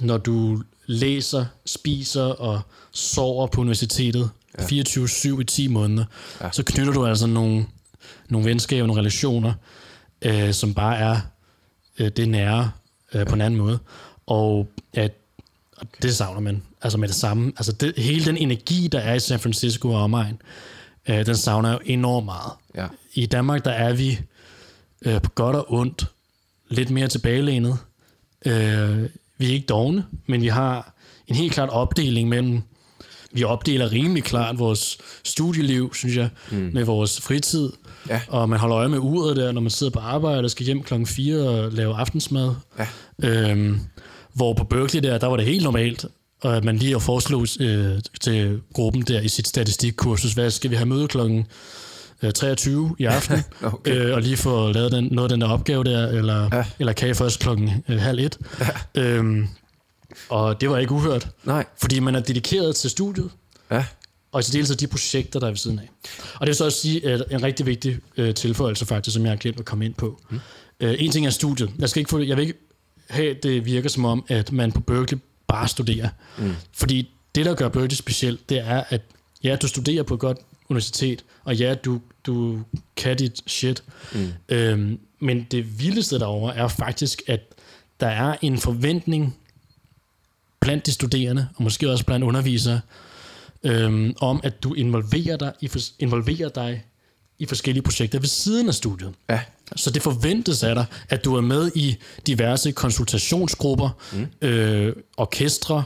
når 0.00 0.18
du 0.18 0.62
læser, 0.86 1.44
spiser 1.66 2.22
og 2.22 2.60
sover 2.92 3.46
på 3.46 3.60
universitetet 3.60 4.30
ja. 4.58 4.64
24-7 4.64 5.40
i 5.40 5.44
10 5.44 5.68
måneder, 5.68 6.04
ja. 6.40 6.50
så 6.52 6.62
knytter 6.62 6.92
du 6.92 7.06
altså 7.06 7.26
nogle, 7.26 7.66
nogle 8.28 8.48
venskaber, 8.48 8.86
nogle 8.86 9.00
relationer, 9.00 9.52
øh, 10.22 10.52
som 10.52 10.74
bare 10.74 10.96
er 10.96 11.20
øh, 11.98 12.08
det 12.08 12.28
nære 12.28 12.70
øh, 13.14 13.26
på 13.26 13.34
en 13.34 13.40
anden 13.40 13.60
måde. 13.60 13.78
Og, 14.26 14.68
at, 14.92 15.12
og 15.82 16.02
det 16.02 16.16
savner 16.16 16.40
man 16.40 16.62
altså 16.82 16.98
med 16.98 17.08
det 17.08 17.16
samme. 17.16 17.52
Altså 17.56 17.72
det, 17.72 17.94
hele 17.96 18.24
den 18.24 18.36
energi, 18.36 18.88
der 18.92 18.98
er 18.98 19.14
i 19.14 19.20
San 19.20 19.38
Francisco 19.38 19.88
og 19.88 20.02
omegn, 20.02 20.42
øh, 21.08 21.26
den 21.26 21.36
savner 21.36 21.72
jo 21.72 21.78
enormt 21.84 22.24
meget. 22.24 22.52
Ja. 22.74 22.86
I 23.14 23.26
Danmark, 23.26 23.64
der 23.64 23.70
er 23.70 23.92
vi 23.92 24.20
øh, 25.06 25.22
på 25.22 25.30
godt 25.30 25.56
og 25.56 25.72
ondt 25.72 26.06
lidt 26.68 26.90
mere 26.90 27.08
tilbagelænet. 27.08 27.78
Øh, 28.46 29.08
vi 29.38 29.48
er 29.48 29.52
ikke 29.52 29.66
dogne, 29.66 30.04
men 30.26 30.42
vi 30.42 30.48
har 30.48 30.94
en 31.26 31.34
helt 31.34 31.52
klart 31.52 31.68
opdeling 31.68 32.28
mellem 32.28 32.62
vi 33.34 33.44
opdeler 33.44 33.92
rimelig 33.92 34.24
klart 34.24 34.58
vores 34.58 34.98
studieliv, 35.24 35.94
synes 35.94 36.16
jeg, 36.16 36.28
mm. 36.50 36.70
med 36.72 36.84
vores 36.84 37.20
fritid. 37.20 37.70
Ja. 38.08 38.20
Og 38.28 38.48
man 38.48 38.58
holder 38.58 38.78
øje 38.78 38.88
med 38.88 38.98
uret 38.98 39.36
der, 39.36 39.52
når 39.52 39.60
man 39.60 39.70
sidder 39.70 39.92
på 39.92 39.98
arbejde 39.98 40.44
og 40.44 40.50
skal 40.50 40.66
hjem 40.66 40.82
klokken 40.82 41.06
4 41.06 41.48
og 41.48 41.72
lave 41.72 41.94
aftensmad. 41.94 42.54
Ja. 42.78 42.86
Øhm, 43.28 43.80
hvor 44.34 44.52
på 44.54 44.64
Berkeley 44.64 45.02
der, 45.02 45.18
der 45.18 45.26
var 45.26 45.36
det 45.36 45.46
helt 45.46 45.62
normalt, 45.64 46.04
og 46.42 46.56
at 46.56 46.64
man 46.64 46.76
lige 46.76 47.00
foreslog 47.00 47.46
øh, 47.60 47.98
til 48.20 48.60
gruppen 48.72 49.02
der 49.02 49.20
i 49.20 49.28
sit 49.28 49.48
statistikkursus, 49.48 50.32
hvad 50.32 50.50
skal 50.50 50.70
vi 50.70 50.76
have 50.76 50.86
møde 50.86 51.08
klokken 51.08 51.46
øh, 52.22 52.32
23 52.32 52.96
i 52.98 53.04
aften, 53.04 53.38
Okay. 53.62 53.94
øh, 53.96 54.14
og 54.14 54.22
lige 54.22 54.36
få 54.36 54.72
lavet 54.72 54.92
den, 54.92 55.08
noget 55.12 55.24
af 55.32 55.34
den 55.34 55.40
der 55.40 55.48
opgave 55.48 55.84
der, 55.84 56.06
eller, 56.08 56.48
Ja. 56.52 56.64
eller 56.78 56.92
kan 56.92 57.16
først 57.16 57.40
klokken 57.40 57.70
øh, 57.88 57.98
halv 57.98 58.18
et. 58.18 58.38
Ja. 58.94 59.02
Øhm, 59.02 59.46
og 60.28 60.60
det 60.60 60.70
var 60.70 60.78
ikke 60.78 60.92
uhørt, 60.92 61.28
Nej. 61.44 61.64
fordi 61.80 62.00
man 62.00 62.14
er 62.14 62.20
dedikeret 62.20 62.76
til 62.76 62.90
studiet, 62.90 63.30
Ja. 63.70 63.84
og 64.32 64.40
i 64.40 64.42
særdeleshed 64.42 64.76
de 64.76 64.86
projekter, 64.86 65.40
der 65.40 65.46
er 65.46 65.50
ved 65.50 65.56
siden 65.56 65.78
af. 65.78 65.90
Og 66.34 66.40
det 66.40 66.46
vil 66.46 66.54
så 66.54 66.64
også 66.64 66.78
sige, 66.78 67.08
at 67.08 67.22
en 67.30 67.42
rigtig 67.42 67.66
vigtig 67.66 67.98
øh, 68.16 68.34
tilføjelse 68.34 68.86
faktisk, 68.86 69.14
som 69.14 69.22
jeg 69.22 69.30
har 69.30 69.36
glemt 69.36 69.58
at 69.58 69.64
komme 69.64 69.84
ind 69.84 69.94
på. 69.94 70.20
Mm. 70.30 70.40
Øh, 70.80 70.94
en 70.98 71.10
ting 71.10 71.26
er 71.26 71.30
studiet. 71.30 71.70
Jeg, 71.78 71.88
skal 71.90 72.00
ikke 72.00 72.10
få, 72.10 72.18
jeg 72.18 72.36
vil 72.36 72.42
ikke 72.46 72.58
at 73.08 73.42
det 73.42 73.66
virker 73.66 73.88
som 73.88 74.04
om, 74.04 74.24
at 74.28 74.52
man 74.52 74.72
på 74.72 74.80
Berkeley 74.80 75.20
bare 75.46 75.68
studerer. 75.68 76.08
Mm. 76.38 76.54
Fordi 76.72 77.08
det, 77.34 77.46
der 77.46 77.54
gør 77.54 77.68
Berkeley 77.68 77.96
specielt, 77.96 78.48
det 78.48 78.58
er, 78.58 78.84
at 78.88 79.00
ja, 79.44 79.56
du 79.56 79.68
studerer 79.68 80.02
på 80.02 80.14
et 80.14 80.20
godt 80.20 80.38
universitet, 80.68 81.24
og 81.44 81.56
ja, 81.56 81.74
du, 81.74 82.00
du 82.26 82.62
kan 82.96 83.16
dit 83.16 83.40
shit. 83.46 83.82
Mm. 84.12 84.32
Øhm, 84.48 84.98
men 85.20 85.46
det 85.50 85.80
vildeste 85.80 86.18
derovre 86.18 86.56
er 86.56 86.68
faktisk, 86.68 87.22
at 87.26 87.40
der 88.00 88.08
er 88.08 88.36
en 88.42 88.58
forventning 88.58 89.36
blandt 90.60 90.86
de 90.86 90.92
studerende, 90.92 91.48
og 91.56 91.62
måske 91.62 91.90
også 91.90 92.04
blandt 92.04 92.24
undervisere, 92.24 92.80
øhm, 93.62 94.14
om 94.20 94.40
at 94.44 94.62
du 94.62 94.74
involverer 94.74 95.36
dig, 95.36 95.52
i, 95.60 95.70
involverer 95.98 96.48
dig 96.48 96.84
i 97.38 97.46
forskellige 97.46 97.82
projekter 97.82 98.18
ved 98.18 98.28
siden 98.28 98.68
af 98.68 98.74
studiet. 98.74 99.14
Ja. 99.30 99.40
Så 99.76 99.90
det 99.90 100.02
forventes 100.02 100.62
af 100.62 100.74
dig, 100.74 100.84
at 101.08 101.24
du 101.24 101.36
er 101.36 101.40
med 101.40 101.70
i 101.74 101.96
diverse 102.26 102.72
konsultationsgrupper, 102.72 103.88
mm. 104.12 104.48
øh, 104.48 104.96
orkestre, 105.16 105.84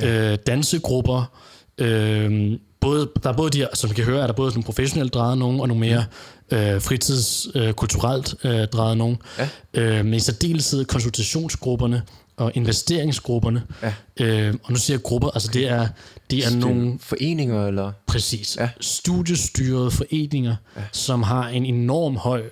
ja. 0.00 0.32
øh, 0.32 0.38
dansegrupper. 0.46 1.32
Øh, 1.78 2.58
både, 2.80 3.10
der 3.22 3.30
er 3.30 3.36
både 3.36 3.50
de 3.50 3.66
som 3.74 3.90
vi 3.90 3.94
kan 3.94 4.04
høre, 4.04 4.22
er 4.22 4.26
der 4.26 4.34
både 4.34 4.50
nogle 4.50 4.64
professionelt 4.64 5.14
drejet 5.14 5.38
nogen, 5.38 5.60
og 5.60 5.68
nogle 5.68 5.80
mere 5.80 6.04
øh, 6.50 6.82
fritidskulturelt 6.82 8.34
øh, 8.44 8.60
øh, 8.60 8.68
drejet 8.68 8.96
nogen. 8.98 9.16
Ja. 9.38 9.48
Øh, 9.74 10.04
men 10.04 10.14
i 10.14 10.20
særdeleshed 10.20 10.84
konsultationsgrupperne 10.84 12.02
og 12.36 12.52
investeringsgrupperne. 12.54 13.62
Ja. 13.82 13.92
Øh, 14.20 14.54
og 14.62 14.72
nu 14.72 14.78
siger 14.78 14.94
jeg 14.94 15.02
grupper, 15.02 15.30
altså 15.30 15.50
det 15.52 15.68
er, 15.68 15.88
det 16.30 16.46
er 16.46 16.56
nogle 16.56 16.98
Foreninger, 17.00 17.66
eller? 17.66 17.92
Præcis. 18.06 18.56
Ja. 18.60 18.70
Studiestyrede 18.80 19.90
foreninger, 19.90 20.56
ja. 20.76 20.82
som 20.92 21.22
har 21.22 21.48
en 21.48 21.66
enorm 21.66 22.16
høj 22.16 22.42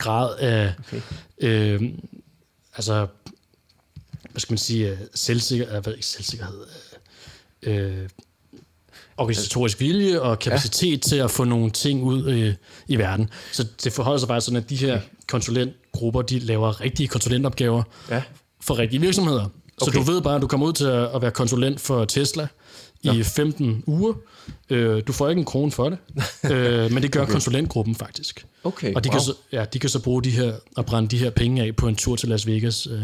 grad 0.00 0.36
af, 0.38 0.72
Okay. 0.78 1.00
øh, 1.40 1.82
altså, 2.76 3.06
hvad 4.30 4.40
skal 4.40 4.52
man 4.52 4.58
sige, 4.58 4.88
øh, 4.90 4.98
selvsikker, 5.14 5.76
øh, 5.76 5.82
hvad, 5.82 5.92
ikke 5.94 6.06
selvsikkerhed, 6.06 6.58
øh, 7.62 8.00
øh, 8.02 8.08
organisatorisk 9.16 9.80
vilje 9.80 10.20
og 10.20 10.38
kapacitet 10.38 10.92
ja. 10.92 11.08
til 11.08 11.16
at 11.16 11.30
få 11.30 11.44
nogle 11.44 11.70
ting 11.70 12.02
ud 12.02 12.26
øh, 12.26 12.54
i 12.88 12.96
verden. 12.96 13.30
Så 13.52 13.66
det 13.84 13.92
forholder 13.92 14.18
sig 14.18 14.28
faktisk 14.28 14.44
sådan, 14.44 14.62
at 14.62 14.70
de 14.70 14.76
her 14.76 15.00
konsulentgrupper, 15.28 16.22
de 16.22 16.38
laver 16.38 16.80
rigtige 16.80 17.08
konsulentopgaver 17.08 17.82
Ja. 18.10 18.22
for 18.60 18.78
rigtige 18.78 19.00
virksomheder. 19.00 19.44
Så 19.78 19.84
Okay. 19.90 19.98
du 19.98 20.02
ved 20.02 20.22
bare, 20.22 20.36
at 20.36 20.42
du 20.42 20.46
kommer 20.46 20.66
ud 20.66 20.72
til 20.72 20.84
at 20.84 21.22
være 21.22 21.30
konsulent 21.30 21.80
for 21.80 22.04
Tesla 22.04 22.46
i 23.02 23.22
15 23.22 23.82
uger. 23.86 24.12
Øh, 24.70 25.02
du 25.06 25.12
får 25.12 25.28
ikke 25.28 25.38
en 25.38 25.44
krone 25.44 25.70
for 25.72 25.88
det, 25.88 25.98
øh, 26.52 26.92
men 26.92 27.02
det 27.02 27.12
gør 27.12 27.24
konsulentgruppen 27.26 27.94
faktisk. 27.94 28.46
Okay, 28.64 28.94
Og 28.94 29.04
de, 29.04 29.08
wow. 29.08 29.12
kan 29.12 29.20
så, 29.20 29.34
ja, 29.52 29.64
de 29.72 29.78
kan 29.78 29.90
så 29.90 29.98
bruge 30.02 30.22
de 30.22 30.30
her 30.30 30.52
og 30.76 30.86
brænde 30.86 31.08
de 31.08 31.18
her 31.18 31.30
penge 31.30 31.62
af 31.62 31.76
på 31.76 31.88
en 31.88 31.96
tur 31.96 32.16
til 32.16 32.28
Las 32.28 32.46
Vegas 32.46 32.86
øh, 32.90 33.00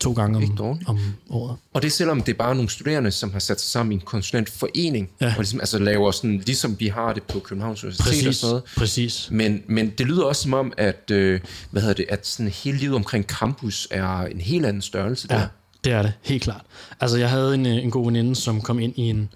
to 0.00 0.12
gange 0.12 0.36
om, 0.58 0.78
om 0.86 0.98
året. 1.30 1.56
Og 1.74 1.82
det 1.82 1.88
er 1.88 1.92
selvom 1.92 2.20
det 2.22 2.32
er 2.32 2.36
bare 2.36 2.54
nogle 2.54 2.70
studerende, 2.70 3.10
som 3.10 3.32
har 3.32 3.38
sat 3.38 3.60
sig 3.60 3.70
sammen 3.70 3.92
i 3.92 3.94
en 3.94 4.00
konsulentforening, 4.00 5.10
Ja. 5.20 5.26
og 5.26 5.34
ligesom, 5.38 5.60
altså 5.60 5.78
laver 5.78 6.10
sådan, 6.10 6.42
ligesom 6.46 6.80
vi 6.80 6.86
har 6.86 7.12
det 7.12 7.22
på 7.22 7.38
Københavns 7.38 7.84
Universitet 7.84 8.06
og 8.06 8.14
Præcis, 8.24 8.36
sådan 8.36 8.50
noget. 8.50 8.64
præcis. 8.76 9.28
Men, 9.30 9.62
men 9.66 9.90
det 9.98 10.06
lyder 10.06 10.24
også 10.24 10.42
som 10.42 10.54
om, 10.54 10.72
at, 10.76 11.10
øh, 11.10 11.40
hvad 11.70 11.82
hedder 11.82 11.94
det, 11.94 12.06
at 12.08 12.26
sådan 12.26 12.52
hele 12.52 12.78
livet 12.78 12.94
omkring 12.96 13.24
campus 13.24 13.88
er 13.90 14.18
en 14.20 14.40
helt 14.40 14.66
anden 14.66 14.82
størrelse 14.82 15.28
der. 15.28 15.46
Det 15.86 15.94
er 15.94 16.02
det, 16.02 16.12
helt 16.22 16.42
klart. 16.42 16.62
Altså, 17.00 17.16
jeg 17.16 17.30
havde 17.30 17.54
en, 17.54 17.66
øh, 17.66 17.76
en 17.76 17.90
god 17.90 18.04
veninde, 18.04 18.36
som 18.36 18.60
kom 18.60 18.78
ind 18.78 18.98
i 18.98 19.02
en 19.02 19.28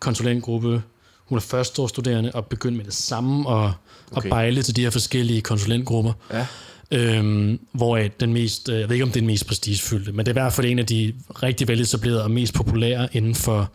konsulentgruppe. 0.00 0.82
Hun 1.24 1.38
er 1.38 1.42
førsteårsstuderende 1.42 2.30
og 2.34 2.46
begyndte 2.46 2.76
med 2.76 2.84
det 2.84 2.94
samme 2.94 3.48
og, 3.48 3.72
okay. 4.12 4.28
Og 4.28 4.30
bejle 4.30 4.62
til 4.62 4.76
de 4.76 4.82
her 4.82 4.90
forskellige 4.90 5.40
konsulentgrupper. 5.40 6.12
Ja. 6.32 6.46
Øhm, 6.90 7.60
hvor 7.72 7.98
den 8.20 8.32
mest, 8.32 8.68
øh, 8.68 8.80
jeg 8.80 8.88
ved 8.88 8.96
ikke 8.96 9.02
om 9.02 9.08
det 9.08 9.16
er 9.16 9.20
den 9.20 9.26
mest 9.26 9.46
prestigefyldte, 9.46 10.12
men 10.12 10.18
det 10.18 10.28
er 10.28 10.32
i 10.32 10.40
hvert 10.42 10.52
fald 10.52 10.66
en 10.66 10.78
af 10.78 10.86
de 10.86 11.14
rigtig 11.42 11.68
veletablerede 11.68 12.24
og 12.24 12.30
mest 12.30 12.54
populære 12.54 13.08
inden 13.12 13.34
for 13.34 13.70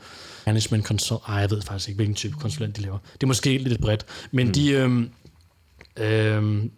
management 0.46 0.86
consult. 0.86 1.22
Ej, 1.28 1.36
jeg 1.36 1.52
ved 1.52 1.62
faktisk 1.62 1.90
ikke, 1.90 1.96
hvilken 1.96 2.16
type 2.16 2.36
konsulent 2.40 2.78
de 2.78 2.82
laver. 2.82 2.98
Det 3.14 3.24
er 3.24 3.28
måske 3.28 3.58
lidt 3.58 3.82
bredt, 3.82 4.06
men 4.32 4.48
mm. 4.48 4.54
de, 4.54 4.72
øhm, 4.72 5.10
øhm, 5.98 6.72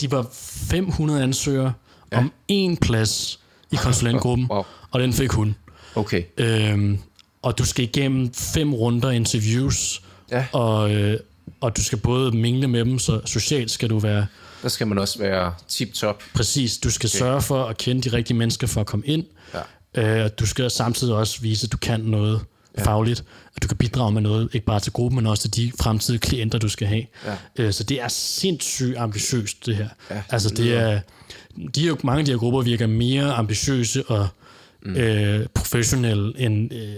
de 0.00 0.10
var 0.10 0.28
500 0.32 1.22
ansøgere 1.22 1.72
ja. 2.12 2.18
om 2.18 2.32
én 2.52 2.76
plads 2.80 3.39
i 3.72 3.76
konsulentgruppen, 3.76 4.46
Wow. 4.50 4.64
og 4.90 5.00
den 5.00 5.12
fik 5.12 5.30
hun. 5.30 5.54
Okay. 5.94 6.22
Øhm, 6.38 6.98
og 7.42 7.58
du 7.58 7.64
skal 7.64 7.84
igennem 7.84 8.32
fem 8.34 8.74
runder 8.74 9.10
interviews, 9.10 10.02
Ja. 10.30 10.46
og, 10.52 10.90
øh, 10.94 11.20
og 11.60 11.76
du 11.76 11.84
skal 11.84 11.98
både 11.98 12.36
mingle 12.36 12.68
med 12.68 12.84
dem, 12.84 12.98
så 12.98 13.20
socialt 13.24 13.70
skal 13.70 13.90
du 13.90 13.98
være 13.98 14.26
Der 14.62 14.68
skal 14.68 14.86
man 14.86 14.98
også 14.98 15.18
være 15.18 15.54
tip-top. 15.68 16.22
præcis. 16.34 16.78
Du 16.78 16.90
skal 16.90 17.08
okay. 17.08 17.18
sørge 17.18 17.42
for 17.42 17.64
at 17.64 17.78
kende 17.78 18.02
de 18.10 18.16
rigtige 18.16 18.36
mennesker 18.36 18.66
for 18.66 18.80
at 18.80 18.86
komme 18.86 19.06
ind. 19.06 19.24
Ja. 19.94 20.24
Øh, 20.24 20.30
du 20.40 20.46
skal 20.46 20.70
samtidig 20.70 21.14
også 21.14 21.40
vise, 21.40 21.64
at 21.66 21.72
du 21.72 21.76
kan 21.76 22.00
noget 22.00 22.40
ja. 22.78 22.82
fagligt, 22.82 23.24
at 23.56 23.62
du 23.62 23.68
kan 23.68 23.76
bidrage 23.76 24.12
med 24.12 24.22
noget, 24.22 24.48
ikke 24.52 24.66
bare 24.66 24.80
til 24.80 24.92
gruppen, 24.92 25.16
men 25.16 25.26
også 25.26 25.48
til 25.48 25.56
de 25.56 25.72
fremtidige 25.80 26.20
klienter, 26.20 26.58
du 26.58 26.68
skal 26.68 26.86
have. 26.86 27.06
Ja. 27.26 27.36
Øh, 27.56 27.72
så 27.72 27.84
det 27.84 28.02
er 28.02 28.08
sindssygt 28.08 28.96
ambitiøst, 28.96 29.66
det 29.66 29.76
her. 29.76 29.88
Ja, 30.10 30.22
altså, 30.28 30.48
det 30.48 30.74
er, 30.74 31.00
de 31.74 31.88
er, 31.88 31.96
mange 32.04 32.18
af 32.18 32.24
de 32.24 32.30
her 32.30 32.38
grupper 32.38 32.62
virker 32.62 32.86
mere 32.86 33.32
ambitiøse 33.32 34.06
og 34.06 34.28
mm. 34.82 34.96
øh, 34.96 35.46
professionelle 35.54 36.40
end 36.40 36.74
øh, 36.74 36.96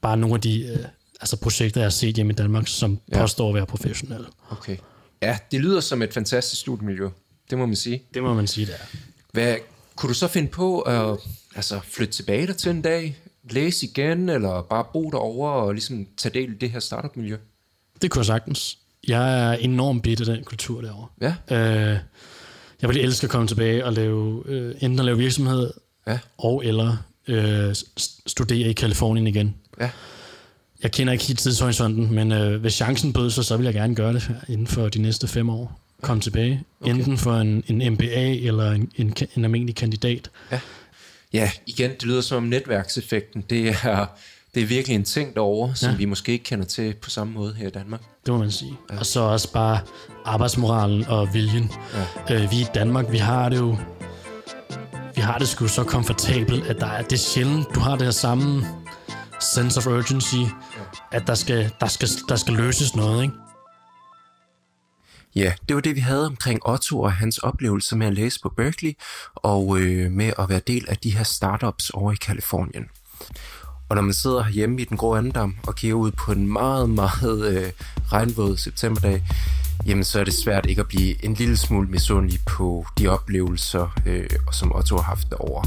bare 0.00 0.16
nogle 0.16 0.34
af 0.34 0.40
de 0.40 0.62
øh, 0.62 0.84
altså 1.20 1.36
projekter, 1.36 1.80
jeg 1.80 1.84
har 1.84 1.90
set 1.90 2.14
hjemme 2.14 2.32
i 2.32 2.36
Danmark, 2.36 2.68
som. 2.68 2.98
Ja. 3.12 3.20
påstår 3.20 3.48
at 3.48 3.54
være 3.54 3.66
professionelle. 3.66 4.26
Okay. 4.50 4.76
Ja, 5.22 5.38
det 5.50 5.60
lyder 5.60 5.80
som 5.80 6.02
et 6.02 6.14
fantastisk 6.14 6.60
studiemiljø. 6.60 7.08
Det 7.50 7.58
må 7.58 7.66
man 7.66 7.76
sige. 7.76 8.02
Det 8.14 8.22
må 8.22 8.34
man 8.34 8.46
sige, 8.46 8.66
det 8.66 8.74
er. 8.74 8.96
Hvad, 9.32 9.56
kunne 9.96 10.08
du 10.08 10.14
så 10.14 10.28
finde 10.28 10.48
på 10.48 10.80
at 10.80 11.18
altså, 11.56 11.80
flytte 11.84 12.12
tilbage 12.12 12.46
der 12.46 12.52
til 12.52 12.70
en 12.70 12.82
dag, 12.82 13.18
læse 13.50 13.86
igen, 13.86 14.28
eller 14.28 14.62
bare 14.62 14.84
bo 14.92 15.10
derovre 15.10 15.52
og 15.52 15.72
ligesom 15.72 16.06
tage 16.16 16.40
del 16.40 16.52
i 16.52 16.56
det 16.56 16.70
her 16.70 16.80
startup-miljø? 16.80 17.36
Det 18.02 18.10
kunne 18.10 18.20
jeg 18.20 18.26
sagtens. 18.26 18.78
Jeg 19.08 19.48
er 19.48 19.52
enormt 19.52 20.02
bidt 20.02 20.20
af 20.20 20.26
den 20.26 20.44
kultur 20.44 20.80
derovre. 20.80 21.06
Ja. 21.20 21.34
Øh, 21.92 21.98
jeg 22.82 22.88
ville 22.88 23.02
elske 23.02 23.24
at 23.24 23.30
komme 23.30 23.46
tilbage 23.48 23.84
og 23.84 23.92
lave, 23.92 24.42
øh, 24.46 24.74
enten 24.80 24.98
at 24.98 25.04
lave 25.04 25.18
virksomhed, 25.18 25.70
Ja. 26.06 26.18
og 26.38 26.64
eller 26.64 26.96
øh, 27.28 27.74
studere 28.26 28.68
i 28.68 28.72
Kalifornien 28.72 29.26
igen. 29.26 29.54
Ja. 29.80 29.90
Jeg 30.82 30.92
kender 30.92 31.12
ikke 31.12 31.24
helt 31.24 31.38
tidshorisonten, 31.38 32.14
men 32.14 32.32
øh, 32.32 32.60
hvis 32.60 32.72
chancen 32.72 33.12
bød 33.12 33.30
sig, 33.30 33.44
så 33.44 33.56
vil 33.56 33.64
jeg 33.64 33.74
gerne 33.74 33.94
gøre 33.94 34.12
det 34.12 34.30
inden 34.48 34.66
for 34.66 34.88
de 34.88 35.02
næste 35.02 35.28
fem 35.28 35.50
år. 35.50 35.80
Komme 36.02 36.20
tilbage. 36.22 36.62
Okay. 36.80 36.94
Enten 36.94 37.18
for 37.18 37.34
en, 37.34 37.64
en 37.68 37.92
MBA 37.92 38.30
eller 38.46 38.70
en, 38.72 38.90
en, 38.96 39.14
en 39.36 39.44
almindelig 39.44 39.74
kandidat. 39.74 40.30
Ja, 40.52 40.60
igen, 41.66 41.90
det 41.90 42.02
lyder 42.02 42.20
som 42.20 42.36
om 42.36 42.42
netværkseffekten. 42.42 43.44
Det 43.50 43.68
er, 43.82 44.06
det 44.54 44.62
er 44.62 44.66
virkelig 44.66 44.94
en 44.94 45.04
ting 45.04 45.34
derovre, 45.34 45.74
som 45.76 45.90
Ja. 45.90 45.96
vi 45.96 46.04
måske 46.04 46.32
ikke 46.32 46.44
kender 46.44 46.64
til 46.64 46.94
på 46.94 47.10
samme 47.10 47.32
måde 47.32 47.54
her 47.54 47.66
i 47.66 47.70
Danmark. 47.70 48.00
Det 48.26 48.34
må 48.34 48.38
man 48.40 48.50
sige. 48.50 48.72
Ja. 48.92 48.98
Og 48.98 49.06
så 49.06 49.20
også 49.20 49.52
bare 49.52 49.78
arbejdsmoralen 50.24 51.04
og 51.06 51.34
viljen. 51.34 51.72
Ja. 52.28 52.34
Øh, 52.44 52.50
vi 52.50 52.56
i 52.56 52.66
Danmark, 52.74 53.12
vi 53.12 53.18
har 53.18 53.48
det 53.48 53.56
jo... 53.58 53.76
Vi 55.14 55.20
har 55.20 55.38
det 55.38 55.48
sgu 55.48 55.66
så 55.66 55.84
komfortabelt, 55.84 56.66
at 56.66 56.80
der 56.80 56.86
er, 56.86 57.02
det 57.02 57.12
er 57.12 57.16
sjældent, 57.16 57.66
du 57.74 57.80
har 57.80 57.92
det 57.96 58.02
her 58.02 58.10
samme 58.10 58.66
sense 59.54 59.78
of 59.78 59.86
urgency, 59.86 60.34
ja. 60.34 60.46
at 61.12 61.26
der 61.26 61.34
skal, 61.34 61.70
der, 61.80 61.86
skal, 61.86 62.08
der 62.28 62.36
skal 62.36 62.54
løses 62.54 62.96
noget, 62.96 63.22
ikke? 63.22 63.34
Ja, 65.36 65.52
det 65.68 65.74
var 65.74 65.82
det, 65.82 65.94
vi 65.94 66.00
havde 66.00 66.26
omkring 66.26 66.68
Otto 66.68 67.00
og 67.00 67.12
hans 67.12 67.38
oplevelse 67.38 67.96
med 67.96 68.06
at 68.06 68.14
læse 68.14 68.40
på 68.42 68.48
Berkeley, 68.48 68.92
og 69.34 69.80
øh, 69.80 70.10
med 70.12 70.32
at 70.38 70.48
være 70.48 70.60
del 70.66 70.86
af 70.88 70.96
de 70.96 71.10
her 71.10 71.24
startups 71.24 71.90
over 71.90 72.12
i 72.12 72.16
Kalifornien. 72.20 72.84
Og 73.88 73.96
når 73.96 74.02
man 74.02 74.12
sidder 74.12 74.48
hjemme 74.48 74.80
i 74.80 74.84
den 74.84 74.96
grå 74.96 75.16
andendam 75.16 75.56
og 75.66 75.74
kigger 75.74 75.96
ud 75.96 76.10
på 76.10 76.32
en 76.32 76.52
meget, 76.52 76.90
meget 76.90 77.46
øh, 77.46 77.72
regnvåd 78.12 78.56
septemberdag, 78.56 79.22
jamen 79.86 80.04
så 80.04 80.20
er 80.20 80.24
det 80.24 80.34
svært 80.34 80.66
ikke 80.66 80.80
at 80.80 80.88
blive 80.88 81.24
en 81.24 81.34
lille 81.34 81.56
smule 81.56 81.88
misundelig 81.88 82.40
på 82.46 82.86
de 82.98 83.08
oplevelser, 83.08 84.00
øh, 84.06 84.30
som 84.52 84.76
Otto 84.76 84.96
har 84.96 85.02
haft 85.02 85.30
derovre. 85.30 85.64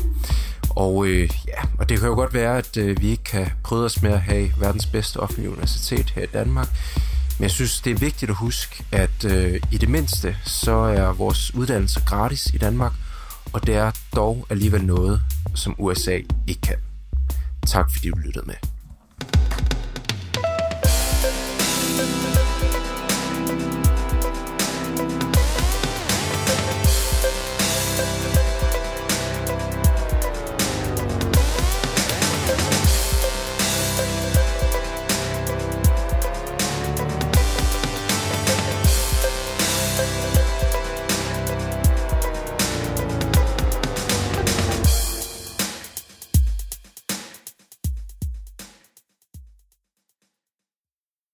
Og 0.69 1.07
øh, 1.07 1.29
ja, 1.47 1.61
og 1.79 1.89
det 1.89 1.99
kan 1.99 2.07
jo 2.07 2.15
godt 2.15 2.33
være, 2.33 2.57
at 2.57 2.77
øh, 2.77 3.01
vi 3.01 3.09
ikke 3.09 3.23
kan 3.23 3.51
prøve 3.63 3.85
os 3.85 4.01
med 4.01 4.11
at 4.11 4.21
have 4.21 4.51
verdens 4.59 4.85
bedste 4.85 5.17
offentlige 5.17 5.51
universitet 5.51 6.09
her 6.09 6.23
i 6.23 6.31
Danmark, 6.33 6.67
men 7.43 7.45
jeg 7.45 7.51
synes, 7.51 7.81
det 7.81 7.91
er 7.91 7.97
vigtigt 7.97 8.29
at 8.29 8.35
huske, 8.35 8.83
at 8.91 9.25
øh, 9.25 9.61
i 9.71 9.77
det 9.77 9.89
mindste, 9.89 10.37
så 10.43 10.71
er 10.71 11.13
vores 11.13 11.55
uddannelse 11.55 12.01
gratis 12.05 12.47
i 12.53 12.57
Danmark, 12.57 12.91
og 13.53 13.67
det 13.67 13.75
er 13.75 13.91
dog 14.15 14.47
alligevel 14.49 14.85
noget, 14.85 15.21
som 15.55 15.75
USA 15.77 16.19
ikke 16.47 16.61
kan. 16.61 16.75
Tak 17.67 17.91
fordi 17.91 18.09
du 18.09 18.17
lyttede 18.17 18.45
med. 18.45 18.55